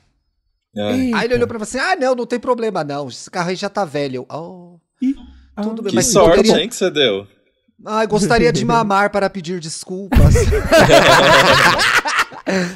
Aí 1.14 1.24
ele 1.24 1.36
olhou 1.36 1.48
pra 1.48 1.56
mim 1.58 1.62
assim: 1.62 1.78
ah, 1.78 1.96
não, 1.96 2.14
não 2.14 2.26
tem 2.26 2.38
problema 2.38 2.84
não, 2.84 3.08
esse 3.08 3.30
carro 3.30 3.48
aí 3.48 3.56
já 3.56 3.70
tá 3.70 3.86
velho. 3.86 4.16
Eu, 4.16 4.26
oh, 4.30 4.78
tudo 5.62 5.80
bem, 5.80 5.88
que 5.92 5.96
mas 5.96 6.08
sorte, 6.08 6.36
poderia- 6.36 6.60
hein, 6.62 6.68
que 6.68 6.76
você 6.76 6.90
deu. 6.90 7.26
Ai, 7.84 8.06
gostaria 8.06 8.52
de 8.52 8.64
mamar 8.66 9.10
para 9.10 9.28
pedir 9.28 9.60
desculpas. 9.60 10.34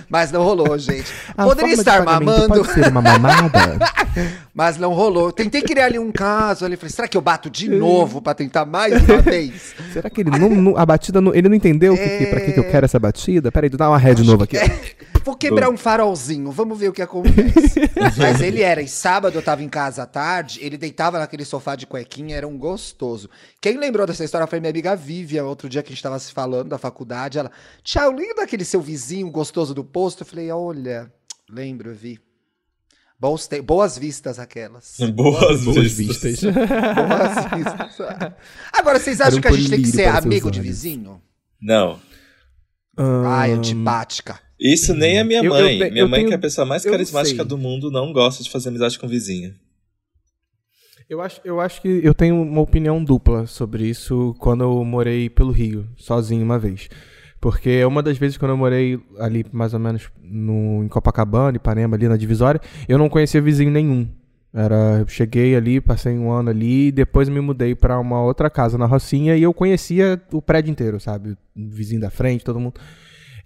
mas 0.09 0.33
não 0.33 0.43
rolou, 0.43 0.77
gente. 0.79 1.11
A 1.37 1.45
Poderia 1.45 1.75
de 1.75 1.81
estar 1.81 2.05
mamando, 2.05 2.49
Pode 2.49 2.73
ser 2.73 2.89
uma 2.89 3.01
mamada? 3.01 3.79
mas 4.53 4.77
não 4.77 4.93
rolou. 4.93 5.33
Tentei 5.33 5.63
criar 5.63 5.87
ali 5.87 5.99
um 5.99 6.11
caso. 6.13 6.61
Falei, 6.61 6.79
será 6.89 7.09
que 7.09 7.17
eu 7.17 7.21
bato 7.23 7.49
de 7.49 7.69
novo 7.69 8.21
pra 8.21 8.35
tentar 8.35 8.65
mais 8.65 8.93
uma 9.03 9.23
vez? 9.23 9.75
Será 9.93 10.11
que 10.11 10.21
ele 10.23 10.31
não, 10.31 10.51
não- 10.51 10.77
a 10.77 10.85
batida 10.85 11.21
não, 11.21 11.35
ele 11.35 11.49
não 11.49 11.55
entendeu 11.57 11.95
o 11.95 11.97
que, 11.97 12.09
que, 12.19 12.27
pra 12.27 12.41
que, 12.41 12.53
que 12.53 12.61
eu 12.61 12.71
quero 12.71 12.85
essa 12.85 12.99
batida? 12.99 13.51
Peraí, 13.53 13.71
dá 13.71 13.89
uma 13.89 13.99
head 13.99 14.23
nova 14.25 14.45
aqui. 14.45 14.57
Vou 15.25 15.37
quebrar 15.37 15.69
um 15.71 15.77
farolzinho, 15.77 16.51
vamos 16.51 16.79
ver 16.79 16.89
o 16.89 16.93
que 16.93 17.03
acontece. 17.03 17.81
Mas 18.17 18.41
ele 18.41 18.63
era, 18.63 18.81
e 18.83 18.89
sábado 18.89 19.37
eu 19.37 19.43
tava 19.43 19.63
em 19.63 19.69
casa 19.69 20.03
à 20.03 20.07
tarde, 20.07 20.59
ele 20.63 20.77
deitava 20.79 21.19
naquele 21.19 21.45
sofá 21.45 21.77
de 21.77 21.87
cuequinha, 21.87 22.37
era 22.37 22.49
um 22.49 22.57
gostoso. 22.59 23.29
Quem 23.61 23.77
lembrou 23.79 24.07
dessa 24.07 24.25
história 24.25 24.47
foi 24.47 24.61
minha 24.61 24.71
amiga 24.71 24.97
Vivian, 24.97 25.45
outro 25.45 25.69
dia 25.69 25.83
que 25.83 25.89
a 25.93 25.95
gente 25.95 26.03
tava 26.03 26.19
se 26.19 26.33
falando 26.33 26.69
da 26.71 26.79
faculdade. 26.79 27.39
Ela, 27.39 27.51
tchau, 27.83 28.11
lembra 28.11 28.37
daquele 28.37 28.65
seu 28.65 28.81
vizinho 28.81 29.31
gostoso 29.31 29.75
do 29.75 29.85
posto? 29.85 30.23
Eu 30.23 30.27
falei, 30.27 30.51
olha, 30.51 31.13
lembro, 31.49 31.95
Vi. 31.95 32.19
Bons 33.19 33.47
te- 33.47 33.61
boas 33.61 33.99
vistas 33.99 34.39
aquelas. 34.39 34.97
Boas, 35.15 35.63
Boas 35.65 35.93
vistas. 35.93 36.41
vistas. 36.41 36.41
Boas 36.55 37.45
vistas. 37.55 38.33
Agora, 38.73 38.99
vocês 38.99 39.21
acham 39.21 39.39
um 39.39 39.43
que 39.43 39.49
a 39.49 39.53
gente 39.53 39.69
tem 39.69 39.83
que 39.83 39.89
ser 39.89 40.07
amigo 40.09 40.51
de 40.51 40.59
vizinho? 40.61 41.21
Não. 41.61 42.01
Ai, 43.27 43.53
antipática. 43.53 44.41
Isso 44.61 44.95
nem 44.95 45.19
a 45.19 45.25
minha 45.25 45.39
Eu- 45.41 45.45
eu 45.45 45.51
mãe. 45.51 45.79
te- 45.79 45.91
minha 45.91 46.03
eu 46.03 46.09
mãe, 46.09 46.19
tenho- 46.19 46.29
que 46.29 46.35
é 46.35 46.37
a 46.37 46.41
pessoa 46.41 46.67
mais 46.67 46.85
eu 46.85 46.93
carismática 46.93 47.45
do 47.45 47.57
mundo, 47.57 47.91
não 47.91 48.13
gosta 48.13 48.43
de 48.45 48.51
fazer 48.51 48.69
amizade 48.69 48.99
com 48.99 49.09
vizinho. 49.09 49.55
Eu 51.09 51.21
acho, 51.21 51.41
eu 51.45 51.61
acho 51.61 51.81
que 51.83 51.89
eu 52.05 52.15
tenho 52.15 52.41
uma 52.41 52.61
opinião 52.61 53.03
dupla 53.03 53.47
sobre 53.47 53.85
isso 53.89 54.35
quando 54.39 54.63
eu 54.63 54.85
morei 54.85 55.29
pelo 55.29 55.51
Rio, 55.51 55.87
sozinho 55.97 56.45
uma 56.45 56.59
vez. 56.59 56.89
Porque 57.41 57.71
é 57.71 57.87
uma 57.87 58.03
das 58.03 58.19
vezes 58.19 58.37
quando 58.37 58.51
eu 58.53 58.57
morei 58.57 59.01
ali 59.19 59.45
mais 59.51 59.73
ou 59.75 59.81
menos 59.81 60.09
no, 60.23 60.85
em 60.85 60.89
Copacabana, 60.89 61.57
Ipanema, 61.57 61.97
ali 61.97 62.07
na 62.07 62.17
divisória, 62.17 62.61
eu 62.87 62.99
não 62.99 63.09
conhecia 63.09 63.41
vizinho 63.41 63.71
nenhum. 63.71 64.07
Era, 64.53 64.99
eu 65.01 65.09
cheguei 65.09 65.55
ali, 65.57 65.81
passei 65.81 66.13
um 66.19 66.31
ano 66.31 66.51
ali, 66.51 66.93
depois 66.93 67.29
me 67.29 67.41
mudei 67.41 67.75
pra 67.75 67.99
uma 67.99 68.23
outra 68.23 68.51
casa 68.51 68.77
na 68.77 68.85
Rocinha 68.85 69.37
e 69.37 69.43
eu 69.43 69.55
conhecia 69.55 70.21
o 70.33 70.43
prédio 70.43 70.71
inteiro, 70.71 71.01
sabe? 71.01 71.31
O 71.57 71.69
vizinho 71.69 72.01
da 72.01 72.11
frente, 72.11 72.45
todo 72.45 72.61
mundo. 72.61 72.79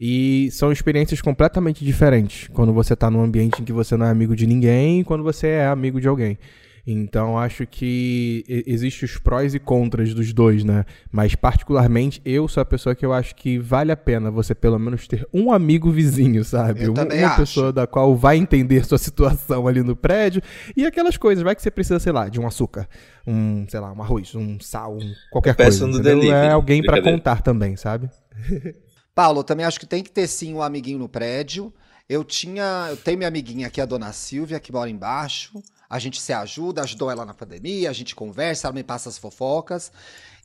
E 0.01 0.49
são 0.51 0.73
experiências 0.73 1.21
completamente 1.21 1.85
diferentes 1.85 2.49
quando 2.53 2.73
você 2.73 2.95
tá 2.97 3.11
num 3.11 3.23
ambiente 3.23 3.61
em 3.63 3.65
que 3.65 3.73
você 3.73 3.97
não 3.97 4.07
é 4.07 4.11
amigo 4.11 4.35
de 4.37 4.47
ninguém 4.47 5.01
e 5.01 5.05
quando 5.05 5.23
você 5.23 5.47
é 5.49 5.67
amigo 5.67 6.01
de 6.01 6.09
alguém. 6.09 6.39
Então 6.87 7.39
acho 7.39 7.67
que 7.67 8.45
e- 8.47 8.63
existe 8.67 9.07
os 9.07 9.17
prós 9.17 9.55
e 9.55 9.59
contras 9.59 10.13
dos 10.13 10.35
dois, 10.35 10.63
né? 10.65 10.85
Mas 11.11 11.35
particularmente 11.35 12.21
eu 12.27 12.47
sou 12.47 12.61
a 12.61 12.65
pessoa 12.67 12.95
que 12.95 13.07
eu 13.07 13.11
acho 13.15 13.35
que 13.35 13.59
vale 13.59 13.91
a 13.91 13.97
pena 13.97 14.31
você 14.31 14.55
pelo 14.55 14.79
menos 14.79 15.09
ter 15.09 15.27
um 15.33 15.51
amigo 15.51 15.91
vizinho, 15.91 16.45
sabe? 16.45 16.83
Eu 16.85 16.91
Um- 16.91 16.95
também 16.95 17.21
uma 17.21 17.29
acho. 17.29 17.37
pessoa 17.39 17.73
da 17.73 17.87
qual 17.87 18.15
vai 18.15 18.37
entender 18.37 18.85
sua 18.85 18.99
situação 18.99 19.67
ali 19.67 19.83
no 19.83 19.97
prédio 19.97 20.43
e 20.77 20.85
aquelas 20.85 21.17
coisas, 21.17 21.43
vai 21.43 21.55
que 21.57 21.63
você 21.63 21.71
precisa, 21.71 21.99
sei 21.99 22.13
lá, 22.13 22.29
de 22.29 22.39
um 22.39 22.47
açúcar, 22.47 22.87
um, 23.27 23.65
sei 23.67 23.81
lá, 23.81 23.91
um 23.91 24.03
arroz, 24.03 24.35
um 24.35 24.61
sal, 24.61 24.95
um 24.99 25.13
qualquer 25.31 25.55
Peço 25.57 25.85
coisa. 25.85 25.97
no 25.99 26.03
delivery, 26.05 26.29
É 26.49 26.51
alguém 26.51 26.83
pra 26.83 26.93
brincadeira. 26.93 27.17
contar 27.19 27.41
também, 27.41 27.77
sabe? 27.77 28.11
Paulo, 29.15 29.45
também 29.45 29.65
acho 29.65 29.79
que 29.79 29.87
tem 29.87 30.03
que 30.03 30.11
ter 30.11 30.27
sim 30.27 30.53
um 30.55 30.63
amiguinho 30.63 30.99
no 30.99 31.09
prédio. 31.09 31.73
Eu 32.09 32.25
tinha, 32.25 32.89
eu 32.91 32.97
tenho 32.97 33.19
minha 33.19 33.29
amiguinha 33.29 33.69
aqui, 33.69 33.81
a 33.81 33.87
dona 33.87 34.13
Silvia, 34.13 34.59
que 34.59 34.73
mora 34.73 34.91
embaixo. 34.91 35.63
A 35.89 35.99
gente 35.99 36.21
se 36.21 36.33
ajuda, 36.33 36.83
ajudou 36.83 37.11
ela 37.11 37.25
na 37.25 37.33
pandemia, 37.33 37.89
a 37.89 37.93
gente 37.93 38.15
conversa, 38.15 38.67
ela 38.67 38.75
me 38.75 38.83
passa 38.83 39.09
as 39.09 39.17
fofocas. 39.17 39.93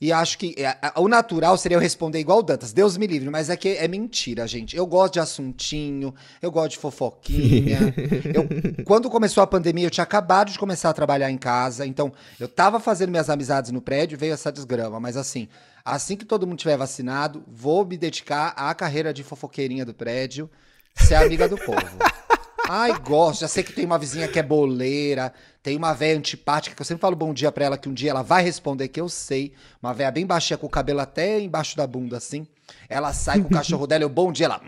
E 0.01 0.13
acho 0.13 0.37
que 0.37 0.55
é, 0.57 0.77
o 0.95 1.09
natural 1.09 1.57
seria 1.57 1.75
eu 1.75 1.81
responder 1.81 2.19
igual 2.19 2.39
o 2.39 2.43
Dantas, 2.43 2.71
Deus 2.71 2.95
me 2.95 3.05
livre, 3.05 3.29
mas 3.29 3.49
é 3.49 3.57
que 3.57 3.69
é 3.69 3.85
mentira, 3.87 4.47
gente. 4.47 4.75
Eu 4.75 4.87
gosto 4.87 5.13
de 5.15 5.19
assuntinho, 5.19 6.15
eu 6.41 6.49
gosto 6.49 6.71
de 6.71 6.77
fofoquinha. 6.77 7.79
Eu- 8.33 8.85
quando 8.85 9.09
começou 9.09 9.43
a 9.43 9.47
pandemia, 9.47 9.85
eu 9.85 9.89
tinha 9.89 10.03
acabado 10.03 10.51
de 10.51 10.57
começar 10.59 10.89
a 10.89 10.93
trabalhar 10.93 11.29
em 11.29 11.37
casa, 11.37 11.85
então 11.85 12.11
eu 12.39 12.47
tava 12.47 12.79
fazendo 12.79 13.09
minhas 13.09 13.29
amizades 13.29 13.71
no 13.71 13.81
prédio 13.81 14.17
veio 14.17 14.33
essa 14.33 14.51
desgrama. 14.51 14.99
Mas 14.99 15.17
assim, 15.17 15.47
assim 15.83 16.15
que 16.15 16.25
todo 16.25 16.47
mundo 16.47 16.59
tiver 16.59 16.77
vacinado, 16.77 17.43
vou 17.47 17.85
me 17.85 17.97
dedicar 17.97 18.53
à 18.55 18.73
carreira 18.73 19.13
de 19.13 19.23
fofoqueirinha 19.23 19.85
do 19.85 19.93
prédio, 19.93 20.49
ser 20.95 21.15
amiga 21.15 21.47
do 21.47 21.57
povo. 21.57 21.79
Ai, 22.71 22.93
gosto. 22.99 23.41
Já 23.41 23.47
sei 23.47 23.63
que 23.63 23.73
tem 23.73 23.83
uma 23.83 23.97
vizinha 23.97 24.27
que 24.27 24.37
é 24.37 24.43
boleira, 24.43 25.33
tem 25.63 25.75
uma 25.75 25.91
véia 25.91 26.15
antipática, 26.15 26.75
que 26.75 26.81
eu 26.81 26.85
sempre 26.85 27.01
falo 27.01 27.15
bom 27.15 27.33
dia 27.33 27.51
pra 27.51 27.65
ela, 27.65 27.79
que 27.79 27.89
um 27.89 27.93
dia 27.93 28.11
ela 28.11 28.21
vai 28.21 28.43
responder, 28.43 28.89
que 28.89 29.01
eu 29.01 29.09
sei. 29.09 29.53
Uma 29.81 29.91
véia 29.91 30.11
bem 30.11 30.23
baixinha, 30.23 30.55
com 30.55 30.67
o 30.67 30.69
cabelo 30.69 30.99
até 30.99 31.39
embaixo 31.39 31.75
da 31.75 31.87
bunda, 31.87 32.17
assim. 32.17 32.45
Ela 32.87 33.11
sai 33.11 33.39
com 33.41 33.47
o 33.47 33.51
cachorro 33.51 33.87
dela, 33.87 34.03
eu 34.03 34.09
bom 34.09 34.31
dia, 34.31 34.45
ela. 34.45 34.61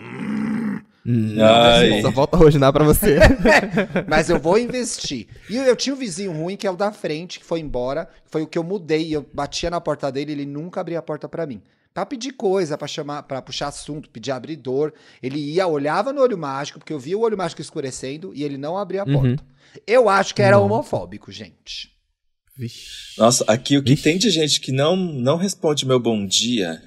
Ai. 1.39 2.01
Só 2.01 2.09
volta 2.09 2.35
a 2.35 2.39
roginar 2.39 2.73
pra 2.73 2.83
você. 2.83 3.19
Mas 4.09 4.31
eu 4.31 4.39
vou 4.39 4.57
investir. 4.57 5.27
E 5.47 5.55
eu, 5.55 5.63
eu 5.63 5.75
tinha 5.75 5.93
um 5.93 5.97
vizinho 5.97 6.31
ruim, 6.31 6.57
que 6.57 6.65
é 6.65 6.71
o 6.71 6.75
da 6.75 6.91
frente, 6.91 7.39
que 7.39 7.45
foi 7.45 7.59
embora. 7.59 8.09
Foi 8.25 8.41
o 8.41 8.47
que 8.47 8.57
eu 8.57 8.63
mudei. 8.63 9.15
Eu 9.15 9.23
batia 9.31 9.69
na 9.69 9.79
porta 9.79 10.11
dele, 10.11 10.31
ele 10.31 10.45
nunca 10.47 10.81
abria 10.81 10.97
a 10.97 11.03
porta 11.03 11.29
pra 11.29 11.45
mim. 11.45 11.61
Pra 11.93 12.05
pedir 12.05 12.31
coisa, 12.31 12.77
pra 12.77 12.87
chamar, 12.87 13.23
para 13.23 13.41
puxar 13.41 13.67
assunto, 13.67 14.09
pedir 14.09 14.31
abridor. 14.31 14.93
Ele 15.21 15.37
ia, 15.37 15.67
olhava 15.67 16.13
no 16.13 16.21
olho 16.21 16.37
mágico, 16.37 16.79
porque 16.79 16.93
eu 16.93 16.99
via 16.99 17.17
o 17.17 17.21
olho 17.21 17.37
mágico 17.37 17.61
escurecendo 17.61 18.33
e 18.33 18.43
ele 18.43 18.57
não 18.57 18.77
abria 18.77 19.01
a 19.01 19.05
porta. 19.05 19.43
Uhum. 19.43 19.81
Eu 19.85 20.07
acho 20.09 20.33
que 20.33 20.41
era 20.41 20.57
Nossa. 20.57 20.73
homofóbico, 20.73 21.31
gente. 21.31 21.91
Vixe. 22.57 23.17
Nossa, 23.17 23.43
aqui 23.47 23.77
o 23.77 23.83
que 23.83 23.93
Ixi. 23.93 24.03
tem 24.03 24.17
de 24.17 24.29
gente 24.29 24.61
que 24.61 24.71
não, 24.71 24.95
não 24.95 25.37
responde 25.37 25.85
meu 25.85 25.99
bom 25.99 26.25
dia. 26.25 26.81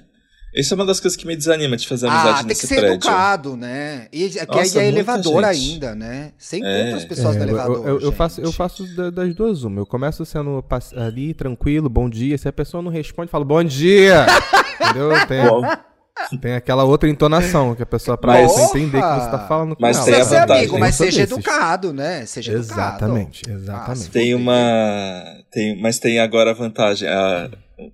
Isso 0.55 0.73
é 0.73 0.75
uma 0.75 0.85
das 0.85 0.99
coisas 0.99 1.17
que 1.17 1.27
me 1.27 1.35
desanima 1.35 1.75
de 1.75 1.87
fazer 1.87 2.07
amizade 2.07 2.29
Ah, 2.29 2.37
tem 2.37 2.45
nesse 2.47 2.61
que 2.61 2.67
ser 2.67 2.75
prédio. 2.79 2.95
educado, 2.95 3.57
né? 3.57 4.07
E 4.13 4.25
aqui 4.39 4.57
Nossa, 4.57 4.79
aí 4.79 4.85
é 4.85 4.87
elevador 4.87 5.43
gente. 5.53 5.73
ainda, 5.73 5.93
né? 5.95 6.31
Você 6.37 6.55
É. 6.55 6.59
encontra 6.81 6.97
as 6.97 7.05
pessoas 7.05 7.35
É, 7.35 7.39
no 7.39 7.43
eu- 7.45 7.49
elevador. 7.49 7.87
eu, 7.87 7.99
eu 8.01 8.11
faço, 8.11 8.39
eu 8.41 8.51
faço 8.51 8.95
da- 8.95 9.09
das 9.09 9.35
duas 9.35 9.63
uma. 9.63 9.81
Eu 9.81 9.85
começo 9.85 10.25
sendo 10.25 10.63
ali 10.95 11.33
tranquilo, 11.33 11.89
bom 11.89 12.09
dia. 12.09 12.37
Se 12.37 12.47
a 12.47 12.53
pessoa 12.53 12.81
não 12.81 12.89
responde, 12.91 13.27
eu 13.27 13.31
falo 13.31 13.43
bom 13.45 13.63
dia. 13.63 14.25
Entendeu? 14.79 15.09
Tem, 15.27 16.39
tem 16.39 16.53
aquela 16.55 16.83
outra 16.85 17.09
entonação 17.09 17.75
que 17.75 17.83
a 17.83 17.85
pessoa 17.85 18.17
pra 18.17 18.33
Mas- 18.33 18.57
entender 18.57 19.01
que 19.01 19.07
você 19.07 19.29
tá 19.31 19.45
falando 19.47 19.75
com 19.75 19.81
Mas 19.81 19.97
ela. 19.97 20.05
tem 20.05 20.15
a 20.15 20.23
vantagem. 20.23 20.55
amigo, 20.57 20.79
mas 20.79 20.89
Eu 20.91 20.97
sou 20.97 21.05
seja 21.07 21.21
educado, 21.23 21.93
né? 21.93 22.25
Seja 22.25 22.53
educado. 22.53 22.79
Exatamente, 23.05 23.41
Ah, 23.47 23.51
exatamente. 23.53 23.99
se 23.99 24.09
tem 24.09 24.33
uma. 24.33 25.23
Tem, 25.51 25.81
mas 25.81 25.99
tem 25.99 26.19
agora 26.19 26.51
a 26.51 26.53
vantagem. 26.53 27.07
A, 27.09 27.49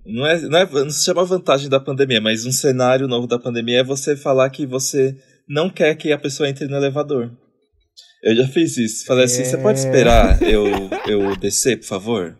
não, 0.06 0.26
é, 0.26 0.40
não, 0.42 0.58
é, 0.58 0.66
não 0.84 0.90
se 0.90 1.04
chama 1.04 1.24
vantagem 1.24 1.68
da 1.68 1.80
pandemia, 1.80 2.20
mas 2.20 2.46
um 2.46 2.52
cenário 2.52 3.08
novo 3.08 3.26
da 3.26 3.38
pandemia 3.38 3.80
é 3.80 3.84
você 3.84 4.16
falar 4.16 4.48
que 4.50 4.66
você 4.66 5.16
não 5.48 5.68
quer 5.70 5.94
que 5.96 6.12
a 6.12 6.18
pessoa 6.18 6.48
entre 6.48 6.66
no 6.66 6.76
elevador. 6.76 7.30
Eu 8.24 8.36
já 8.36 8.46
fiz 8.48 8.76
isso. 8.76 9.04
Falei 9.04 9.24
assim: 9.24 9.44
você 9.44 9.56
pode 9.58 9.80
É. 9.80 9.82
esperar 9.84 10.42
eu, 10.42 10.64
eu 11.06 11.36
descer, 11.36 11.78
por 11.80 11.86
favor? 11.86 12.38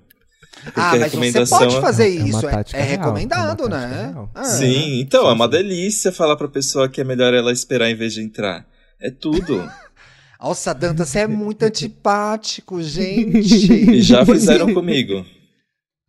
Porque 0.64 0.78
Ah, 0.80 0.90
mas 0.92 0.98
você 0.98 1.04
recomendação 1.04 1.58
pode 1.58 1.76
é- 1.76 1.80
fazer 1.80 2.04
É 2.04 2.08
isso, 2.08 2.48
é, 2.48 2.64
é 2.74 2.82
recomendado, 2.82 3.66
é 3.66 3.68
né? 3.70 4.10
real. 4.12 4.30
Ah, 4.34 4.44
Sim, 4.44 5.00
então, 5.00 5.22
Sim, 5.22 5.28
é 5.28 5.32
uma 5.32 5.48
delícia 5.48 6.12
falar 6.12 6.36
pra 6.36 6.46
pessoa 6.46 6.88
que 6.88 7.00
é 7.00 7.04
melhor 7.04 7.34
ela 7.34 7.50
esperar 7.50 7.90
em 7.90 7.96
vez 7.96 8.14
de 8.14 8.20
entrar. 8.22 8.64
É 9.00 9.10
tudo. 9.10 9.68
Nossa, 10.40 10.72
Danta, 10.74 11.04
você 11.04 11.20
é 11.20 11.26
muito 11.26 11.64
antipático, 11.64 12.80
gente. 12.82 13.72
E 13.72 14.02
já 14.02 14.24
fizeram 14.24 14.72
comigo. 14.72 15.24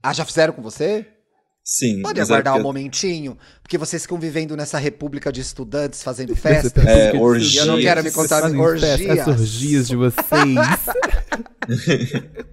Ah, 0.03 0.13
já 0.13 0.25
fizeram 0.25 0.53
com 0.53 0.61
você? 0.61 1.07
Sim. 1.63 2.01
Pode 2.01 2.19
é 2.19 2.23
aguardar 2.23 2.57
um 2.57 2.61
momentinho, 2.61 3.37
porque 3.61 3.77
vocês 3.77 4.01
ficam 4.01 4.19
vivendo 4.19 4.57
nessa 4.57 4.77
república 4.77 5.31
de 5.31 5.39
estudantes 5.39 6.03
fazendo 6.03 6.35
festa. 6.35 6.81
É, 6.81 7.11
E 7.55 7.57
eu 7.57 7.65
não 7.65 7.79
quero 7.79 8.03
me 8.03 8.11
contar 8.11 8.43
orgias. 8.43 8.99
festa, 8.99 9.13
Essas 9.13 9.39
orgias 9.39 9.87
de 9.87 9.95
vocês. 9.95 10.23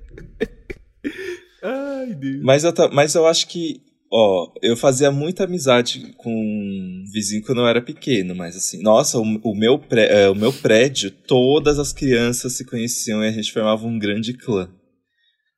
Ai, 1.63 2.15
Deus. 2.15 2.43
Mas 2.43 2.65
eu, 2.65 2.73
mas 2.93 3.15
eu 3.15 3.27
acho 3.27 3.47
que, 3.49 3.83
ó, 4.13 4.53
eu 4.63 4.77
fazia 4.77 5.11
muita 5.11 5.45
amizade 5.45 6.15
com 6.17 6.33
um 6.33 7.05
vizinho 7.13 7.43
quando 7.43 7.61
eu 7.61 7.67
era 7.67 7.83
pequeno, 7.83 8.35
mas 8.35 8.57
assim, 8.57 8.83
nossa, 8.83 9.19
o, 9.19 9.23
o 9.23 9.55
meu, 9.55 9.79
pré, 9.79 10.23
é, 10.23 10.31
o 10.31 10.35
meu 10.35 10.53
prédio, 10.53 11.11
todas 11.11 11.79
as 11.79 11.93
crianças 11.93 12.55
se 12.55 12.65
conheciam 12.65 13.23
e 13.23 13.29
a 13.29 13.33
gente 13.33 13.53
formava 13.53 13.87
um 13.87 13.99
grande 13.99 14.35
clã. 14.35 14.71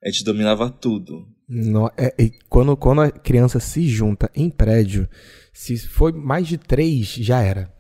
A 0.05 0.11
gente 0.11 0.25
dominava 0.25 0.69
tudo. 0.69 1.25
É- 1.97 2.15
é- 2.19 2.31
quando, 2.49 2.77
quando 2.77 3.03
a 3.03 3.11
criança 3.11 3.61
se 3.61 3.87
junta 3.89 4.31
em 4.35 4.49
prédio, 4.49 5.09
se 5.53 5.77
foi 5.79 6.13
mais 6.13 6.47
de 6.47 6.57
três, 6.59 7.09
já 7.09 7.43
era. 7.43 7.71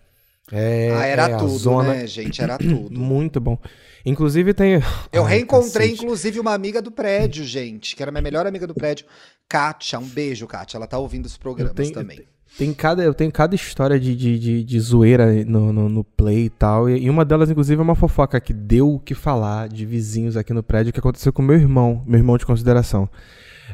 É, 0.50 0.90
Ah, 0.94 1.06
era 1.06 1.28
é 1.30 1.36
tudo, 1.36 1.56
zona 1.56 1.94
né, 1.94 2.06
gente? 2.06 2.42
Era 2.42 2.58
tudo. 2.58 2.90
Muito 2.98 3.40
bom. 3.40 3.56
Inclusive 4.04 4.52
tem. 4.52 4.82
Eu 5.12 5.24
Ai, 5.24 5.36
reencontrei, 5.36 5.88
cacete. 5.88 6.04
inclusive, 6.04 6.40
uma 6.40 6.52
amiga 6.52 6.82
do 6.82 6.90
prédio, 6.90 7.44
gente, 7.44 7.96
que 7.96 8.02
era 8.02 8.10
minha 8.12 8.20
melhor 8.22 8.46
amiga 8.46 8.66
do 8.66 8.74
prédio, 8.74 9.06
Kátia. 9.48 9.98
Um 9.98 10.06
beijo, 10.06 10.46
Kátia. 10.46 10.76
Ela 10.76 10.86
tá 10.86 10.98
ouvindo 10.98 11.24
os 11.26 11.36
programas 11.36 11.74
tenho- 11.74 11.92
também. 11.92 12.20
Tem 12.58 12.74
cada, 12.74 13.02
eu 13.02 13.14
tenho 13.14 13.32
cada 13.32 13.54
história 13.54 13.98
de, 13.98 14.14
de, 14.14 14.38
de, 14.38 14.62
de 14.64 14.80
zoeira 14.80 15.42
no, 15.44 15.72
no, 15.72 15.88
no 15.88 16.04
play 16.04 16.44
e 16.44 16.50
tal. 16.50 16.90
E, 16.90 17.04
e 17.04 17.08
uma 17.08 17.24
delas, 17.24 17.48
inclusive, 17.48 17.80
é 17.80 17.82
uma 17.82 17.94
fofoca 17.94 18.38
que 18.38 18.52
deu 18.52 18.92
o 18.92 19.00
que 19.00 19.14
falar 19.14 19.70
de 19.70 19.86
vizinhos 19.86 20.36
aqui 20.36 20.52
no 20.52 20.62
prédio 20.62 20.92
que 20.92 20.98
aconteceu 20.98 21.32
com 21.32 21.40
meu 21.40 21.56
irmão, 21.56 22.02
meu 22.06 22.18
irmão 22.18 22.36
de 22.36 22.44
consideração. 22.44 23.08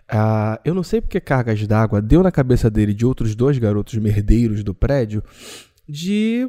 Ah, 0.09 0.59
eu 0.65 0.75
não 0.75 0.83
sei 0.83 1.01
porque 1.01 1.21
cargas 1.21 1.67
d'água 1.67 2.01
deu 2.01 2.23
na 2.23 2.33
cabeça 2.33 2.71
dele 2.71 2.95
de 2.95 3.05
outros 3.05 3.35
dois 3.35 3.59
garotos 3.59 3.95
merdeiros 3.95 4.65
do 4.65 4.75
prédio 4.75 5.23
de 5.87 6.49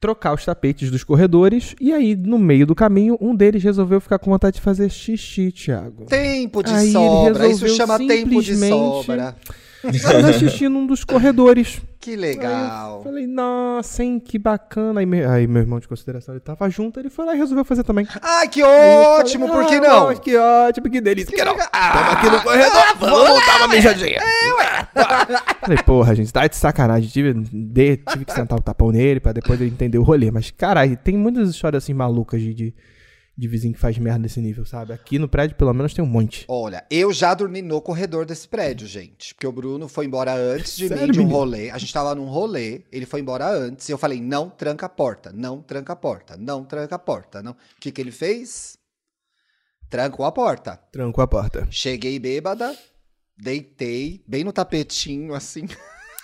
trocar 0.00 0.34
os 0.34 0.44
tapetes 0.44 0.90
dos 0.90 1.04
corredores. 1.04 1.74
E 1.78 1.92
aí, 1.92 2.16
no 2.16 2.38
meio 2.38 2.66
do 2.66 2.74
caminho, 2.74 3.18
um 3.20 3.34
deles 3.34 3.62
resolveu 3.62 4.00
ficar 4.00 4.18
com 4.18 4.30
vontade 4.30 4.56
de 4.56 4.62
fazer 4.62 4.88
xixi, 4.88 5.52
Thiago. 5.52 6.06
Tempo 6.06 6.62
de 6.62 6.70
Aí 6.72 6.86
ele 6.86 6.92
sobra. 6.92 7.48
Isso 7.48 7.68
chama 7.68 7.98
tempo 7.98 8.42
de 8.42 8.56
sobra. 8.56 9.36
Fazer 10.02 10.32
xixi 10.34 10.68
num 10.68 10.86
dos 10.86 11.04
corredores. 11.04 11.80
Que 12.00 12.16
legal. 12.16 13.02
falei, 13.02 13.26
nossa, 13.26 14.02
hein, 14.02 14.18
que 14.18 14.38
bacana. 14.38 15.00
Aí, 15.00 15.06
me- 15.06 15.24
aí 15.24 15.46
meu 15.46 15.60
irmão 15.62 15.78
de 15.78 15.86
consideração, 15.86 16.34
ele 16.34 16.40
tava 16.40 16.68
junto, 16.70 16.98
ele 16.98 17.10
foi 17.10 17.26
lá 17.26 17.34
e 17.34 17.38
resolveu 17.38 17.64
fazer 17.64 17.82
também. 17.84 18.06
Ai, 18.22 18.48
que 18.48 18.62
ótimo, 18.62 19.46
falei, 19.48 19.62
por 19.62 19.68
que 19.70 19.74
"Ah, 19.76 19.80
não? 19.80 20.14
Que 20.16 20.36
ótimo, 20.36 20.90
que 20.90 21.00
delícia. 21.00 21.36
Que 21.36 21.44
não. 21.44 21.52
legal. 21.52 21.68
Tamo 21.70 22.10
aqui 22.12 22.30
no 22.30 22.42
corredor, 22.42 22.82
vamos 22.98 23.46
dar 23.46 23.56
uma 23.58 23.68
mijadinha. 23.68 24.20
Falei, 25.60 25.78
porra, 25.84 26.14
gente, 26.14 26.32
tá 26.32 26.46
de 26.46 26.56
sacanagem. 26.56 27.08
Tive, 27.10 27.34
de- 27.34 27.96
tive 27.98 28.24
que 28.24 28.32
sentar 28.32 28.58
o 28.58 28.62
tapão 28.62 28.90
nele 28.90 29.20
pra 29.20 29.32
depois 29.32 29.60
ele 29.60 29.70
entender 29.70 29.98
o 29.98 30.02
rolê. 30.02 30.30
Mas, 30.30 30.50
caralho, 30.50 30.96
tem 30.96 31.16
muitas 31.16 31.50
histórias 31.50 31.84
assim 31.84 31.92
malucas 31.94 32.40
de, 32.40 32.54
de, 32.54 32.74
de 33.40 33.48
vizinho 33.48 33.72
que 33.72 33.80
faz 33.80 33.96
merda 33.96 34.18
nesse 34.18 34.38
nível, 34.38 34.66
sabe? 34.66 34.92
Aqui 34.92 35.18
no 35.18 35.26
prédio, 35.26 35.56
pelo 35.56 35.72
menos, 35.72 35.94
tem 35.94 36.04
um 36.04 36.08
monte. 36.08 36.44
Olha, 36.46 36.84
eu 36.90 37.10
já 37.10 37.32
dormi 37.32 37.62
no 37.62 37.80
corredor 37.80 38.26
desse 38.26 38.46
prédio, 38.46 38.86
gente. 38.86 39.34
Porque 39.34 39.46
o 39.46 39.52
Bruno 39.52 39.88
foi 39.88 40.04
embora 40.04 40.34
antes 40.34 40.76
de 40.76 40.88
Sério, 40.88 41.06
mim, 41.06 41.12
de 41.12 41.18
um 41.20 41.22
menino? 41.22 41.38
rolê. 41.38 41.70
A 41.70 41.78
gente 41.78 41.90
tava 41.92 42.14
num 42.14 42.26
rolê, 42.26 42.82
ele 42.92 43.06
foi 43.06 43.20
embora 43.20 43.48
antes. 43.48 43.88
E 43.88 43.92
eu 43.92 43.96
falei, 43.96 44.20
não 44.20 44.50
tranca 44.50 44.84
a 44.84 44.88
porta, 44.90 45.32
não 45.32 45.62
tranca 45.62 45.94
a 45.94 45.96
porta, 45.96 46.36
não 46.36 46.64
tranca 46.64 46.96
a 46.96 46.98
porta. 46.98 47.42
Não. 47.42 47.52
O 47.52 47.56
que 47.80 47.90
que 47.90 48.00
ele 48.00 48.12
fez? 48.12 48.76
Trancou 49.88 50.26
a 50.26 50.32
porta. 50.32 50.78
Trancou 50.92 51.24
a 51.24 51.26
porta. 51.26 51.66
Cheguei 51.70 52.18
bêbada, 52.18 52.76
deitei, 53.36 54.22
bem 54.28 54.44
no 54.44 54.52
tapetinho, 54.52 55.32
assim. 55.34 55.66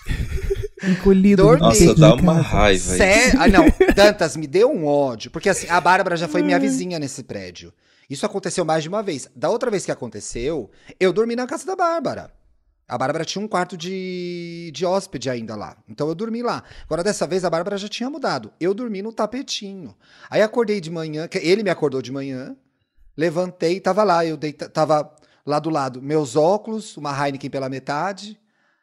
Encolhido. 0.83 1.43
Dormi. 1.43 1.61
no 1.61 1.67
Nossa, 1.67 1.95
dá 1.95 2.13
uma 2.15 2.41
raiva 2.41 2.93
aí. 2.93 2.97
Sé... 2.97 3.33
Ah, 3.37 3.47
não, 3.47 3.65
Dantas, 3.95 4.35
me 4.35 4.47
deu 4.47 4.71
um 4.71 4.85
ódio. 4.85 5.31
Porque 5.31 5.49
assim, 5.49 5.67
a 5.69 5.79
Bárbara 5.81 6.15
já 6.15 6.27
foi 6.27 6.41
minha 6.41 6.59
vizinha 6.59 6.99
nesse 6.99 7.23
prédio. 7.23 7.73
Isso 8.09 8.25
aconteceu 8.25 8.63
mais 8.63 8.83
de 8.83 8.89
uma 8.89 9.03
vez. 9.03 9.29
Da 9.35 9.49
outra 9.49 9.69
vez 9.69 9.85
que 9.85 9.91
aconteceu, 9.91 10.69
eu 10.99 11.11
dormi 11.11 11.35
na 11.35 11.45
casa 11.45 11.65
da 11.65 11.75
Bárbara. 11.75 12.31
A 12.87 12.97
Bárbara 12.97 13.25
tinha 13.25 13.43
um 13.43 13.47
quarto 13.49 13.75
de, 13.75 14.71
de 14.73 14.85
hóspede 14.85 15.29
ainda 15.29 15.57
lá. 15.57 15.75
Então 15.89 16.07
eu 16.07 16.15
dormi 16.15 16.41
lá. 16.41 16.63
Agora, 16.85 17.03
dessa 17.03 17.27
vez, 17.27 17.43
a 17.43 17.49
Bárbara 17.49 17.77
já 17.77 17.89
tinha 17.89 18.09
mudado. 18.09 18.53
Eu 18.61 18.73
dormi 18.73 19.01
no 19.01 19.11
tapetinho. 19.11 19.93
Aí 20.29 20.41
acordei 20.41 20.79
de 20.79 20.89
manhã, 20.89 21.27
que 21.27 21.37
ele 21.37 21.63
me 21.63 21.69
acordou 21.69 22.01
de 22.01 22.13
manhã, 22.13 22.55
levantei, 23.17 23.81
tava 23.81 24.05
lá, 24.05 24.25
eu 24.25 24.37
deita, 24.37 24.69
tava 24.69 25.13
lá 25.45 25.59
do 25.59 25.69
lado. 25.69 26.01
Meus 26.01 26.37
óculos, 26.37 26.95
uma 26.95 27.11
Heineken 27.11 27.49
pela 27.49 27.67
metade. 27.67 28.39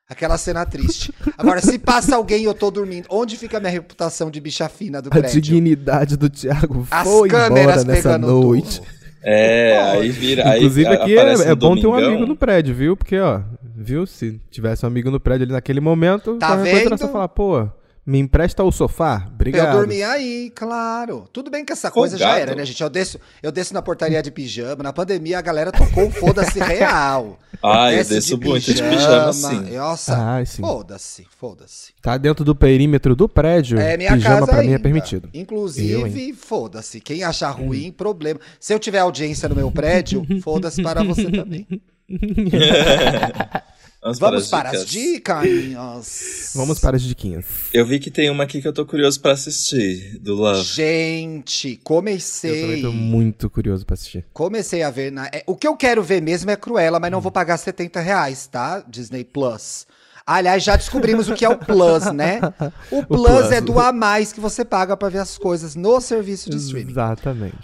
Aquela 0.08 0.36
cena 0.36 0.66
triste. 0.66 1.14
Agora, 1.38 1.60
se 1.62 1.78
passa 1.78 2.16
alguém 2.16 2.42
e 2.42 2.44
eu 2.44 2.52
tô 2.52 2.70
dormindo, 2.70 3.06
onde 3.08 3.36
fica 3.38 3.56
a 3.56 3.60
minha 3.60 3.72
reputação 3.72 4.30
de 4.30 4.38
bicha 4.38 4.68
fina 4.68 5.00
do 5.00 5.08
A 5.08 5.10
prédio? 5.10 5.40
dignidade 5.40 6.16
do 6.18 6.28
Thiago 6.28 6.86
As 6.90 7.08
foi 7.08 7.28
câmeras 7.30 7.82
embora 7.82 7.84
nessa 7.84 8.02
pegando 8.10 8.26
noite. 8.26 8.80
tudo. 8.80 8.88
É, 9.26 9.80
aí 9.92 10.10
vira. 10.10 10.46
Aí 10.50 10.58
Inclusive 10.58 10.86
a- 10.88 10.92
aqui 10.92 11.16
é, 11.18 11.32
é 11.32 11.48
no 11.48 11.56
bom 11.56 11.74
ter 11.80 11.86
um 11.86 11.94
amigo 11.94 12.26
no 12.26 12.36
prédio, 12.36 12.74
viu? 12.74 12.94
Porque, 12.94 13.18
ó, 13.18 13.40
viu? 13.74 14.04
Se 14.06 14.38
tivesse 14.50 14.84
um 14.84 14.88
amigo 14.88 15.10
no 15.10 15.18
prédio 15.18 15.44
ali 15.44 15.52
naquele 15.52 15.80
momento, 15.80 16.36
Tá 16.36 16.48
coisa 16.58 16.68
era 16.70 16.90
vendo? 16.90 16.98
só 16.98 17.08
falar, 17.08 17.28
pô, 17.28 17.66
me 18.06 18.18
empresta 18.18 18.62
o 18.62 18.70
sofá? 18.70 19.26
Obrigado. 19.32 19.68
Eu 19.68 19.78
dormi 19.78 20.02
aí, 20.02 20.50
claro. 20.54 21.28
Tudo 21.32 21.50
bem 21.50 21.64
que 21.64 21.72
essa 21.72 21.90
coisa 21.90 22.18
já 22.18 22.38
era, 22.38 22.54
né, 22.54 22.64
gente? 22.64 22.82
Eu 22.82 22.90
desço, 22.90 23.18
eu 23.42 23.50
desço 23.50 23.72
na 23.72 23.80
portaria 23.80 24.22
de 24.22 24.30
pijama. 24.30 24.82
Na 24.82 24.92
pandemia, 24.92 25.38
a 25.38 25.42
galera 25.42 25.72
tocou 25.72 26.08
o 26.08 26.10
foda-se 26.10 26.58
real. 26.62 27.38
Ah, 27.62 27.90
eu 27.92 27.98
Desce 27.98 28.10
desço 28.14 28.38
muito 28.38 28.74
de 28.74 28.82
pijama, 28.82 29.32
sim. 29.32 29.60
Nossa, 29.76 30.36
Ah, 30.38 30.44
sim. 30.44 30.60
foda-se, 30.60 31.26
foda-se. 31.38 31.92
Tá 32.02 32.18
dentro 32.18 32.44
do 32.44 32.54
perímetro 32.54 33.16
do 33.16 33.26
prédio, 33.28 33.78
É 33.78 33.96
minha 33.96 34.12
pijama 34.12 34.34
casa 34.40 34.46
pra 34.52 34.60
mim 34.60 34.66
é 34.68 34.70
ainda. 34.72 34.80
permitido. 34.80 35.30
Eu, 35.32 35.40
Inclusive, 35.40 36.32
foda-se. 36.34 37.00
Quem 37.00 37.22
achar 37.24 37.50
ruim, 37.50 37.90
problema. 37.90 38.38
Se 38.60 38.74
eu 38.74 38.78
tiver 38.78 38.98
audiência 38.98 39.48
no 39.48 39.54
meu 39.54 39.70
prédio, 39.70 40.26
foda-se 40.42 40.82
para 40.82 41.02
você 41.02 41.30
também. 41.30 41.66
Vamos, 44.04 44.18
Vamos 44.18 44.48
para 44.48 44.64
para 44.68 44.76
as 44.78 44.84
as 44.84 44.90
dicas. 44.90 45.42
dicas. 45.48 46.50
Vamos 46.54 46.78
para 46.78 46.96
as 46.96 47.02
diquinhas. 47.02 47.46
Eu 47.72 47.86
vi 47.86 47.98
que 47.98 48.10
tem 48.10 48.28
uma 48.28 48.44
aqui 48.44 48.60
que 48.60 48.68
eu 48.68 48.72
tô 48.72 48.84
curioso 48.84 49.18
pra 49.18 49.32
assistir, 49.32 50.18
do 50.18 50.34
Love. 50.34 50.62
Gente, 50.62 51.68
Eu 51.68 51.74
também 51.76 51.82
comecei. 51.84 52.82
tô 52.82 52.92
muito 52.92 53.48
curioso 53.48 53.86
pra 53.86 53.94
assistir. 53.94 54.24
Comecei 54.32 54.82
a 54.82 54.90
ver. 54.90 55.10
Na... 55.10 55.26
é, 55.28 55.42
o 55.46 55.56
que 55.56 55.66
eu 55.66 55.74
quero 55.74 56.02
ver 56.02 56.20
mesmo 56.20 56.50
é 56.50 56.56
Cruella, 56.56 57.00
mas 57.00 57.10
não 57.10 57.20
vou 57.20 57.32
pagar 57.32 57.56
70 57.56 57.98
reais, 58.00 58.46
tá? 58.46 58.84
Disney 58.86 59.24
Plus. 59.24 59.86
Aliás, 60.26 60.62
já 60.64 60.74
descobrimos 60.74 61.28
o 61.28 61.34
que 61.34 61.44
é 61.44 61.48
o 61.50 61.58
Plus, 61.58 62.10
né? 62.12 62.40
O 62.90 63.04
Plus, 63.04 63.26
Plus. 63.26 63.52
é 63.52 63.60
do 63.60 63.78
a 63.78 63.92
mais 63.92 64.32
que 64.32 64.40
você 64.40 64.64
paga 64.64 64.96
pra 64.96 65.10
ver 65.10 65.18
as 65.18 65.36
coisas 65.36 65.76
no 65.76 66.00
serviço 66.00 66.48
de 66.48 66.56
streaming. 66.56 66.90
Exatamente. 66.92 67.54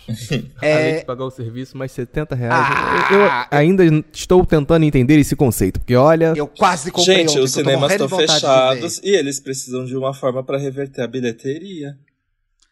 É- 0.61 0.75
Além 0.75 0.99
de 0.99 1.05
pagar 1.07 1.25
o 1.25 1.31
serviço, 1.31 1.77
mais 1.79 1.91
70 1.93 2.35
reais. 2.35 2.67
Ah! 2.69 3.09
eu, 3.11 3.21
eu 3.21 3.31
ainda 3.51 3.83
estou 4.13 4.45
tentando 4.45 4.85
entender 4.85 5.19
esse 5.19 5.35
conceito, 5.35 5.81
porque 5.81 5.97
olha... 5.97 6.35
Eu 6.37 6.47
quase 6.47 6.91
comprei 6.91 7.17
Gente, 7.17 7.31
ontem, 7.31 7.41
os 7.45 7.53
cinemas 7.53 7.93
estão 7.93 8.09
fechados 8.09 9.01
e 9.03 9.09
eles 9.17 9.41
precisam 9.41 9.87
de 9.87 9.97
uma 9.97 10.13
forma 10.13 10.43
pra 10.45 10.59
reverter 10.59 11.01
a 11.03 11.07
bilheteria. 11.07 11.97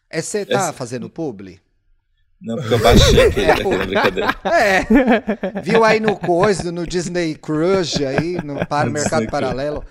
É, 0.07 0.21
você 0.21 0.45
tá 0.45 0.55
Essa- 0.57 0.73
fazendo 0.73 1.09
publi? 1.09 1.59
Não, 2.41 2.55
porque 2.55 2.73
eu 2.73 2.79
baixei 2.79 3.21
aquele, 3.21 3.45
É, 3.45 3.51
aquela 3.51 3.85
brincadeira. 3.85 4.35
É. 4.45 4.85
Viu 5.61 5.83
aí 5.83 5.99
no 5.99 6.15
coisa, 6.17 6.71
no 6.71 6.87
Disney 6.87 7.35
Crush 7.35 8.03
aí, 8.05 8.41
no 8.43 8.65
para 8.65 8.85
No 8.85 8.93
Mercado 8.93 9.25
Disney 9.25 9.27
Crush. 9.27 9.31
Paralelo. 9.31 9.85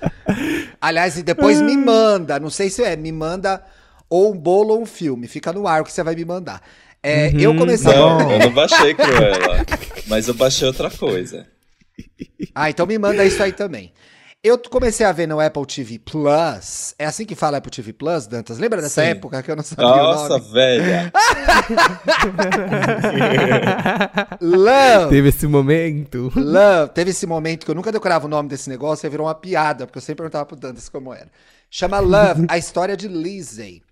Aliás, 0.81 1.19
e 1.19 1.23
depois 1.23 1.61
me 1.61 1.77
manda, 1.77 2.39
não 2.41 2.51
sei 2.51 2.71
se 2.71 2.83
é, 2.83 2.97
me 2.97 3.13
manda 3.13 3.63
ou 4.09 4.33
um 4.33 4.37
bolo 4.37 4.75
ou 4.75 4.83
um 4.83 4.87
filme, 4.87 5.29
fica 5.29 5.53
no 5.53 5.67
ar 5.67 5.83
o 5.83 5.85
que 5.85 5.93
você 5.93 6.03
vai 6.03 6.15
me 6.15 6.25
mandar. 6.25 6.63
É, 7.03 7.33
eu 7.39 7.51
Uhum, 7.51 7.59
comecei 7.59 7.93
a... 7.93 7.97
bom. 7.97 8.19
Não, 8.19 8.33
eu 8.33 8.39
não 8.41 8.51
baixei 8.53 8.95
Cruella, 8.95 9.65
mas 10.07 10.27
eu 10.29 10.35
baixei 10.35 10.67
outra 10.67 10.91
coisa. 10.91 11.47
Ah, 12.55 12.71
então 12.71 12.87
me 12.87 12.99
manda 12.99 13.25
isso 13.25 13.43
aí 13.43 13.53
também. 13.53 13.93
Eu 14.41 14.57
comecei 14.57 15.05
a 15.05 15.11
ver 15.11 15.27
no 15.27 15.41
Apple 15.41 15.67
TV 15.67 15.99
Plus. 15.99 16.95
É 16.97 17.07
assim 17.07 17.25
que 17.25 17.35
fala 17.35 17.57
Apple 17.57 17.73
TV 17.73 17.93
Plus, 17.93 18.29
Dantas? 18.29 18.61
Lembra 18.61 18.81
dessa 18.81 19.03
Sim. 19.03 19.09
época 19.09 19.43
que 19.43 19.51
eu 19.51 19.57
não 19.57 19.65
sabia 19.65 19.85
Nossa, 19.85 20.35
o 20.35 20.39
nome? 20.39 20.53
velha. 20.53 21.13
Love! 24.41 25.09
Teve 25.11 25.29
esse 25.31 25.45
momento. 25.49 26.31
Love. 26.37 26.93
Teve 26.95 27.11
esse 27.11 27.27
momento 27.27 27.65
que 27.65 27.71
eu 27.73 27.75
nunca 27.75 27.91
decorava 27.91 28.27
o 28.27 28.29
nome 28.29 28.49
desse 28.49 28.69
negócio 28.69 29.09
e 29.09 29.11
virou 29.11 29.27
uma 29.27 29.35
piada, 29.35 29.87
porque 29.87 29.99
eu 29.99 30.03
sempre 30.03 30.19
perguntava 30.19 30.47
pro 30.47 30.55
Dantas 30.55 30.89
como 30.89 31.13
era. 31.13 31.27
Chama 31.69 31.99
Love, 31.99 32.47
a 32.49 32.57
história 32.57 32.97
de 32.97 33.09
Lizzie. 33.09 33.83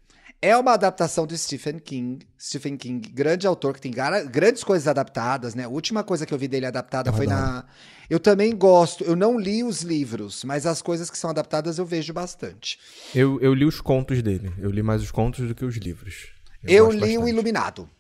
É 0.41 0.57
uma 0.57 0.72
adaptação 0.74 1.26
de 1.26 1.37
Stephen 1.37 1.78
King. 1.78 2.26
Stephen 2.39 2.76
King, 2.76 3.09
grande 3.09 3.47
autor, 3.47 3.74
que 3.74 3.80
tem 3.80 3.93
grandes 4.30 4.62
coisas 4.62 4.87
adaptadas, 4.87 5.55
né? 5.55 5.64
A 5.64 5.68
última 5.68 6.05
coisa 6.05 6.26
que 6.26 6.32
eu 6.34 6.39
vi 6.39 6.47
dele 6.47 6.66
adaptada 6.66 7.11
Eu 7.11 7.14
foi 7.14 7.26
adoro. 7.26 7.41
na. 7.41 7.64
Eu 8.09 8.20
também 8.20 8.55
gosto. 8.55 9.03
Eu 9.03 9.16
não 9.16 9.39
li 9.39 9.64
os 9.64 9.82
livros, 9.82 10.45
mas 10.45 10.66
as 10.66 10.82
coisas 10.82 11.11
que 11.11 11.18
são 11.18 11.30
adaptadas 11.30 11.78
eu 11.78 11.87
vejo 11.87 12.12
bastante. 12.12 12.78
Eu, 13.14 13.41
eu 13.41 13.55
li 13.55 13.64
os 13.64 13.80
contos 13.80 14.22
dele. 14.22 14.53
Eu 14.59 14.70
li 14.70 14.82
mais 14.82 15.03
os 15.03 15.11
contos 15.11 15.49
do 15.49 15.55
que 15.55 15.64
os 15.64 15.76
livros. 15.76 16.28
Eu, 16.62 16.87
gosto 16.87 16.97
li 16.99 17.16
o 17.16 17.20
bastante. 17.20 17.28
Iluminado. 17.30 17.91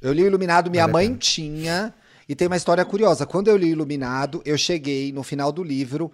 Eu 0.00 0.12
li 0.12 0.22
o 0.22 0.26
Iluminado, 0.26 0.70
minha 0.70 0.88
mãe 0.88 1.06
pena. 1.08 1.18
tinha. 1.18 1.94
E 2.28 2.34
tem 2.34 2.46
uma 2.46 2.56
história 2.56 2.84
curiosa. 2.84 3.26
Quando 3.26 3.48
eu 3.48 3.56
li 3.56 3.68
Iluminado, 3.68 4.42
eu 4.44 4.56
cheguei 4.56 5.12
no 5.12 5.22
final 5.22 5.52
do 5.52 5.62
livro, 5.62 6.10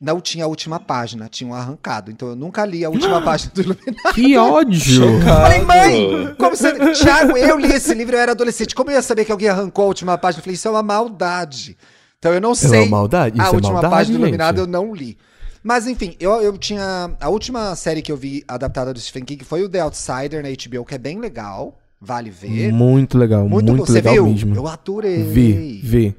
não 0.00 0.20
tinha 0.20 0.44
a 0.44 0.48
última 0.48 0.78
página, 0.78 1.28
tinha 1.28 1.50
um 1.50 1.54
arrancado. 1.54 2.10
Então 2.10 2.28
eu 2.28 2.36
nunca 2.36 2.64
li 2.64 2.84
a 2.84 2.90
última 2.90 3.20
página 3.22 3.50
do 3.54 3.60
Iluminado. 3.62 4.14
Que 4.14 4.36
ódio! 4.36 5.04
Eu 5.04 5.20
falei, 5.22 5.60
mãe, 5.62 6.34
como 6.38 6.56
você. 6.56 6.72
Tiago, 6.94 7.36
eu 7.36 7.58
li 7.58 7.72
esse 7.72 7.92
livro, 7.94 8.14
eu 8.16 8.20
era 8.20 8.32
adolescente. 8.32 8.74
Como 8.74 8.90
eu 8.90 8.94
ia 8.94 9.02
saber 9.02 9.24
que 9.24 9.32
alguém 9.32 9.48
arrancou 9.48 9.84
a 9.84 9.88
última 9.88 10.16
página? 10.16 10.40
Eu 10.40 10.44
falei, 10.44 10.54
isso 10.54 10.68
é 10.68 10.70
uma 10.70 10.82
maldade. 10.82 11.76
Então 12.18 12.32
eu 12.32 12.40
não 12.40 12.54
sei. 12.54 12.80
É 12.80 12.82
uma 12.82 12.90
maldade? 12.98 13.40
a 13.40 13.44
Isso 13.44 13.52
é 13.52 13.54
última 13.54 13.72
maldade, 13.74 13.94
página 13.94 14.18
do 14.18 14.22
Iluminado 14.22 14.56
gente? 14.58 14.66
eu 14.66 14.70
não 14.70 14.94
li. 14.94 15.16
Mas 15.62 15.86
enfim, 15.86 16.14
eu, 16.20 16.32
eu 16.40 16.56
tinha. 16.56 17.10
A 17.20 17.28
última 17.28 17.74
série 17.76 18.00
que 18.00 18.10
eu 18.10 18.16
vi 18.16 18.44
adaptada 18.46 18.92
do 18.94 19.00
Stephen 19.00 19.24
King 19.24 19.44
foi 19.44 19.62
o 19.64 19.68
The 19.68 19.80
Outsider 19.80 20.42
na 20.42 20.48
HBO, 20.48 20.84
que 20.84 20.94
é 20.94 20.98
bem 20.98 21.18
legal. 21.18 21.78
Vale 22.00 22.30
ver. 22.30 22.72
Muito 22.72 23.18
legal, 23.18 23.48
muito, 23.48 23.72
bom. 23.72 23.84
Você 23.84 23.94
legal 23.94 24.14
viu? 24.14 24.26
mesmo. 24.26 24.54
Eu 24.54 24.68
adorei. 24.68 25.24
Vi, 25.24 25.80
vi. 25.82 26.16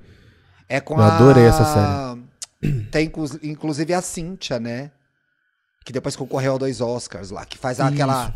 É 0.68 0.82
com 0.82 0.96
Eu 0.96 1.02
a... 1.04 1.16
adorei 1.16 1.46
essa 1.46 1.64
série. 1.64 2.19
Tem 2.92 3.06
inclu- 3.08 3.40
inclusive 3.42 3.94
a 3.94 4.02
Cynthia, 4.02 4.60
né? 4.60 4.92
Que 5.86 5.94
depois 5.94 6.16
concorreu 6.16 6.56
a 6.56 6.58
dois 6.58 6.82
Oscars 6.82 7.32
lá, 7.32 7.46
que 7.46 7.58
faz 7.58 7.80
aquela. 7.80 8.34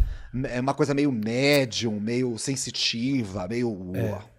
É 0.49 0.59
uma 0.59 0.73
coisa 0.73 0.93
meio 0.93 1.11
médium, 1.11 1.99
meio 1.99 2.37
sensitiva, 2.37 3.47
meio. 3.47 3.91
É. 3.95 4.33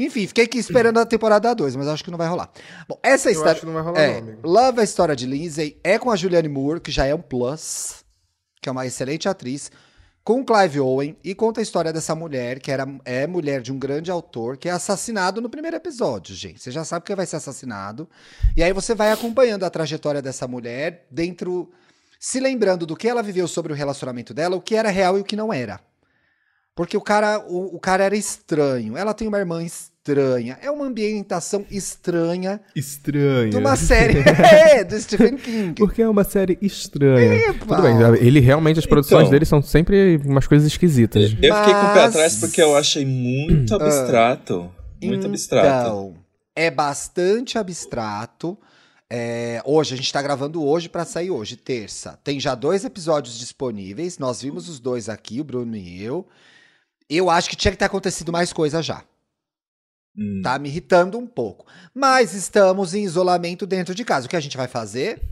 Enfim, 0.00 0.26
fiquei 0.26 0.44
aqui 0.44 0.58
esperando 0.58 0.98
a 1.00 1.06
temporada 1.06 1.52
2, 1.54 1.74
mas 1.74 1.88
acho 1.88 2.04
que 2.04 2.10
não 2.10 2.18
vai 2.18 2.28
rolar. 2.28 2.50
Bom, 2.88 2.98
essa 3.02 3.30
história. 3.30 3.52
acho 3.52 3.60
que 3.60 3.66
não 3.66 3.72
vai 3.72 3.82
rolar 3.82 4.00
é, 4.00 4.12
não, 4.12 4.18
amigo. 4.28 4.48
Love 4.48 4.80
a 4.80 4.84
história 4.84 5.16
de 5.16 5.26
Lindsay 5.26 5.76
é 5.82 5.98
com 5.98 6.10
a 6.10 6.16
Julianne 6.16 6.48
Moore, 6.48 6.80
que 6.80 6.90
já 6.92 7.04
é 7.06 7.14
um 7.14 7.20
plus, 7.22 8.04
que 8.62 8.68
é 8.68 8.72
uma 8.72 8.86
excelente 8.86 9.28
atriz, 9.28 9.72
com 10.28 10.44
Clive 10.44 10.78
Owen 10.78 11.16
e 11.24 11.34
conta 11.34 11.58
a 11.58 11.62
história 11.62 11.90
dessa 11.90 12.14
mulher, 12.14 12.60
que 12.60 12.70
era, 12.70 12.86
é 13.06 13.26
mulher 13.26 13.62
de 13.62 13.72
um 13.72 13.78
grande 13.78 14.10
autor, 14.10 14.58
que 14.58 14.68
é 14.68 14.72
assassinado 14.72 15.40
no 15.40 15.48
primeiro 15.48 15.78
episódio, 15.78 16.34
gente. 16.34 16.60
Você 16.60 16.70
já 16.70 16.84
sabe 16.84 17.06
que 17.06 17.14
vai 17.14 17.24
ser 17.24 17.36
assassinado. 17.36 18.06
E 18.54 18.62
aí 18.62 18.70
você 18.70 18.94
vai 18.94 19.10
acompanhando 19.10 19.64
a 19.64 19.70
trajetória 19.70 20.20
dessa 20.20 20.46
mulher 20.46 21.06
dentro. 21.10 21.72
Se 22.20 22.40
lembrando 22.40 22.84
do 22.84 22.94
que 22.94 23.08
ela 23.08 23.22
viveu 23.22 23.48
sobre 23.48 23.72
o 23.72 23.74
relacionamento 23.74 24.34
dela, 24.34 24.54
o 24.54 24.60
que 24.60 24.74
era 24.74 24.90
real 24.90 25.16
e 25.16 25.22
o 25.22 25.24
que 25.24 25.34
não 25.34 25.50
era. 25.50 25.80
Porque 26.74 26.94
o 26.94 27.00
cara, 27.00 27.42
o, 27.48 27.76
o 27.76 27.80
cara 27.80 28.04
era 28.04 28.14
estranho. 28.14 28.98
Ela 28.98 29.14
tem 29.14 29.26
uma 29.26 29.38
irmã 29.38 29.64
estranha. 29.64 29.97
É 30.60 30.70
uma 30.70 30.86
ambientação 30.86 31.64
estranha 31.70 32.60
Estranho. 32.74 33.50
de 33.50 33.56
uma 33.56 33.74
série 33.76 34.18
é, 34.28 34.84
do 34.84 34.98
Stephen 35.00 35.36
King. 35.36 35.74
Porque 35.74 36.00
é 36.02 36.08
uma 36.08 36.24
série 36.24 36.58
estranha. 36.62 37.34
Epa! 37.50 37.76
Tudo 37.76 37.82
bem, 37.82 37.96
ele 38.26 38.40
realmente, 38.40 38.78
as 38.78 38.86
produções 38.86 39.22
Então. 39.22 39.30
dele 39.30 39.44
são 39.44 39.60
sempre 39.62 40.16
umas 40.24 40.46
coisas 40.46 40.66
esquisitas. 40.66 41.32
Eu 41.42 41.54
fiquei 41.54 41.72
com 41.74 41.80
o 41.86 41.92
pé 41.92 41.94
Mas- 42.02 42.10
atrás 42.14 42.36
porque 42.36 42.62
eu 42.62 42.76
achei 42.76 43.04
muito 43.04 43.74
abstrato. 43.74 44.70
Muito 45.02 45.26
abstrato. 45.26 45.66
Então, 45.88 46.14
é 46.56 46.70
bastante 46.70 47.58
abstrato. 47.58 48.58
É, 49.10 49.62
hoje, 49.64 49.94
a 49.94 49.96
gente 49.96 50.12
tá 50.12 50.20
gravando 50.20 50.62
hoje 50.62 50.88
pra 50.88 51.04
sair 51.04 51.30
hoje, 51.30 51.56
terça. 51.56 52.18
Tem 52.22 52.38
já 52.38 52.54
dois 52.54 52.84
episódios 52.84 53.38
disponíveis. 53.38 54.18
Nós 54.18 54.42
vimos 54.42 54.68
os 54.68 54.78
dois 54.78 55.08
aqui, 55.08 55.40
o 55.40 55.44
Bruno 55.44 55.76
e 55.76 56.02
eu. 56.02 56.26
Eu 57.08 57.30
acho 57.30 57.48
que 57.48 57.56
tinha 57.56 57.72
que 57.72 57.78
ter 57.78 57.86
acontecido 57.86 58.30
mais 58.30 58.52
coisa 58.52 58.82
já. 58.82 59.02
Hum. 60.18 60.42
Tá 60.42 60.58
me 60.58 60.68
irritando 60.68 61.16
um 61.16 61.26
pouco. 61.26 61.64
Mas 61.94 62.34
estamos 62.34 62.92
em 62.94 63.04
isolamento 63.04 63.66
dentro 63.66 63.94
de 63.94 64.04
casa. 64.04 64.26
O 64.26 64.28
que 64.28 64.34
a 64.36 64.40
gente 64.40 64.56
vai 64.56 64.66
fazer? 64.66 65.22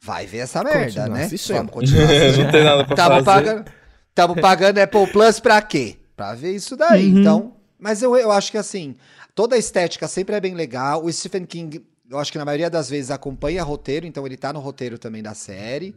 Vai 0.00 0.26
ver 0.26 0.38
essa 0.38 0.62
merda, 0.62 1.08
né? 1.08 1.24
assistindo. 1.24 1.56
Vamos 1.56 1.72
continuar 1.74 2.04
assistindo. 2.04 2.44
Não 2.44 2.52
tem 2.52 2.64
nada 2.64 2.84
pra 2.84 2.94
Tamo 2.94 3.10
fazer. 3.10 3.24
pagando, 3.24 3.70
tamo 4.14 4.40
pagando 4.40 4.78
Apple 4.78 5.06
Plus 5.08 5.40
pra 5.40 5.60
quê? 5.62 5.96
Pra 6.16 6.34
ver 6.34 6.54
isso 6.54 6.76
daí. 6.76 7.10
Uhum. 7.10 7.20
Então, 7.20 7.56
mas 7.78 8.02
eu, 8.02 8.14
eu 8.16 8.30
acho 8.30 8.52
que 8.52 8.58
assim, 8.58 8.96
toda 9.34 9.56
a 9.56 9.58
estética 9.58 10.06
sempre 10.06 10.36
é 10.36 10.40
bem 10.40 10.54
legal. 10.54 11.02
O 11.04 11.12
Stephen 11.12 11.44
King, 11.44 11.84
eu 12.08 12.18
acho 12.18 12.30
que 12.30 12.38
na 12.38 12.44
maioria 12.44 12.70
das 12.70 12.88
vezes 12.88 13.10
acompanha 13.10 13.64
roteiro, 13.64 14.06
então 14.06 14.24
ele 14.26 14.36
tá 14.36 14.52
no 14.52 14.60
roteiro 14.60 14.98
também 14.98 15.22
da 15.22 15.34
série. 15.34 15.96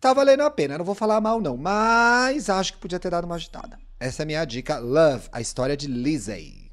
Tá 0.00 0.12
valendo 0.12 0.42
a 0.42 0.50
pena, 0.50 0.76
não 0.76 0.84
vou 0.84 0.94
falar 0.94 1.18
mal 1.20 1.40
não, 1.40 1.56
mas 1.56 2.50
acho 2.50 2.74
que 2.74 2.78
podia 2.78 2.98
ter 2.98 3.08
dado 3.10 3.24
uma 3.24 3.36
agitada. 3.36 3.78
Essa 3.98 4.22
é 4.22 4.24
a 4.24 4.26
minha 4.26 4.44
dica, 4.44 4.78
Love, 4.78 5.28
a 5.32 5.40
história 5.40 5.76
de 5.76 5.86
Lizzie. 5.86 6.63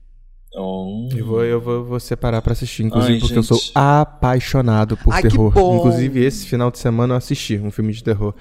Oh. 0.54 1.08
Eu 1.16 1.26
vou, 1.26 1.43
eu 1.45 1.62
vou, 1.62 1.86
vou 1.86 1.99
separar 1.99 2.41
pra 2.41 2.52
assistir, 2.54 2.84
inclusive 2.84 3.14
Ai, 3.14 3.20
porque 3.20 3.38
eu 3.38 3.41
gente. 3.43 3.47
sou 3.47 3.72
apaixonado 3.74 4.97
por 4.97 5.14
Ai, 5.14 5.22
terror. 5.22 5.54
Inclusive, 5.58 6.24
esse 6.26 6.45
final 6.45 6.70
de 6.70 6.78
semana 6.80 7.14
eu 7.14 7.18
assisti 7.18 7.58
um 7.58 7.72
filme 7.72 7.93
de 7.93 8.04
terror. 8.04 8.34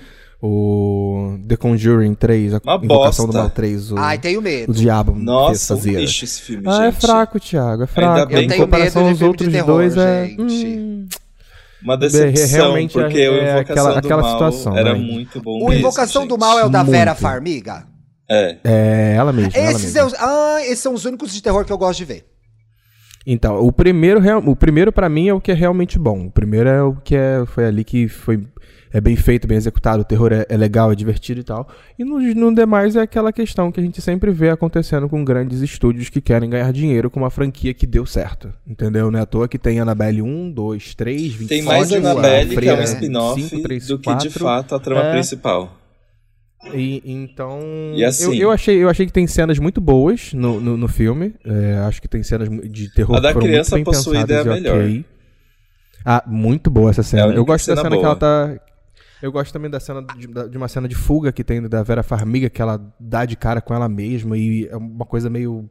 O 0.43 1.39
The 1.47 1.55
Conjuring 1.57 2.15
3, 2.15 2.55
a 2.55 2.61
Uma 2.65 2.77
Invocação 2.85 3.27
do 3.27 3.33
bosta. 3.33 3.41
Mal 3.43 3.51
3, 3.51 3.93
o, 3.93 3.99
Ai, 3.99 4.19
tenho 4.19 4.41
o 4.41 4.43
medo. 4.43 4.73
Diabo 4.73 5.13
me 5.13 5.19
fez 5.19 5.27
Nossa, 5.27 5.75
um 5.77 5.79
lixo 5.79 6.25
esse 6.25 6.41
filme, 6.41 6.65
Ah, 6.67 6.87
é 6.87 6.91
gente. 6.91 7.01
fraco, 7.01 7.39
Thiago, 7.39 7.83
é 7.83 7.87
fraco. 7.87 8.33
bem 8.33 8.47
em 8.47 8.57
comparação 8.57 8.63
Eu 8.63 8.93
tenho 8.93 8.93
medo 8.95 9.09
aos 9.11 9.19
de 9.19 9.25
outros 9.25 9.53
terror, 9.53 9.67
dois, 9.67 9.97
é... 9.99 10.27
gente. 10.27 10.43
hum, 10.43 11.07
Uma 11.83 11.97
Bem, 11.97 12.09
decepção, 12.11 12.49
realmente 12.59 12.99
é- 12.99 13.03
porque 13.03 13.29
o 13.29 13.33
é 13.35 13.53
Invocação 13.53 13.61
aquela- 13.61 13.93
do 13.93 13.99
aquela 13.99 14.23
Mal 14.23 14.33
situação, 14.33 14.77
era 14.77 14.93
né? 14.95 14.99
muito 14.99 15.41
bom 15.43 15.59
O 15.63 15.69
mesmo, 15.69 15.75
Invocação 15.81 16.27
do 16.27 16.31
gente. 16.35 16.41
Mal 16.41 16.59
é 16.59 16.65
o 16.65 16.69
da 16.71 16.79
Muito. 16.85 16.91
Vera 16.91 17.15
Farmiga? 17.15 17.90
É. 18.31 18.57
É, 18.63 19.15
ela 19.17 19.33
mesma, 19.33 19.53
ela 19.55 19.71
Esses, 19.73 19.85
mesma. 19.95 20.01
é 20.01 20.05
os, 20.05 20.15
ah, 20.15 20.59
esses 20.63 20.79
são 20.79 20.95
os 20.95 21.05
únicos 21.05 21.33
de 21.35 21.43
terror 21.43 21.65
que 21.65 21.73
eu 21.73 21.79
gosto 21.79 21.99
de 21.99 22.05
ver. 22.05 22.25
Então, 23.27 23.59
o 23.59 23.71
primeiro, 23.73 24.21
o 24.49 24.57
primeiro 24.57 24.93
para 24.93 25.09
mim 25.09 25.29
é 25.29 25.35
o 25.35 25.41
que 25.41 25.51
é 25.51 25.55
realmente 25.55 25.99
bom. 25.99 26.27
O 26.27 26.31
primeiro 26.31 26.69
é 26.69 26.83
o 26.83 26.95
que 26.95 27.15
é, 27.15 27.45
foi 27.47 27.67
ali 27.67 27.85
que 27.85 28.09
foi 28.09 28.41
é 28.93 29.01
bem 29.01 29.15
feito, 29.15 29.47
bem 29.47 29.57
executado, 29.57 30.03
o 30.03 30.05
terror 30.05 30.33
é, 30.33 30.45
é 30.49 30.57
legal, 30.57 30.91
é 30.91 30.97
divertido 30.97 31.41
e 31.41 31.45
tal. 31.45 31.69
E 31.99 32.05
no, 32.05 32.19
no 32.19 32.55
demais 32.55 32.97
é 32.97 33.03
aquela 33.03 33.33
questão 33.33 33.71
que 33.71 33.79
a 33.79 33.83
gente 33.83 34.01
sempre 34.03 34.33
vê 34.33 34.51
acontecendo 34.51 35.09
com 35.09 35.25
grandes 35.25 35.61
estúdios 35.61 36.09
que 36.09 36.21
querem 36.21 36.51
ganhar 36.51 36.73
dinheiro 36.73 37.09
com 37.09 37.21
uma 37.21 37.31
franquia 37.31 37.73
que 37.73 37.87
deu 37.87 38.05
certo. 38.05 38.53
Entendeu? 38.67 39.11
Não 39.11 39.19
é 39.19 39.23
à 39.23 39.27
toa 39.27 39.47
que 39.47 39.59
tem 39.59 39.79
Annabelle 39.79 40.23
1, 40.23 40.51
2, 40.51 40.95
3, 40.97 41.33
20 41.35 41.49
Tem 41.49 41.63
mais 41.63 41.93
Annabelle, 41.93 42.57
que 42.57 42.69
é 42.69 42.75
um 42.75 42.83
spin-off, 42.83 43.43
5, 43.43 43.63
3, 43.63 43.87
do 43.87 43.99
que 43.99 44.15
de 44.17 44.29
4. 44.29 44.41
fato 44.41 44.75
a 44.75 44.81
trama 44.81 45.03
É. 45.03 45.13
principal. 45.13 45.80
E, 46.75 47.03
então. 47.05 47.59
E 47.95 48.05
assim- 48.05 48.35
eu, 48.37 48.43
eu 48.43 48.51
achei, 48.51 48.77
eu 48.83 48.89
achei 48.89 49.07
que 49.07 49.13
tem 49.13 49.27
cenas 49.27 49.59
muito 49.59 49.81
boas 49.81 50.33
no, 50.35 50.61
no, 50.61 50.77
no 50.77 50.89
filme. 50.89 51.35
É, 51.45 51.79
acho 51.87 52.01
que 52.03 52.09
tem 52.09 52.23
cenas 52.23 52.49
de 52.71 52.93
terror 52.93 53.17
A 53.17 53.21
da 53.21 53.33
criança 53.35 53.77
muito 53.77 53.85
bem 53.91 53.95
possuída 53.95 54.35
é 54.35 54.41
a 54.41 54.45
pensadas 54.45 54.63
melhor. 54.63 54.77
ok. 54.85 55.05
Ah, 56.05 56.23
muito 56.27 56.71
boa 56.71 56.91
essa 56.91 57.01
É 57.01 57.05
cena. 57.05 57.25
única 57.27 57.39
eu 57.41 57.45
gosto 57.45 57.67
da 57.67 57.77
cena 57.77 57.83
cena 57.83 57.91
que 57.97 58.03
boa. 58.03 58.07
ela 58.07 58.17
tá. 58.17 58.61
Eu 59.23 59.31
gosto 59.33 59.53
também 59.53 59.71
da 59.71 59.79
cena 59.81 60.03
de, 60.03 60.27
de 60.49 60.57
uma 60.57 60.69
cena 60.69 60.89
de 60.89 60.95
fuga 60.95 61.31
que 61.31 61.45
tem 61.45 61.61
da 61.69 61.83
Vera 61.83 62.03
Farmiga, 62.03 62.49
que 62.49 62.61
ela 62.63 62.81
dá 62.99 63.25
de 63.27 63.37
cara 63.37 63.61
com 63.61 63.75
ela 63.75 63.89
mesma 63.89 64.37
e 64.37 64.67
é 64.71 64.77
uma 64.77 65.05
coisa 65.05 65.29
meio 65.29 65.69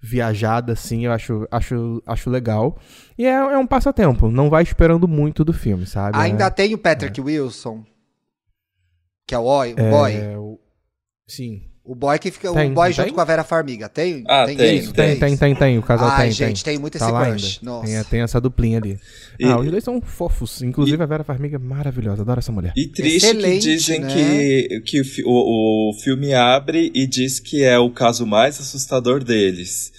viajada, 0.00 0.74
assim, 0.74 1.06
eu 1.06 1.12
acho, 1.12 1.46
acho, 1.50 2.02
acho 2.06 2.28
legal. 2.28 2.76
E 3.16 3.24
é, 3.24 3.30
é 3.30 3.56
um 3.56 3.66
passatempo, 3.66 4.30
não 4.30 4.50
vai 4.50 4.62
esperando 4.62 5.08
muito 5.08 5.42
do 5.46 5.52
filme, 5.54 5.86
sabe? 5.86 6.18
Ainda 6.18 6.44
é, 6.44 6.50
tem 6.50 6.74
o 6.74 6.78
Patrick 6.78 7.18
Wilson, 7.18 7.82
que 9.26 9.34
é 9.34 9.38
o, 9.38 9.44
oi- 9.44 9.72
o 9.72 9.90
boy. 9.90 10.12
é, 10.14 10.36
o- 10.38 10.58
Sim. 11.26 11.62
O 11.86 11.94
boy 11.94 12.18
que 12.18 12.30
fica. 12.30 12.50
Tem, 12.54 12.70
o 12.70 12.74
boy 12.74 12.86
não 12.88 12.92
junto 12.94 13.04
tem? 13.06 13.14
com 13.14 13.20
a 13.20 13.24
Vera 13.26 13.44
Farmiga. 13.44 13.90
Tem? 13.90 14.24
Ah, 14.26 14.46
tem, 14.46 14.78
isso? 14.78 14.92
Tem, 14.94 15.18
tem, 15.18 15.36
tem, 15.36 15.54
tem. 15.54 15.78
O 15.78 15.82
casal 15.82 16.08
Ai, 16.08 16.22
tem, 16.28 16.32
gente, 16.32 16.64
tem. 16.64 16.72
tem 16.74 16.80
muito 16.80 16.98
Tá 16.98 17.04
esse 17.10 17.30
crush. 17.30 17.62
Nossa. 17.62 17.86
Tem, 17.86 18.04
tem 18.04 18.20
essa 18.22 18.40
duplinha 18.40 18.78
ali. 18.78 18.98
E- 19.38 19.44
Ah, 19.44 19.58
os 19.58 19.70
dois 19.70 19.84
são 19.84 20.00
fofos. 20.00 20.62
Inclusive 20.62 21.02
a 21.02 21.06
Vera 21.06 21.22
Farmiga 21.24 21.56
é 21.56 21.58
maravilhosa. 21.58 22.22
Adoro 22.22 22.38
essa 22.38 22.50
mulher. 22.50 22.72
E 22.74 22.86
triste 22.86 23.26
Excelente, 23.26 23.66
que 23.66 23.74
dizem 23.76 24.00
né? 24.00 24.14
que, 24.14 24.80
que 24.86 25.02
o, 25.26 25.30
o, 25.30 25.90
o 25.90 25.94
filme 26.00 26.32
abre 26.32 26.90
e 26.94 27.06
diz 27.06 27.38
que 27.38 27.62
é 27.62 27.78
o 27.78 27.90
caso 27.90 28.26
mais 28.26 28.58
assustador 28.58 29.22
deles. 29.22 29.92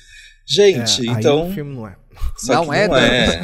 Gente, 0.47 1.07
É, 1.07 1.11
aí 1.11 1.17
então. 1.19 1.49
o 1.49 1.53
filme 1.53 1.75
não 1.75 1.87
é. 1.87 1.95
Só 2.37 2.53
Não 2.55 2.67
que 2.69 2.75
é, 2.75 2.87
não 2.87 2.97
é. 2.97 3.41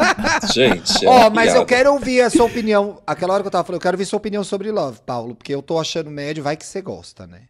Gente, 0.52 1.04
é 1.04 1.08
Ó, 1.08 1.16
uma 1.22 1.30
mas 1.30 1.44
piada. 1.46 1.58
eu 1.60 1.66
quero 1.66 1.92
ouvir 1.92 2.20
a 2.20 2.30
sua 2.30 2.44
opinião. 2.44 3.00
Aquela 3.06 3.32
hora 3.34 3.42
que 3.42 3.46
eu 3.46 3.50
tava 3.50 3.64
falando, 3.64 3.78
eu 3.78 3.82
quero 3.82 3.94
ouvir 3.96 4.04
sua 4.06 4.16
opinião 4.16 4.44
sobre 4.44 4.70
Love, 4.70 4.98
Paulo, 5.06 5.34
porque 5.34 5.54
eu 5.54 5.62
tô 5.62 5.78
achando 5.78 6.10
médio, 6.10 6.42
vai 6.42 6.56
que 6.56 6.66
você 6.66 6.80
gosta, 6.82 7.26
né? 7.26 7.42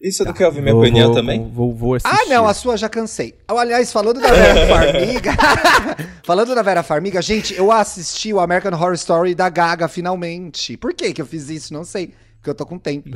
E 0.00 0.10
você 0.10 0.24
não 0.24 0.32
quer 0.32 0.46
ouvir 0.46 0.60
minha 0.60 0.74
Vou- 0.74 0.82
opinião 0.82 1.06
vou- 1.08 1.14
também? 1.14 1.40
Vou, 1.42 1.50
vou, 1.50 1.74
vou 1.74 1.94
assistir. 1.94 2.12
Ah, 2.22 2.26
não, 2.28 2.44
a 2.48 2.52
sua 2.54 2.76
já 2.76 2.88
cansei. 2.88 3.34
Ah, 3.46 3.54
Aliás, 3.60 3.92
falando 3.92 4.20
da 4.20 4.32
Vera 4.32 4.66
Farmiga. 4.66 5.32
falando 6.26 6.54
da 6.56 6.62
Vera 6.62 6.82
Farmiga, 6.82 7.22
gente, 7.22 7.54
eu 7.54 7.70
assisti 7.70 8.32
o 8.34 8.40
American 8.40 8.72
Horror 8.72 8.94
Story 8.94 9.32
da 9.34 9.48
Gaga 9.48 9.86
finalmente. 9.86 10.76
Por 10.76 10.92
que 10.92 11.12
que 11.12 11.22
eu 11.22 11.26
fiz 11.26 11.48
isso? 11.48 11.72
Não 11.72 11.84
sei. 11.84 12.12
Porque 12.38 12.50
eu 12.50 12.54
tô 12.54 12.66
com 12.66 12.80
tempo. 12.80 13.10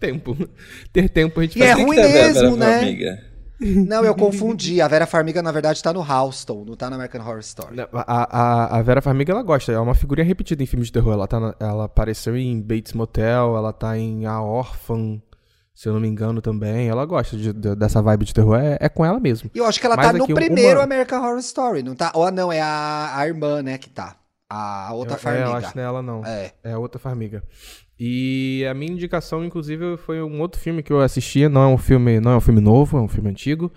tempo. 0.00 0.36
Ter 0.92 1.08
tempo 1.08 1.38
a 1.38 1.42
gente 1.44 1.58
E 1.58 1.62
é 1.62 1.72
faz. 1.72 1.84
ruim 1.84 1.96
ter 1.96 2.02
a 2.04 2.08
Vera 2.08 2.32
mesmo, 2.32 2.56
né? 2.56 2.78
Farmiga. 2.78 3.24
Não, 3.60 4.04
eu 4.04 4.14
confundi. 4.16 4.80
A 4.80 4.88
Vera 4.88 5.06
Farmiga, 5.06 5.42
na 5.42 5.50
verdade, 5.52 5.82
tá 5.82 5.92
no 5.92 6.00
Houston, 6.00 6.64
não 6.66 6.76
tá 6.76 6.88
no 6.88 6.96
American 6.96 7.20
Horror 7.20 7.40
Story. 7.40 7.76
Não, 7.76 7.88
A, 7.92 8.38
a, 8.74 8.78
a 8.78 8.82
Vera 8.82 9.02
Farmiga, 9.02 9.32
ela 9.32 9.42
gosta. 9.42 9.72
É 9.72 9.78
uma 9.78 9.94
figurinha 9.94 10.26
repetida 10.26 10.62
em 10.62 10.66
filmes 10.66 10.88
de 10.88 10.92
terror. 10.92 11.12
Ela, 11.12 11.26
tá 11.26 11.40
na- 11.40 11.54
ela 11.58 11.84
apareceu 11.84 12.36
em 12.36 12.60
Bates 12.60 12.92
Motel, 12.92 13.56
ela 13.56 13.72
tá 13.72 13.96
em 13.98 14.26
A 14.26 14.40
Órfã, 14.40 15.20
se 15.74 15.88
eu 15.88 15.92
não 15.92 16.00
me 16.00 16.08
engano 16.08 16.40
também. 16.40 16.88
Ela 16.88 17.04
gosta 17.04 17.36
de- 17.36 17.52
de- 17.52 17.74
dessa 17.74 18.00
vibe 18.00 18.24
de 18.26 18.34
terror. 18.34 18.56
É, 18.58 18.78
é 18.80 18.88
com 18.88 19.04
ela 19.04 19.18
mesmo. 19.18 19.50
E 19.54 19.58
eu 19.58 19.66
acho 19.66 19.80
que 19.80 19.86
ela 19.86 19.96
Mas 19.96 20.06
tá 20.06 20.12
no 20.12 20.26
primeiro 20.26 20.78
uma- 20.78 20.84
American 20.84 21.20
Horror 21.22 21.38
Story, 21.38 21.82
não 21.82 21.94
tá? 21.94 22.12
Ou 22.14 22.30
não, 22.30 22.52
é 22.52 22.60
a, 22.60 23.12
a 23.16 23.26
irmã, 23.26 23.62
né, 23.62 23.76
que 23.78 23.90
tá. 23.90 24.16
A 24.50 24.94
outra 24.94 25.14
eu, 25.14 25.16
é, 25.16 25.20
Farmiga. 25.20 25.44
eu 25.46 25.52
acho 25.56 25.70
que 25.70 25.76
não 25.76 25.82
é 25.82 25.86
ela, 25.86 26.02
não. 26.02 26.24
É. 26.24 26.52
É 26.64 26.76
outra 26.76 26.98
Farmiga. 26.98 27.42
E 27.98 28.64
a 28.70 28.74
minha 28.74 28.92
indicação, 28.92 29.44
inclusive, 29.44 29.96
foi 29.96 30.22
um 30.22 30.40
outro 30.40 30.60
filme 30.60 30.82
que 30.82 30.92
eu 30.92 31.00
assistia. 31.00 31.48
Não 31.48 31.62
é 31.62 31.66
um 31.66 31.78
filme, 31.78 32.20
não 32.20 32.32
é 32.32 32.36
um 32.36 32.40
filme 32.40 32.60
novo, 32.60 32.96
é 32.96 33.00
um 33.00 33.08
filme 33.08 33.28
antigo. 33.28 33.72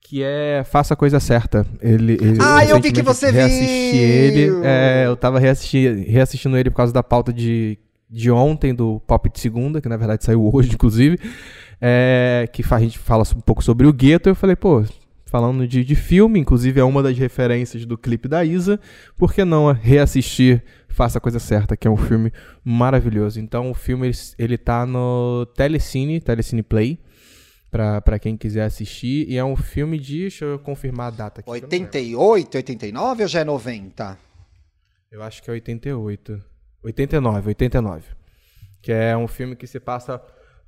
que 0.00 0.22
é 0.22 0.64
Faça 0.64 0.94
a 0.94 0.96
Coisa 0.96 1.20
Certa. 1.20 1.66
Ele, 1.82 2.14
ele 2.14 2.38
ah, 2.40 2.64
eu 2.64 2.80
vi 2.80 2.90
que 2.90 3.02
você 3.02 3.26
viu! 3.26 3.40
reassisti 3.40 3.96
ele. 3.96 4.50
É, 4.64 5.04
eu 5.06 5.16
tava 5.16 5.38
reassistindo, 5.38 6.10
reassistindo 6.10 6.56
ele 6.56 6.70
por 6.70 6.76
causa 6.76 6.92
da 6.92 7.02
pauta 7.02 7.32
de, 7.32 7.78
de 8.08 8.30
ontem, 8.30 8.74
do 8.74 9.00
Pop 9.06 9.28
de 9.28 9.38
Segunda, 9.38 9.80
que 9.80 9.88
na 9.88 9.96
verdade 9.96 10.24
saiu 10.24 10.50
hoje, 10.54 10.72
inclusive. 10.74 11.18
É, 11.78 12.48
que 12.50 12.64
a 12.70 12.78
gente 12.80 12.98
fala 12.98 13.24
um 13.36 13.40
pouco 13.40 13.62
sobre 13.62 13.86
o 13.86 13.92
gueto. 13.92 14.30
Eu 14.30 14.34
falei, 14.34 14.56
pô, 14.56 14.82
falando 15.36 15.68
de, 15.68 15.84
de 15.84 15.94
filme, 15.94 16.40
inclusive 16.40 16.80
é 16.80 16.82
uma 16.82 17.02
das 17.02 17.18
referências 17.18 17.84
do 17.84 17.98
clipe 17.98 18.26
da 18.26 18.42
Isa, 18.42 18.80
por 19.18 19.34
que 19.34 19.44
não 19.44 19.70
reassistir 19.70 20.64
Faça 20.88 21.18
a 21.18 21.20
Coisa 21.20 21.38
Certa, 21.38 21.76
que 21.76 21.86
é 21.86 21.90
um 21.90 21.96
filme 21.98 22.32
maravilhoso. 22.64 23.38
Então 23.38 23.70
o 23.70 23.74
filme 23.74 24.06
ele, 24.06 24.16
ele 24.38 24.56
tá 24.56 24.86
no 24.86 25.44
Telecine, 25.54 26.22
Telecine 26.22 26.62
Play 26.62 26.98
para 27.70 28.18
quem 28.18 28.34
quiser 28.34 28.64
assistir. 28.64 29.28
E 29.28 29.36
é 29.36 29.44
um 29.44 29.56
filme 29.56 29.98
de. 29.98 30.20
Deixa 30.22 30.46
eu 30.46 30.58
confirmar 30.58 31.08
a 31.08 31.10
data 31.10 31.40
aqui. 31.42 31.50
88, 31.50 32.56
89 32.56 33.22
ou 33.22 33.28
já 33.28 33.40
é 33.40 33.44
90? 33.44 34.18
Eu 35.12 35.22
acho 35.22 35.42
que 35.42 35.50
é 35.50 35.52
88. 35.52 36.42
89, 36.82 37.48
89. 37.48 38.04
Que 38.80 38.90
é 38.90 39.14
um 39.14 39.28
filme 39.28 39.54
que 39.54 39.66
se 39.66 39.78
passa 39.78 40.18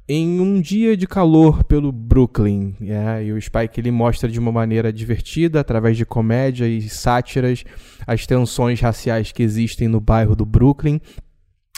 em 0.08 0.40
um 0.40 0.58
dia 0.60 0.96
de 0.96 1.06
calor 1.06 1.62
pelo 1.64 1.92
Brooklyn. 1.92 2.74
É, 2.80 3.24
e 3.24 3.32
o 3.32 3.40
Spike 3.40 3.78
ele 3.78 3.90
mostra 3.90 4.28
de 4.28 4.38
uma 4.38 4.50
maneira 4.50 4.90
divertida, 4.90 5.60
através 5.60 5.96
de 5.96 6.06
comédia 6.06 6.66
e 6.66 6.88
sátiras, 6.88 7.62
as 8.06 8.26
tensões 8.26 8.80
raciais 8.80 9.30
que 9.30 9.42
existem 9.42 9.86
no 9.86 10.00
bairro 10.00 10.34
do 10.34 10.46
Brooklyn. 10.46 10.98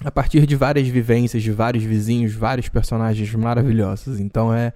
A 0.04 0.10
partir 0.10 0.46
de 0.46 0.54
várias 0.54 0.86
vivências 0.86 1.42
de 1.42 1.50
vários 1.50 1.82
vizinhos, 1.82 2.32
vários 2.32 2.68
personagens 2.68 3.34
maravilhosos. 3.34 4.20
Então 4.20 4.54
é, 4.54 4.72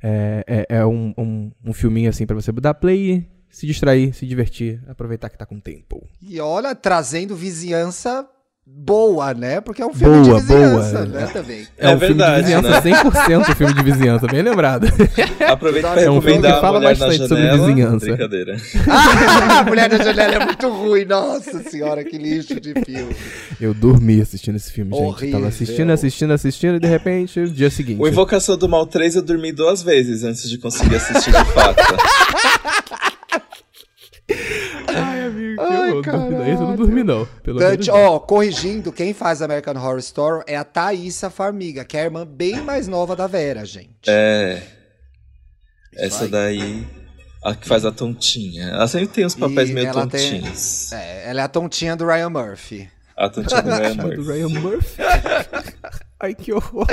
é, 0.00 0.44
é, 0.46 0.66
é 0.76 0.86
um, 0.86 1.12
um, 1.18 1.52
um, 1.64 1.72
filminho 1.72 2.08
assim 2.08 2.24
para 2.24 2.36
você 2.36 2.52
dar 2.52 2.74
play, 2.74 3.28
se 3.50 3.66
distrair, 3.66 4.14
se 4.14 4.24
divertir, 4.24 4.82
aproveitar 4.86 5.28
que 5.28 5.36
tá 5.36 5.44
com 5.44 5.58
tempo. 5.60 6.08
E 6.22 6.40
olha, 6.40 6.74
trazendo 6.74 7.36
vizinhança 7.36 8.26
boa, 8.66 9.34
né? 9.34 9.60
Porque 9.60 9.82
é 9.82 9.86
um 9.86 9.92
filme 9.92 10.26
boa, 10.26 10.40
de 10.40 10.46
vizinhança, 10.46 10.92
boa, 10.92 11.06
né? 11.06 11.26
Também. 11.26 11.66
É, 11.78 11.90
é 11.90 11.94
um 11.94 11.98
verdade, 11.98 12.46
filme 12.46 12.62
de 12.62 12.68
vizinhança, 12.68 12.88
né? 12.88 13.44
100% 13.44 13.56
filme 13.56 13.74
de 13.74 13.82
vizinhança, 13.82 14.26
bem 14.26 14.42
lembrado. 14.42 14.86
Aproveita 15.48 15.92
pra 15.92 16.02
é 16.02 16.10
um 16.10 16.20
filme 16.20 16.42
que 16.42 16.60
fala 16.60 16.80
bastante 16.80 17.28
sobre 17.28 17.50
vizinhança. 17.50 18.06
Brincadeira. 18.06 18.56
Ah, 18.88 19.60
a 19.60 19.64
Mulher 19.64 19.88
da 19.88 20.02
Janela 20.02 20.34
é 20.34 20.44
muito 20.44 20.68
ruim, 20.68 21.04
nossa 21.04 21.62
senhora, 21.62 22.04
que 22.04 22.18
lixo 22.18 22.60
de 22.60 22.74
filme. 22.84 23.14
Eu 23.60 23.72
dormi 23.72 24.20
assistindo 24.20 24.56
esse 24.56 24.70
filme, 24.70 24.92
Horrível. 24.92 25.18
gente. 25.18 25.32
Tava 25.32 25.48
assistindo, 25.48 25.90
assistindo, 25.90 26.32
assistindo, 26.32 26.76
e 26.76 26.80
de 26.80 26.88
repente, 26.88 27.40
o 27.40 27.48
dia 27.48 27.70
seguinte. 27.70 28.00
O 28.00 28.08
Invocação 28.08 28.56
do 28.56 28.68
Mal 28.68 28.86
3 28.86 29.16
eu 29.16 29.22
dormi 29.22 29.52
duas 29.52 29.82
vezes 29.82 30.24
antes 30.24 30.48
de 30.48 30.58
conseguir 30.58 30.96
assistir 30.96 31.32
de 31.32 31.44
fato. 31.52 31.82
Ai, 35.58 35.90
horror. 35.90 36.42
Esse 36.48 36.62
eu 36.62 36.68
não 36.68 36.76
dormi, 36.76 37.02
não. 37.02 37.26
Pelo 37.42 37.58
Dante, 37.58 37.90
ó, 37.90 38.18
corrigindo, 38.18 38.92
quem 38.92 39.12
faz 39.12 39.42
American 39.42 39.74
Horror 39.74 39.98
Story 39.98 40.44
é 40.46 40.56
a 40.56 40.64
Thaísa 40.64 41.30
Farmiga, 41.30 41.84
que 41.84 41.96
é 41.96 42.02
a 42.02 42.04
irmã 42.04 42.26
bem 42.26 42.60
mais 42.62 42.86
nova 42.88 43.14
da 43.16 43.26
Vera, 43.26 43.64
gente. 43.64 44.08
É. 44.08 44.62
Essa 45.96 46.28
daí. 46.28 46.86
A 47.44 47.54
que 47.54 47.68
faz 47.68 47.84
a 47.84 47.92
tontinha. 47.92 48.68
Ela 48.70 48.88
sempre 48.88 49.08
tem 49.08 49.26
uns 49.26 49.34
papéis 49.34 49.68
e 49.68 49.74
meio 49.74 49.92
tontinhos. 49.92 50.88
Tem, 50.88 50.98
é, 50.98 51.28
ela 51.28 51.42
é 51.42 51.44
a 51.44 51.48
tontinha 51.48 51.94
do 51.94 52.06
Ryan 52.06 52.30
Murphy. 52.30 52.88
A 53.16 53.28
tontinha 53.28 53.60
do 53.62 53.70
Ryan 53.70 53.94
Murphy. 54.02 54.16
do 54.16 54.24
Ryan 54.24 54.48
Murphy. 54.48 55.02
Ai, 56.24 56.34
que 56.34 56.52
horror. 56.54 56.86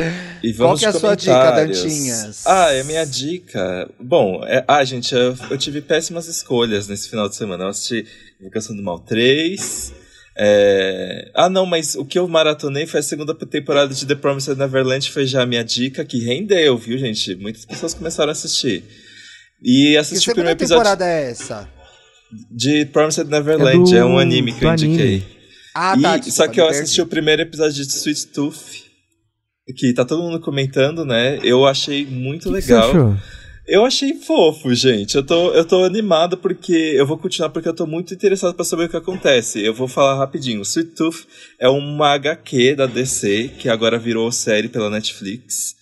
E 0.43 0.51
vamos 0.51 0.57
Qual 0.57 0.77
que 0.77 0.85
é 0.85 0.89
a 0.89 0.99
sua 0.99 1.15
dica, 1.15 1.51
Dantinhas? 1.51 2.45
Ah, 2.45 2.73
é 2.73 2.83
minha 2.83 3.05
dica. 3.05 3.89
Bom, 3.97 4.43
é... 4.43 4.65
ah, 4.67 4.83
gente, 4.83 5.15
eu, 5.15 5.33
eu, 5.49 5.57
tive 5.57 5.81
péssimas 5.81 6.27
escolhas 6.27 6.89
nesse 6.89 7.09
final 7.09 7.29
de 7.29 7.37
semana. 7.37 7.63
Eu 7.63 7.69
assisti 7.69 8.05
Invocação 8.41 8.75
do 8.75 8.83
Mal 8.83 8.99
3. 8.99 9.93
É... 10.37 11.31
Ah, 11.33 11.49
não, 11.49 11.65
mas 11.65 11.95
o 11.95 12.03
que 12.03 12.19
eu 12.19 12.27
maratonei 12.27 12.85
foi 12.85 12.99
a 12.99 13.03
segunda 13.03 13.33
temporada 13.33 13.93
de 13.93 14.05
The 14.05 14.15
Promised 14.15 14.57
Neverland, 14.57 15.09
foi 15.09 15.25
já 15.25 15.43
a 15.43 15.45
minha 15.45 15.63
dica, 15.63 16.03
que 16.03 16.19
rendeu, 16.19 16.77
viu, 16.77 16.97
gente? 16.97 17.33
Muitas 17.35 17.63
pessoas 17.63 17.93
começaram 17.93 18.31
a 18.31 18.33
assistir. 18.33 18.83
E 19.63 19.95
assisti 19.95 20.25
que 20.25 20.31
o 20.31 20.35
primeiro 20.35 20.57
episódio. 20.57 20.83
Que 20.83 20.89
temporada 20.89 21.09
é 21.09 21.31
essa? 21.31 21.69
De 22.51 22.85
Promised 22.87 23.29
Neverland, 23.29 23.95
é, 23.95 23.97
do... 23.97 23.97
é 23.97 24.05
um 24.05 24.19
anime 24.19 24.51
que 24.51 24.65
eu 24.65 24.73
indiquei. 24.73 25.23
Anime. 25.73 26.05
Ah, 26.05 26.19
tá. 26.19 26.27
E, 26.27 26.31
só 26.33 26.49
que 26.49 26.59
eu 26.59 26.67
assisti 26.67 27.01
o 27.01 27.07
primeiro 27.07 27.43
episódio 27.43 27.85
de 27.85 27.93
Sweet 27.93 28.27
Tooth 28.27 28.90
que 29.75 29.93
tá 29.93 30.03
todo 30.03 30.23
mundo 30.23 30.39
comentando, 30.39 31.05
né? 31.05 31.39
Eu 31.43 31.65
achei 31.65 32.05
muito 32.05 32.43
que 32.43 32.49
legal. 32.49 32.89
Que 32.89 32.93
você 32.93 32.97
achou? 32.97 33.17
Eu 33.67 33.85
achei 33.85 34.15
fofo, 34.15 34.73
gente. 34.73 35.15
Eu 35.15 35.23
tô, 35.23 35.53
eu 35.53 35.63
tô 35.63 35.83
animado 35.83 36.35
porque 36.35 36.73
eu 36.73 37.05
vou 37.05 37.17
continuar 37.17 37.49
porque 37.51 37.69
eu 37.69 37.73
tô 37.73 37.85
muito 37.85 38.13
interessado 38.13 38.53
para 38.53 38.65
saber 38.65 38.85
o 38.85 38.89
que 38.89 38.97
acontece. 38.97 39.63
Eu 39.63 39.73
vou 39.73 39.87
falar 39.87 40.17
rapidinho. 40.17 40.61
Sweet 40.61 40.91
Tooth 40.95 41.27
é 41.59 41.69
uma 41.69 42.13
HQ 42.13 42.75
da 42.75 42.85
DC 42.85 43.51
que 43.59 43.69
agora 43.69 43.99
virou 43.99 44.31
série 44.31 44.67
pela 44.67 44.89
Netflix. 44.89 45.75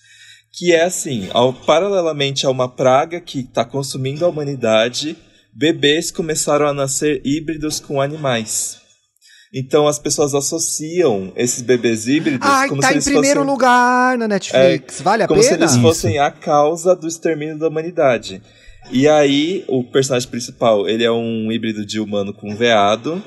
Que 0.51 0.73
é 0.73 0.83
assim, 0.83 1.29
ao, 1.31 1.53
paralelamente 1.53 2.45
a 2.45 2.49
uma 2.49 2.67
praga 2.67 3.21
que 3.21 3.39
está 3.39 3.63
consumindo 3.63 4.25
a 4.25 4.29
humanidade, 4.29 5.15
bebês 5.53 6.11
começaram 6.11 6.67
a 6.67 6.73
nascer 6.73 7.21
híbridos 7.23 7.79
com 7.79 8.01
animais. 8.01 8.77
Então 9.53 9.87
as 9.87 9.97
pessoas 9.97 10.35
associam 10.35 11.33
esses 11.35 11.61
bebês 11.63 12.07
híbridos 12.07 12.47
Ai, 12.47 12.69
como 12.69 12.81
tá 12.81 12.89
se 12.89 12.93
eles 12.93 13.07
em 13.07 13.11
primeiro 13.11 13.39
fossem, 13.39 13.51
lugar 13.51 14.17
na 14.17 14.27
Netflix. 14.27 14.99
É, 14.99 15.03
vale 15.03 15.23
a 15.23 15.27
como 15.27 15.39
pena? 15.41 15.57
Como 15.57 15.67
se 15.69 15.75
eles 15.75 15.81
fossem 15.81 16.19
a 16.19 16.29
causa 16.29 16.95
do 16.95 17.07
extermínio 17.07 17.57
da 17.57 17.67
humanidade. 17.67 18.41
E 18.91 19.07
aí, 19.07 19.65
o 19.67 19.83
personagem 19.83 20.29
principal, 20.29 20.87
ele 20.87 21.03
é 21.03 21.11
um 21.11 21.51
híbrido 21.51 21.85
de 21.85 21.99
humano 21.99 22.33
com 22.33 22.55
veado. 22.55 23.21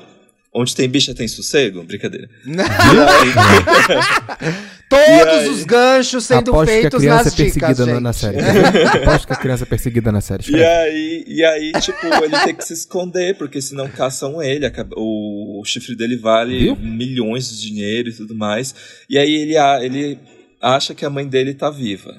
Onde 0.55 0.75
tem 0.75 0.87
bicha 0.87 1.15
tem 1.15 1.27
sossego? 1.27 1.83
Brincadeira. 1.83 2.29
Todos 4.87 5.07
aí, 5.07 5.49
os 5.49 5.63
ganchos 5.63 6.25
sendo 6.25 6.51
aposto 6.51 6.71
feitos 6.71 6.89
que 6.89 6.95
a 6.95 6.99
criança 6.99 7.23
nas 7.23 7.33
é 7.33 7.37
perseguida 7.37 7.85
dicas, 7.85 8.01
na 8.01 8.13
série. 8.13 8.37
aposto 9.03 9.27
que 9.27 9.33
a 9.33 9.35
criança 9.35 9.63
é 9.63 9.65
perseguida 9.65 10.11
na 10.11 10.21
série. 10.21 10.43
E 10.51 10.63
aí, 10.63 11.23
e 11.27 11.43
aí, 11.43 11.71
tipo, 11.81 12.05
ele 12.23 12.37
tem 12.43 12.53
que 12.53 12.63
se 12.63 12.73
esconder, 12.73 13.35
porque 13.35 13.59
senão 13.59 13.89
caçam 13.89 14.43
ele. 14.43 14.71
O, 14.95 15.59
o 15.59 15.65
chifre 15.65 15.95
dele 15.95 16.17
vale 16.17 16.59
Viu? 16.59 16.75
milhões 16.75 17.49
de 17.49 17.59
dinheiro 17.59 18.09
e 18.09 18.13
tudo 18.13 18.35
mais. 18.35 18.75
E 19.09 19.17
aí 19.17 19.33
ele, 19.33 19.57
ele 19.83 20.19
acha 20.61 20.93
que 20.93 21.03
a 21.03 21.09
mãe 21.09 21.27
dele 21.27 21.55
tá 21.55 21.71
viva. 21.71 22.13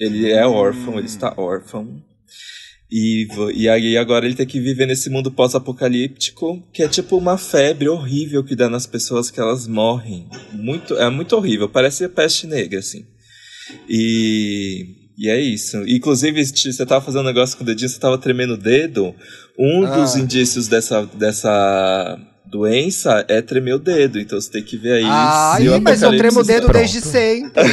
Ele 0.00 0.32
é 0.32 0.44
órfão, 0.44 0.94
hum. 0.94 0.98
ele 0.98 1.06
está 1.06 1.32
órfão. 1.36 2.02
E, 2.90 3.28
e 3.54 3.68
aí 3.68 3.98
agora 3.98 4.24
ele 4.24 4.34
tem 4.34 4.46
que 4.46 4.58
viver 4.58 4.86
nesse 4.86 5.10
mundo 5.10 5.30
pós-apocalíptico, 5.30 6.62
que 6.72 6.82
é 6.82 6.88
tipo 6.88 7.18
uma 7.18 7.36
febre 7.36 7.86
horrível 7.88 8.42
que 8.42 8.56
dá 8.56 8.68
nas 8.70 8.86
pessoas 8.86 9.30
que 9.30 9.38
elas 9.38 9.66
morrem. 9.66 10.26
Muito, 10.52 10.96
é 10.96 11.10
muito 11.10 11.36
horrível, 11.36 11.68
parece 11.68 12.04
a 12.04 12.08
peste 12.08 12.46
negra, 12.46 12.78
assim. 12.78 13.04
E, 13.86 14.86
e 15.18 15.28
é 15.28 15.38
isso. 15.38 15.76
Inclusive, 15.86 16.42
você 16.46 16.86
tava 16.86 17.04
fazendo 17.04 17.24
um 17.24 17.26
negócio 17.26 17.58
com 17.58 17.62
o 17.62 17.66
dedinho, 17.66 17.90
você 17.90 18.00
tava 18.00 18.16
tremendo 18.16 18.54
o 18.54 18.58
dedo. 18.58 19.14
Um 19.58 19.84
ah. 19.84 19.96
dos 19.96 20.16
indícios 20.16 20.66
dessa, 20.66 21.04
dessa 21.04 22.18
doença 22.46 23.22
é 23.28 23.42
tremer 23.42 23.74
o 23.74 23.78
dedo, 23.78 24.18
então 24.18 24.40
você 24.40 24.50
tem 24.50 24.62
que 24.62 24.78
ver 24.78 24.92
aí. 24.92 25.04
Ah, 25.04 25.58
mas 25.82 26.00
eu 26.00 26.16
tremo 26.16 26.40
o 26.40 26.44
dedo 26.44 26.68
desde 26.68 27.02
sempre. 27.02 27.62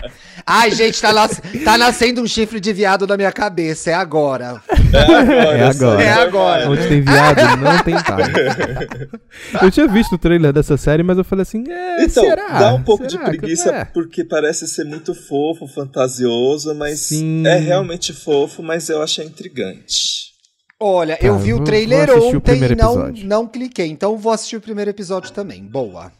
Ai, 0.52 0.72
gente, 0.72 1.00
tá, 1.00 1.12
nas... 1.12 1.40
tá 1.64 1.78
nascendo 1.78 2.20
um 2.20 2.26
chifre 2.26 2.58
de 2.58 2.72
viado 2.72 3.06
na 3.06 3.16
minha 3.16 3.30
cabeça. 3.30 3.90
É 3.90 3.94
agora. 3.94 4.60
É 4.92 5.64
agora. 5.64 6.02
É 6.02 6.12
agora. 6.12 6.68
Onde 6.68 6.88
tem 6.88 7.00
viado, 7.02 7.56
não 7.56 7.78
tem 7.84 7.94
pai. 7.94 9.62
Eu 9.62 9.70
tinha 9.70 9.86
visto 9.86 10.16
o 10.16 10.18
trailer 10.18 10.52
dessa 10.52 10.76
série, 10.76 11.04
mas 11.04 11.16
eu 11.16 11.24
falei 11.24 11.42
assim, 11.42 11.64
é, 11.68 12.04
então, 12.04 12.24
será? 12.24 12.58
dá 12.58 12.74
um 12.74 12.82
pouco 12.82 13.08
será 13.08 13.24
de 13.24 13.30
preguiça 13.30 13.70
é? 13.70 13.84
porque 13.84 14.24
parece 14.24 14.66
ser 14.66 14.84
muito 14.84 15.14
fofo, 15.14 15.68
fantasioso, 15.68 16.74
mas 16.74 16.98
Sim. 17.00 17.46
é 17.46 17.56
realmente 17.56 18.12
fofo, 18.12 18.62
mas 18.62 18.88
eu 18.88 19.00
achei 19.00 19.24
intrigante. 19.24 20.30
Olha, 20.80 21.16
tá, 21.16 21.24
eu 21.24 21.38
vi 21.38 21.54
o 21.54 21.62
trailer 21.62 22.10
ontem 22.10 22.72
e 22.72 22.74
não, 22.74 23.08
não 23.24 23.46
cliquei, 23.46 23.86
então 23.86 24.18
vou 24.18 24.32
assistir 24.32 24.56
o 24.56 24.60
primeiro 24.60 24.90
episódio 24.90 25.30
também. 25.32 25.62
Boa. 25.62 26.10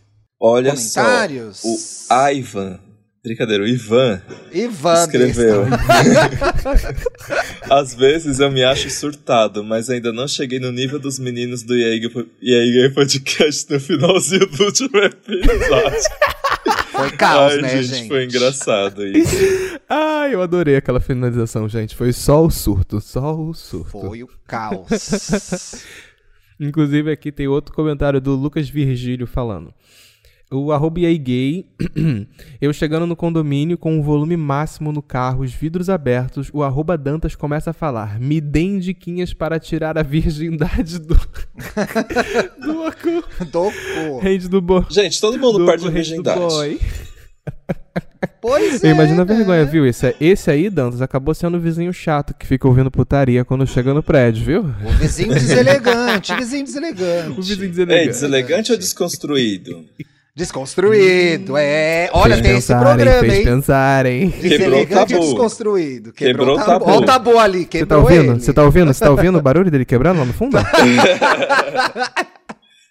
Olha 0.40 0.70
Comentários? 0.70 1.58
só, 1.58 2.14
o 2.14 2.28
Ivan 2.30 2.78
Brincadeira, 3.22 3.62
o 3.62 3.66
Ivan, 3.66 4.22
Ivan 4.50 4.94
escreveu. 4.94 5.66
Às 7.68 7.94
vezes 7.94 8.40
eu 8.40 8.50
me 8.50 8.64
acho 8.64 8.88
surtado, 8.88 9.62
mas 9.62 9.90
ainda 9.90 10.10
não 10.10 10.26
cheguei 10.26 10.58
no 10.58 10.72
nível 10.72 10.98
dos 10.98 11.18
meninos 11.18 11.62
do 11.62 11.76
EA 11.76 12.90
Podcast 12.94 13.70
no 13.70 13.78
finalzinho 13.78 14.46
do 14.46 14.64
último 14.64 14.98
episódio. 14.98 16.00
Foi 16.90 17.10
caos, 17.12 17.52
Ai, 17.52 17.60
né, 17.60 17.82
gente, 17.82 17.94
gente? 17.94 18.08
Foi 18.08 18.24
engraçado 18.24 19.06
isso. 19.06 19.36
Ai, 19.88 20.34
eu 20.34 20.40
adorei 20.40 20.76
aquela 20.76 21.00
finalização, 21.00 21.68
gente. 21.68 21.94
Foi 21.94 22.14
só 22.14 22.44
o 22.44 22.50
surto, 22.50 23.02
só 23.02 23.38
o 23.38 23.52
surto. 23.52 23.90
Foi 23.90 24.22
o 24.22 24.28
caos. 24.46 24.88
Inclusive 26.58 27.10
aqui 27.10 27.30
tem 27.30 27.48
outro 27.48 27.74
comentário 27.74 28.20
do 28.20 28.34
Lucas 28.34 28.68
Virgílio 28.68 29.26
falando. 29.26 29.74
O 30.52 30.72
arroba 30.72 30.98
e 30.98 31.06
aí 31.06 31.16
gay. 31.16 31.64
Eu 32.60 32.72
chegando 32.72 33.06
no 33.06 33.14
condomínio 33.14 33.78
com 33.78 34.00
o 34.00 34.02
volume 34.02 34.36
máximo 34.36 34.90
no 34.90 35.00
carro, 35.00 35.44
os 35.44 35.52
vidros 35.52 35.88
abertos, 35.88 36.50
o 36.52 36.64
arroba 36.64 36.98
Dantas 36.98 37.36
começa 37.36 37.70
a 37.70 37.72
falar: 37.72 38.18
Me 38.18 38.40
deem 38.40 38.80
diquinhas 38.80 39.32
para 39.32 39.60
tirar 39.60 39.96
a 39.96 40.02
virgindade 40.02 40.98
do. 40.98 41.14
do 42.60 42.82
oco. 42.82 43.44
Do 43.46 44.18
Rende 44.18 44.48
do 44.48 44.60
bo. 44.60 44.84
Gente, 44.90 45.20
todo 45.20 45.38
mundo 45.38 45.60
do 45.60 45.66
perde 45.66 45.86
a 45.86 45.90
virgindade. 45.90 46.40
boy. 46.40 46.80
Pois 48.40 48.82
é. 48.82 48.90
imagino 48.90 49.20
a 49.20 49.24
vergonha, 49.24 49.64
viu? 49.64 49.86
Esse, 49.86 50.16
esse 50.20 50.50
aí, 50.50 50.68
Dantas, 50.68 51.00
acabou 51.00 51.32
sendo 51.32 51.58
o 51.58 51.60
vizinho 51.60 51.92
chato 51.92 52.34
que 52.34 52.46
fica 52.46 52.66
ouvindo 52.66 52.90
putaria 52.90 53.44
quando 53.44 53.66
chega 53.66 53.94
no 53.94 54.02
prédio, 54.02 54.44
viu? 54.44 54.74
O 54.84 54.90
vizinho 54.98 55.32
deselegante, 55.32 56.34
vizinho 56.34 56.64
deselegante. 56.64 57.38
O 57.38 57.42
vizinho 57.42 57.68
deselegante. 57.68 58.08
deselegante 58.08 58.72
ou 58.72 58.78
desconstruído? 58.78 59.84
Desconstruído, 60.34 61.56
é. 61.56 62.08
Olha, 62.12 62.34
Fez 62.36 62.46
tem 62.46 62.56
esse 62.56 62.68
pensarem, 62.68 62.84
programa, 62.96 63.20
fez 63.20 63.32
hein? 63.34 63.44
pensarem. 63.44 64.30
Quebrou 64.30 64.80
e 64.80 64.86
tabu. 64.86 65.06
desconstruído. 65.20 66.12
Quebrou 66.12 66.56
o 66.56 66.64
tabu. 66.64 66.84
Olha 66.86 66.98
o 66.98 67.04
tabu 67.04 67.38
ali, 67.38 67.58
Você 67.60 67.64
tá 67.64 67.70
quebrou 67.78 68.00
ouvindo? 68.02 68.32
ele. 68.32 68.40
Você 68.40 68.52
tá 68.52 68.62
ouvindo? 68.62 68.94
Você 68.94 69.04
tá 69.04 69.10
ouvindo 69.10 69.38
o 69.38 69.42
barulho 69.42 69.70
dele 69.70 69.84
quebrando 69.84 70.18
lá 70.20 70.24
no 70.24 70.32
fundo? 70.32 70.56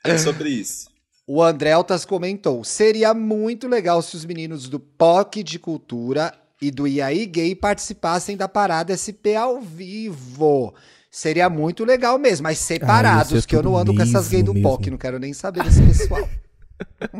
É 0.03 0.17
sobre 0.17 0.49
isso. 0.49 0.87
O 1.27 1.43
Andreltas 1.43 2.05
comentou: 2.05 2.63
seria 2.63 3.13
muito 3.13 3.67
legal 3.67 4.01
se 4.01 4.15
os 4.15 4.25
meninos 4.25 4.67
do 4.69 4.79
POC 4.79 5.43
de 5.43 5.59
Cultura 5.59 6.33
e 6.61 6.71
do 6.71 6.87
IAI 6.87 7.25
Gay 7.25 7.53
participassem 7.55 8.35
da 8.37 8.47
parada 8.47 8.95
SP 8.95 9.35
ao 9.35 9.61
vivo. 9.61 10.73
Seria 11.11 11.49
muito 11.49 11.83
legal 11.83 12.17
mesmo, 12.17 12.43
mas 12.43 12.59
separados, 12.59 13.33
Ah, 13.33 13.37
é 13.37 13.41
que 13.41 13.55
eu 13.55 13.63
não 13.63 13.75
ando 13.75 13.93
com 13.93 14.01
essas 14.01 14.27
gays 14.29 14.43
do 14.43 14.53
mesmo, 14.53 14.69
POC, 14.69 14.89
não 14.91 14.97
quero 14.97 15.19
nem 15.19 15.33
saber 15.33 15.63
desse 15.63 15.81
pessoal. 15.81 16.27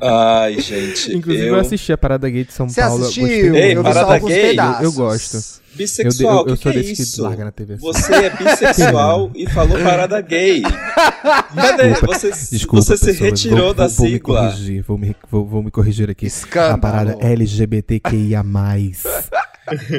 Ai, 0.01 0.59
gente. 0.59 1.15
Inclusive, 1.15 1.47
eu... 1.47 1.55
eu... 1.55 1.59
assisti 1.59 1.91
a 1.93 1.97
parada 1.97 2.29
gay 2.29 2.43
de 2.43 2.53
São 2.53 2.67
Você 2.69 2.81
Paulo. 2.81 3.03
assistiu? 3.03 3.23
Gostei 3.23 3.61
Ei, 3.61 3.77
eu 3.77 3.83
parada 3.83 4.19
gay? 4.19 4.41
pedaços. 4.49 4.83
Eu 4.83 4.91
gosto. 4.93 5.59
Bissexual, 5.75 6.33
Eu- 6.33 6.39
eu- 6.39 6.45
que 6.45 6.51
eu 6.51 6.57
que 6.57 6.63
sou 6.63 6.71
é 6.71 6.75
desse 6.75 6.95
que 6.95 7.01
isso? 7.03 7.21
larga 7.23 7.45
na 7.45 7.51
TV. 7.51 7.75
Você 7.77 8.13
é 8.13 8.29
bissexual 8.35 9.31
e 9.35 9.47
falou 9.49 9.79
parada 9.83 10.19
gay. 10.21 10.61
Cadê? 10.63 11.89
Desculpa. 11.89 12.13
Você, 12.19 12.29
Desculpa, 12.51 12.81
você 12.85 12.97
se 12.97 13.05
pessoas, 13.05 13.19
retirou 13.19 13.57
vou, 13.65 13.73
da 13.73 13.87
vou, 13.87 13.95
vou 13.95 14.05
me 14.07 14.11
sigla. 14.13 14.41
corrigir, 14.51 14.83
vou 14.83 14.97
me, 14.97 15.15
vou, 15.29 15.45
vou 15.45 15.63
me 15.63 15.71
corrigir 15.71 16.09
aqui. 16.09 16.25
Escândalo. 16.25 16.73
A 16.73 16.77
parada 16.77 17.17
LGBTQIA+. 17.21 18.43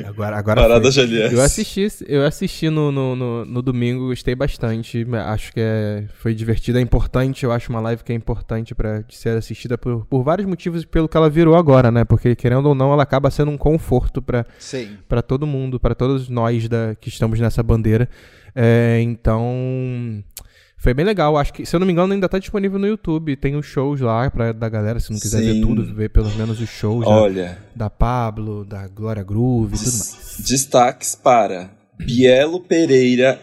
Agora, 0.06 0.36
agora 0.36 0.62
Parada 0.62 0.92
foi. 0.92 1.34
Eu 1.34 1.40
assisti, 1.40 1.88
eu 2.06 2.24
assisti 2.24 2.70
no, 2.70 2.90
no, 2.90 3.16
no, 3.16 3.44
no 3.44 3.62
domingo, 3.62 4.08
gostei 4.08 4.34
bastante. 4.34 5.06
Acho 5.26 5.52
que 5.52 5.60
é, 5.60 6.04
foi 6.14 6.34
divertido, 6.34 6.78
é 6.78 6.80
importante. 6.80 7.44
Eu 7.44 7.52
acho 7.52 7.70
uma 7.70 7.80
live 7.80 8.02
que 8.02 8.12
é 8.12 8.14
importante 8.14 8.74
para 8.74 9.04
ser 9.08 9.36
assistida 9.36 9.76
por, 9.78 10.06
por 10.06 10.22
vários 10.22 10.46
motivos, 10.46 10.84
pelo 10.84 11.08
que 11.08 11.16
ela 11.16 11.30
virou 11.30 11.56
agora, 11.56 11.90
né? 11.90 12.04
Porque 12.04 12.34
querendo 12.34 12.66
ou 12.66 12.74
não, 12.74 12.92
ela 12.92 13.02
acaba 13.02 13.30
sendo 13.30 13.50
um 13.50 13.58
conforto 13.58 14.20
para 14.20 14.46
Sim. 14.58 14.96
para 15.08 15.22
todo 15.22 15.46
mundo, 15.46 15.78
para 15.78 15.94
todos 15.94 16.28
nós 16.28 16.68
da, 16.68 16.94
que 17.00 17.08
estamos 17.08 17.38
nessa 17.38 17.62
bandeira. 17.62 18.08
É, 18.54 19.00
então, 19.02 20.22
foi 20.80 20.94
bem 20.94 21.04
legal. 21.04 21.36
Acho 21.36 21.52
que, 21.52 21.66
se 21.66 21.76
eu 21.76 21.80
não 21.80 21.86
me 21.86 21.92
engano, 21.92 22.14
ainda 22.14 22.26
tá 22.28 22.38
disponível 22.38 22.78
no 22.78 22.86
YouTube. 22.86 23.36
Tem 23.36 23.54
os 23.54 23.66
shows 23.66 24.00
lá 24.00 24.30
pra, 24.30 24.50
da 24.52 24.66
galera, 24.68 24.98
se 24.98 25.12
não 25.12 25.20
quiser 25.20 25.42
ver 25.42 25.52
Sim. 25.54 25.60
tudo, 25.60 25.94
ver 25.94 26.08
pelo 26.08 26.30
menos 26.36 26.58
os 26.58 26.68
shows 26.70 27.04
da, 27.04 27.10
Olha, 27.10 27.58
da 27.76 27.90
Pablo, 27.90 28.64
da 28.64 28.88
Glória 28.88 29.22
Groove 29.22 29.74
e 29.74 29.78
tudo 29.78 29.92
mais. 29.92 30.36
destaques 30.48 31.14
para 31.14 31.70
Bielo 31.98 32.60
Pereira, 32.60 33.38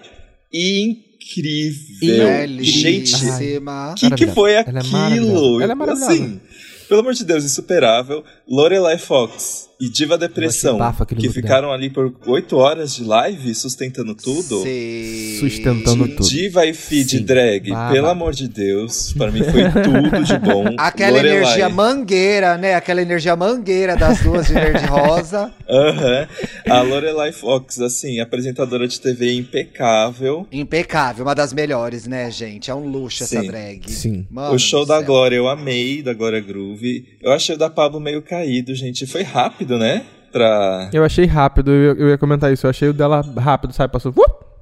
incrível. 0.51 2.27
Gente, 2.63 3.15
o 3.15 3.95
que, 3.95 4.09
que 4.15 4.27
foi 4.27 4.53
Ela 4.53 4.63
é 4.65 4.79
aquilo? 4.79 4.91
maravilhosa. 4.91 5.63
Ela 5.63 5.71
é 5.71 5.75
maravilhosa. 5.75 6.11
Assim, 6.11 6.41
pelo 6.89 7.01
amor 7.01 7.13
de 7.13 7.23
Deus, 7.23 7.43
insuperável. 7.43 8.23
Lorelai 8.49 8.97
Fox 8.97 9.66
e 9.79 9.89
Diva 9.89 10.17
Depressão, 10.17 10.77
bafa 10.77 11.05
que 11.05 11.29
ficaram 11.29 11.71
ali 11.71 11.89
por 11.89 12.13
oito 12.25 12.57
horas 12.57 12.95
de 12.95 13.03
live 13.03 13.53
sustentando 13.53 14.15
tudo. 14.15 14.63
Sim. 14.63 15.37
Sustentando 15.39 16.07
tudo. 16.07 16.27
Diva 16.27 16.65
e 16.65 16.73
feed 16.73 17.17
Sim, 17.17 17.23
drag, 17.23 17.69
pelo 17.91 18.07
amor 18.07 18.33
de 18.33 18.47
Deus, 18.47 19.13
para 19.13 19.31
mim 19.31 19.43
foi 19.43 19.63
tudo 19.71 20.23
de 20.23 20.39
bom. 20.39 20.65
Aquela 20.77 21.17
Lorelai. 21.17 21.37
energia 21.37 21.69
mangueira, 21.69 22.57
né? 22.57 22.75
Aquela 22.75 23.01
energia 23.01 23.35
mangueira 23.35 23.95
das 23.95 24.21
duas 24.21 24.47
de 24.47 24.53
verde 24.53 24.83
e 24.83 24.87
rosa. 24.87 25.53
Aham. 25.69 26.27
A 26.69 26.81
Lorelai 26.81 27.31
Fox, 27.31 27.79
assim, 27.79 28.19
apresentadora 28.19 28.87
de 28.87 28.99
TV 28.99 29.33
impecável. 29.33 30.47
Impecável, 30.51 31.23
uma 31.25 31.35
das 31.35 31.53
melhores, 31.53 32.07
né, 32.07 32.29
gente? 32.31 32.69
É 32.71 32.75
um 32.75 32.87
luxo 32.87 33.23
essa 33.23 33.41
Sim. 33.41 33.47
drag. 33.47 33.91
Sim. 33.91 34.27
Mano 34.29 34.55
o 34.55 34.59
show 34.59 34.85
da. 34.85 35.01
Glória 35.01 35.37
eu 35.37 35.47
amei, 35.47 36.01
da 36.01 36.13
Glória 36.13 36.39
Groove. 36.41 37.05
Eu 37.21 37.31
achei 37.31 37.55
o 37.55 37.57
da 37.57 37.69
Pablo 37.69 37.99
meio 37.99 38.21
caído, 38.21 38.73
gente. 38.75 39.05
Foi 39.05 39.21
rápido, 39.23 39.66
né? 39.75 40.05
Pra. 40.31 40.89
Eu 40.93 41.03
achei 41.03 41.25
rápido, 41.25 41.71
eu, 41.71 41.95
eu 41.95 42.09
ia 42.09 42.17
comentar 42.17 42.53
isso. 42.53 42.67
Eu 42.67 42.69
achei 42.69 42.89
o 42.89 42.93
dela 42.93 43.21
rápido, 43.37 43.73
sabe? 43.73 43.91
Passou. 43.91 44.11
uh, 44.11 44.15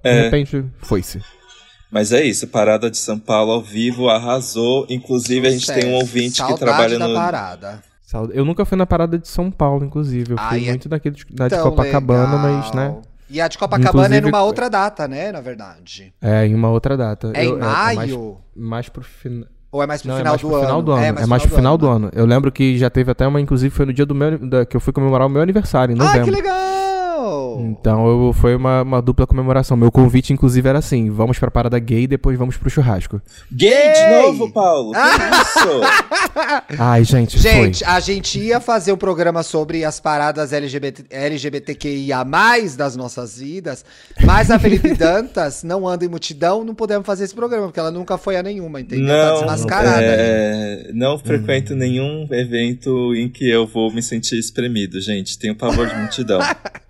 de 0.04 0.10
É. 0.10 0.22
repente, 0.22 0.64
foi-se. 0.78 1.20
Mas 1.92 2.12
é 2.14 2.24
isso, 2.24 2.48
Parada 2.48 2.90
de 2.90 2.98
São 2.98 3.20
Paulo 3.20 3.52
ao 3.52 3.62
vivo 3.62 4.08
arrasou. 4.10 4.86
Inclusive, 4.90 5.48
a 5.48 5.52
gente 5.52 5.66
tem 5.68 5.78
um 5.78 5.80
Sucesso. 5.82 5.96
ouvinte 5.96 6.38
Saudade 6.38 6.60
que 6.60 6.66
trabalha 6.66 7.00
da 7.00 7.08
no. 7.08 7.14
parada. 7.16 7.84
Eu 8.34 8.46
nunca 8.46 8.64
fui 8.64 8.78
na 8.78 8.86
parada 8.86 9.18
de 9.20 9.28
São 9.28 9.52
Paulo, 9.52 9.84
inclusive. 9.84 10.32
Eu 10.32 10.38
fui 10.38 10.46
Ai, 10.60 10.66
é 10.66 10.70
muito 10.70 10.88
daquele 10.88 11.16
de, 11.16 11.26
da 11.32 11.50
de 11.50 11.58
Copacabana, 11.60 12.36
legal. 12.38 12.62
mas, 12.62 12.72
né? 12.74 12.96
E 13.30 13.42
a 13.42 13.48
de 13.48 13.58
Copacabana 13.58 14.04
é 14.16 14.20
Inclusive- 14.20 14.32
numa 14.32 14.44
outra 14.44 14.70
data, 14.70 15.08
né? 15.08 15.32
Na 15.32 15.42
verdade. 15.42 16.14
É, 16.22 16.46
em 16.46 16.54
uma 16.54 16.70
outra 16.70 16.96
data. 16.96 17.32
É 17.34 17.46
Eu- 17.46 17.58
em 17.58 17.60
mais, 17.60 17.96
maio? 17.98 18.38
mais 18.56 18.88
pro 18.88 19.04
final. 19.04 19.48
Ou 19.76 19.84
é 19.84 19.88
mais 19.88 20.02
pro 20.02 20.10
Não, 20.10 20.16
é 20.16 20.20
final 20.20 20.32
mais 20.32 20.42
do 20.42 20.48
pro 20.48 20.56
ano? 20.56 20.66
final 20.66 20.82
do 20.82 20.92
ano. 20.94 21.04
É 21.04 21.26
mais, 21.26 21.44
pro 21.44 21.56
final 21.56 21.78
do 21.78 21.88
ano. 21.90 22.10
Eu 22.14 22.26
lembro 22.26 22.50
que 22.50 22.78
já 22.78 22.90
teve 22.90 23.12
até 23.12 23.28
uma, 23.28 23.42
inclusive, 23.42 23.76
foi 23.76 23.86
no 23.86 23.92
dia 23.92 24.06
do 24.06 24.16
meu, 24.16 24.38
da, 24.40 24.66
que 24.66 24.78
eu 24.78 24.80
fui 24.80 24.94
comemorar 24.94 25.28
o 25.28 25.30
meu 25.30 25.42
aniversário, 25.42 25.94
em 25.94 25.98
novembro. 25.98 26.24
que 26.24 26.32
legal! 26.32 26.85
Então 27.62 28.08
eu, 28.08 28.34
foi 28.34 28.56
uma, 28.56 28.82
uma 28.82 29.02
dupla 29.02 29.26
comemoração. 29.28 29.76
Meu 29.78 29.92
convite, 29.92 30.34
inclusive, 30.34 30.68
era 30.68 30.80
assim: 30.80 31.10
vamos 31.10 31.38
pra 31.40 31.50
parada 31.52 31.78
gay 31.80 32.04
e 32.04 32.08
depois 32.08 32.38
vamos 32.38 32.58
pro 32.58 32.70
churrasco. 32.70 33.22
Gay 33.52 33.70
Gay! 33.70 33.94
de 33.94 34.22
novo, 34.28 34.52
Paulo! 34.52 34.92
Que 34.94 35.00
isso? 35.60 35.82
Ai, 36.80 37.04
gente, 37.04 37.38
Gente, 37.38 37.84
foi. 37.84 37.94
a 37.94 38.00
gente 38.00 38.40
ia 38.40 38.60
fazer 38.60 38.92
um 38.92 38.98
programa 38.98 39.44
sobre 39.44 39.84
as 39.86 40.00
paradas 40.00 40.52
LGBT, 40.54 41.06
LGBTQIA+, 41.10 42.24
das 42.78 42.96
nossas 42.96 43.38
vidas, 43.40 43.84
mas 44.24 44.50
a 44.52 44.60
Felipe 44.60 44.94
Dantas 44.96 45.64
não 45.64 45.88
anda 45.88 46.06
em 46.06 46.08
multidão, 46.10 46.64
não 46.64 46.76
podemos 46.76 47.06
fazer 47.06 47.24
esse 47.26 47.36
programa, 47.36 47.68
porque 47.68 47.80
ela 47.80 47.92
nunca 47.92 48.18
foi 48.18 48.36
a 48.38 48.44
nenhuma, 48.44 48.82
entendeu? 48.82 49.08
tá 49.08 49.26
Não, 49.28 49.36
desmascarada. 49.42 49.98
ali. 49.98 50.06
é, 50.08 50.92
não 50.94 51.18
frequento 51.18 51.76
nenhum 51.76 52.28
evento 52.32 53.14
em 53.16 53.30
que 53.30 53.50
eu 53.50 53.66
vou 53.66 53.92
me 53.94 54.02
sentir 54.02 54.38
espremido, 54.38 55.00
gente. 55.02 55.38
Tenho 55.38 55.56
pavor 55.56 55.88
de 55.88 55.96
multidão. 55.96 56.40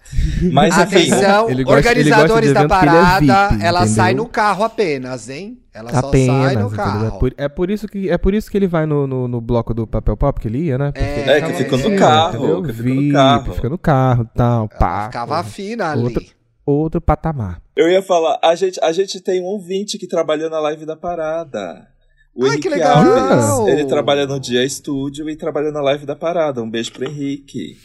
Mas 0.52 0.78
enfim, 0.78 1.12
Atenção, 1.12 1.50
Ele 1.50 1.64
gosta- 1.64 1.92
ele 1.92 2.04
gosta 2.10 2.24
organizadores 2.24 2.54
da 2.54 2.62
é 2.62 2.68
parada, 2.68 3.50
VIP, 3.50 3.64
ela 3.64 3.88
sai 3.88 4.12
entendeu? 4.12 4.24
no 4.26 4.30
carro 4.30 4.64
apenas, 4.64 5.30
hein? 5.30 5.58
Ela 5.74 5.90
só 5.90 6.02
sai 6.02 6.08
Apenas, 6.10 6.54
no 6.54 6.60
entendeu? 6.68 6.70
carro. 6.72 7.06
É 7.08 7.20
por, 7.20 7.34
é, 7.38 7.50
por 7.50 7.70
isso 7.72 7.88
que, 7.88 8.10
é 8.10 8.18
por 8.18 8.34
isso 8.34 8.50
que 8.50 8.58
ele 8.58 8.68
vai 8.68 8.86
no, 8.86 9.06
no, 9.08 9.28
no 9.28 9.42
bloco 9.42 9.74
do 9.74 9.86
papel 9.86 10.16
pop 10.16 10.40
que 10.40 10.48
ele 10.48 10.60
ia, 10.60 10.78
né? 10.78 10.92
Porque 10.92 11.04
É, 11.04 11.20
É, 11.20 11.36
ficava 11.36 11.52
que 11.52 11.58
ficou 11.64 11.78
no 11.80 11.86
assim, 11.88 11.96
carro, 11.98 12.38
entendeu? 12.38 12.64
que 12.64 12.74
ficou 12.74 12.94
no 12.94 13.02
VIP, 13.02 13.14
carro. 13.14 13.54
Fica 13.54 13.70
no 13.70 13.78
carro 13.78 14.24
e 14.34 14.38
tal, 14.38 14.70
pá. 14.70 15.06
Ficava 15.08 15.44
fina 15.44 15.92
ali. 15.92 16.04
Outro, 16.04 16.24
outro 16.66 17.02
patamar. 17.02 17.60
eu 17.76 17.90
ia 17.90 18.02
falar, 18.02 18.40
a 18.44 18.56
gente, 18.56 18.80
a 18.82 18.92
gente 18.94 19.20
tem 19.20 19.42
um 19.42 19.46
ouvinte 19.46 19.98
que 19.98 20.08
trabalhou 20.08 20.50
na 20.50 20.60
live 20.60 20.86
da 20.86 20.96
parada. 20.96 21.88
O 22.34 22.44
Ai, 22.44 22.50
Henrique 22.52 22.64
que 22.64 22.70
legal! 22.70 22.98
Alves. 22.98 23.74
Ele 23.74 23.86
trabalha 23.86 24.26
no 24.26 24.40
Dia 24.40 24.64
Estúdio 24.64 25.30
e 25.30 25.36
trabalha 25.38 25.72
na 25.72 25.82
live 25.82 26.06
da 26.06 26.16
parada. 26.16 26.62
Um 26.62 26.70
beijo 26.70 26.92
pro 26.92 27.06
Henrique. 27.06 27.78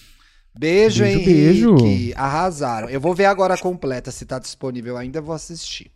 Beijo, 0.58 1.02
Beijo, 1.04 1.04
Henrique. 1.04 1.32
beijo. 1.32 2.14
Arrasaram. 2.16 2.88
Eu 2.88 3.00
vou 3.00 3.14
ver 3.14 3.26
agora 3.26 3.54
a 3.54 3.58
completa, 3.58 4.10
se 4.10 4.24
tá 4.26 4.38
disponível 4.38 4.96
ainda, 4.96 5.20
vou 5.20 5.34
assistir. 5.34 5.90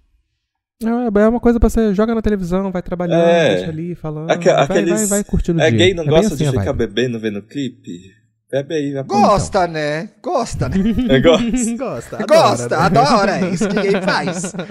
É, 0.83 0.87
é 1.21 1.29
uma 1.29 1.41
coisa 1.41 1.59
pra 1.61 1.69
você 1.69 1.95
joga 1.95 2.15
na 2.15 2.23
televisão, 2.23 2.71
vai 2.71 2.83
trabalhando, 2.83 3.25
É. 3.25 3.55
deixa 3.57 3.71
ali 3.71 3.95
falando. 3.95 4.27
Vai, 4.29 4.37
aqueles- 4.37 4.91
vai, 4.91 5.07
vai 5.07 5.25
curtindo 5.25 5.59
o 5.59 5.63
É 5.63 5.71
dia. 5.71 5.79
gay, 5.79 5.95
não 5.95 6.05
bem 6.05 6.11
gosta 6.15 6.35
assim 6.35 6.45
de 6.45 6.51
ficar 6.59 6.73
bebendo 6.73 7.19
vendo 7.19 7.41
clipe? 7.43 8.13
Bebe 8.51 8.74
aí, 8.74 8.92
vai 8.92 9.03
Gosta, 9.05 9.66
né? 9.66 10.11
Gosta, 10.22 10.68
né? 10.68 10.76
É, 11.09 11.20
gosta. 11.20 11.74
Gosta, 11.76 12.16
adora, 12.18 12.26
Gosta, 12.26 12.68
né? 12.68 12.76
adora. 12.76 13.38
É 13.40 13.51
isso 13.51 13.68
que 13.68 13.80
gay 13.80 14.01
faz. 14.03 14.53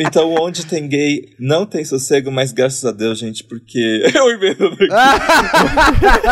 Então, 0.00 0.34
onde 0.34 0.66
tem 0.66 0.88
gay, 0.88 1.34
não 1.38 1.64
tem 1.64 1.84
sossego, 1.84 2.28
mas 2.30 2.50
graças 2.50 2.84
a 2.84 2.90
Deus, 2.90 3.16
gente, 3.16 3.44
porque 3.44 3.78
eu 4.12 4.28
aqui. 4.66 4.88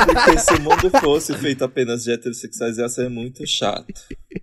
Porque 0.05 0.39
se 0.39 0.55
o 0.55 0.61
mundo 0.63 0.91
fosse 1.01 1.33
feito 1.35 1.65
apenas 1.65 2.03
de 2.03 2.11
heterossexuais, 2.11 2.79
ia 2.79 2.89
ser 2.89 3.09
muito 3.09 3.47
chato. 3.47 3.87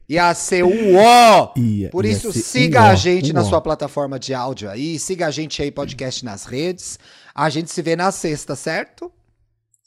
Ia 0.07 0.33
ser 0.33 0.63
o 0.63 0.95
ó. 0.95 1.53
Por 1.91 2.05
ia 2.05 2.11
isso, 2.11 2.31
siga 2.31 2.81
um 2.81 2.85
a 2.85 2.95
gente 2.95 3.31
um 3.31 3.33
na 3.33 3.43
sua 3.43 3.59
plataforma 3.59 4.17
de 4.17 4.33
áudio 4.33 4.69
aí. 4.69 4.97
Siga 4.97 5.27
a 5.27 5.31
gente 5.31 5.61
aí, 5.61 5.69
podcast 5.69 6.23
nas 6.23 6.45
redes. 6.45 6.97
A 7.35 7.49
gente 7.49 7.69
se 7.69 7.81
vê 7.81 7.97
na 7.97 8.11
sexta, 8.11 8.55
certo? 8.55 9.11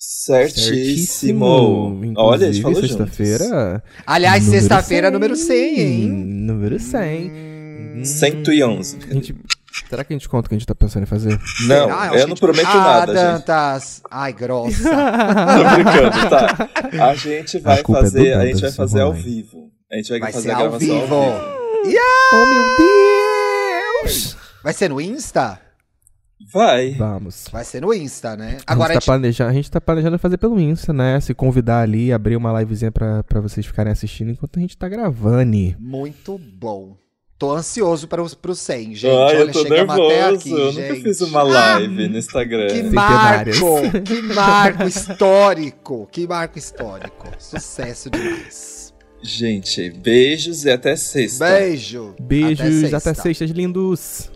Certíssimo. 0.05 2.01
Inclusive, 2.05 2.15
Olha, 2.17 2.49
a 2.49 2.53
gente 2.53 2.61
falou 2.63 2.81
sexta-feira. 2.81 3.81
Aliás, 4.05 4.43
sexta-feira, 4.43 5.07
100, 5.07 5.13
número 5.13 5.37
100, 5.37 5.81
hein? 5.81 6.09
Número 6.11 6.81
100. 6.81 7.31
Hum, 7.31 8.05
111. 8.05 8.99
A 9.09 9.15
gente, 9.15 9.37
Será 9.89 10.03
que 10.03 10.13
a 10.13 10.17
gente 10.19 10.29
conta 10.29 10.47
o 10.47 10.49
que 10.49 10.57
a 10.57 10.59
gente 10.59 10.67
tá 10.67 10.75
pensando 10.75 11.05
em 11.05 11.07
fazer? 11.07 11.39
Não, 11.69 11.89
Ah, 11.89 12.11
eu 12.17 12.27
não 12.27 12.35
prometo 12.35 12.67
ah, 12.67 12.75
nada, 12.75 13.13
gente. 13.15 13.23
Dantas. 13.23 14.03
Ai, 14.11 14.33
grossa. 14.33 14.91
Tô 14.91 15.75
brincando, 15.77 16.31
tá? 16.31 16.69
A 17.09 17.15
gente 17.15 17.59
vai 17.61 17.79
é 17.79 17.83
do 17.85 17.93
fazer, 17.93 18.33
a 18.33 18.39
Dantas, 18.39 18.51
gente 18.51 18.61
vai 18.61 18.73
fazer 18.73 19.01
ao 19.03 19.13
vivo. 19.13 19.71
A 19.91 19.97
gente 19.97 20.09
vai, 20.11 20.19
Vai 20.19 20.33
fazer 20.33 20.51
a 20.51 20.55
ao 20.57 20.61
gravação 20.63 21.01
vivo. 21.01 21.15
ao 21.15 21.31
vivo. 21.85 21.99
Oh, 22.33 22.47
meu 22.47 22.65
Deus! 24.03 24.37
Vai 24.65 24.73
ser 24.73 24.89
no 24.91 25.01
Insta? 25.01 25.61
Vai. 26.51 26.93
Vamos. 26.93 27.47
Vai 27.53 27.65
ser 27.65 27.83
no 27.83 27.93
Insta, 27.93 28.37
né? 28.37 28.59
Agora 28.67 28.93
a, 28.93 28.95
gente 28.95 29.05
tá 29.05 29.13
planejando, 29.13 29.51
a 29.51 29.53
gente 29.53 29.71
tá 29.71 29.81
planejando 29.81 30.19
fazer 30.19 30.39
pelo 30.39 30.59
Insta, 30.61 30.93
né? 30.93 31.21
Se 31.21 31.35
convidar 31.35 31.83
ali, 31.83 32.13
abrir 32.13 32.37
uma 32.37 32.59
livezinha 32.59 32.91
pra, 32.91 33.23
pra 33.23 33.41
vocês 33.41 33.67
ficarem 33.67 33.93
assistindo 33.93 34.31
enquanto 34.31 34.59
a 34.59 34.61
gente 34.61 34.77
tá 34.77 34.89
gravando. 34.89 35.75
Muito 35.79 36.39
bom. 36.39 36.97
Tô 37.43 37.51
ansioso 37.51 38.07
para 38.07 38.23
os 38.23 38.35
pro 38.35 38.55
100, 38.55 38.95
gente. 38.95 39.07
Ai, 39.07 39.13
Olha, 39.13 39.39
eu 39.39 39.51
tô 39.51 39.63
chegamos 39.63 39.97
nervoso. 39.97 40.15
até 40.15 40.29
aqui, 40.29 40.51
eu 40.53 40.73
gente. 40.73 40.89
nunca 40.91 41.03
fiz 41.03 41.21
uma 41.23 41.43
live 41.43 42.09
no 42.09 42.19
Instagram. 42.19 42.69
Que 42.69 42.83
marco! 42.85 43.81
Que 44.05 44.23
marco 44.23 44.83
histórico! 44.85 46.09
Que 46.13 46.27
marco 46.29 46.57
histórico. 46.57 47.27
Sucesso 47.41 48.09
demais. 48.09 48.95
Gente, 49.21 49.91
beijos 49.91 50.65
e 50.65 50.71
até 50.71 50.95
sexta. 50.95 51.47
Beijo. 51.47 52.15
Beijos, 52.21 52.75
sexta. 52.81 52.97
até 52.99 53.15
sextas 53.15 53.51
lindos. 53.51 54.32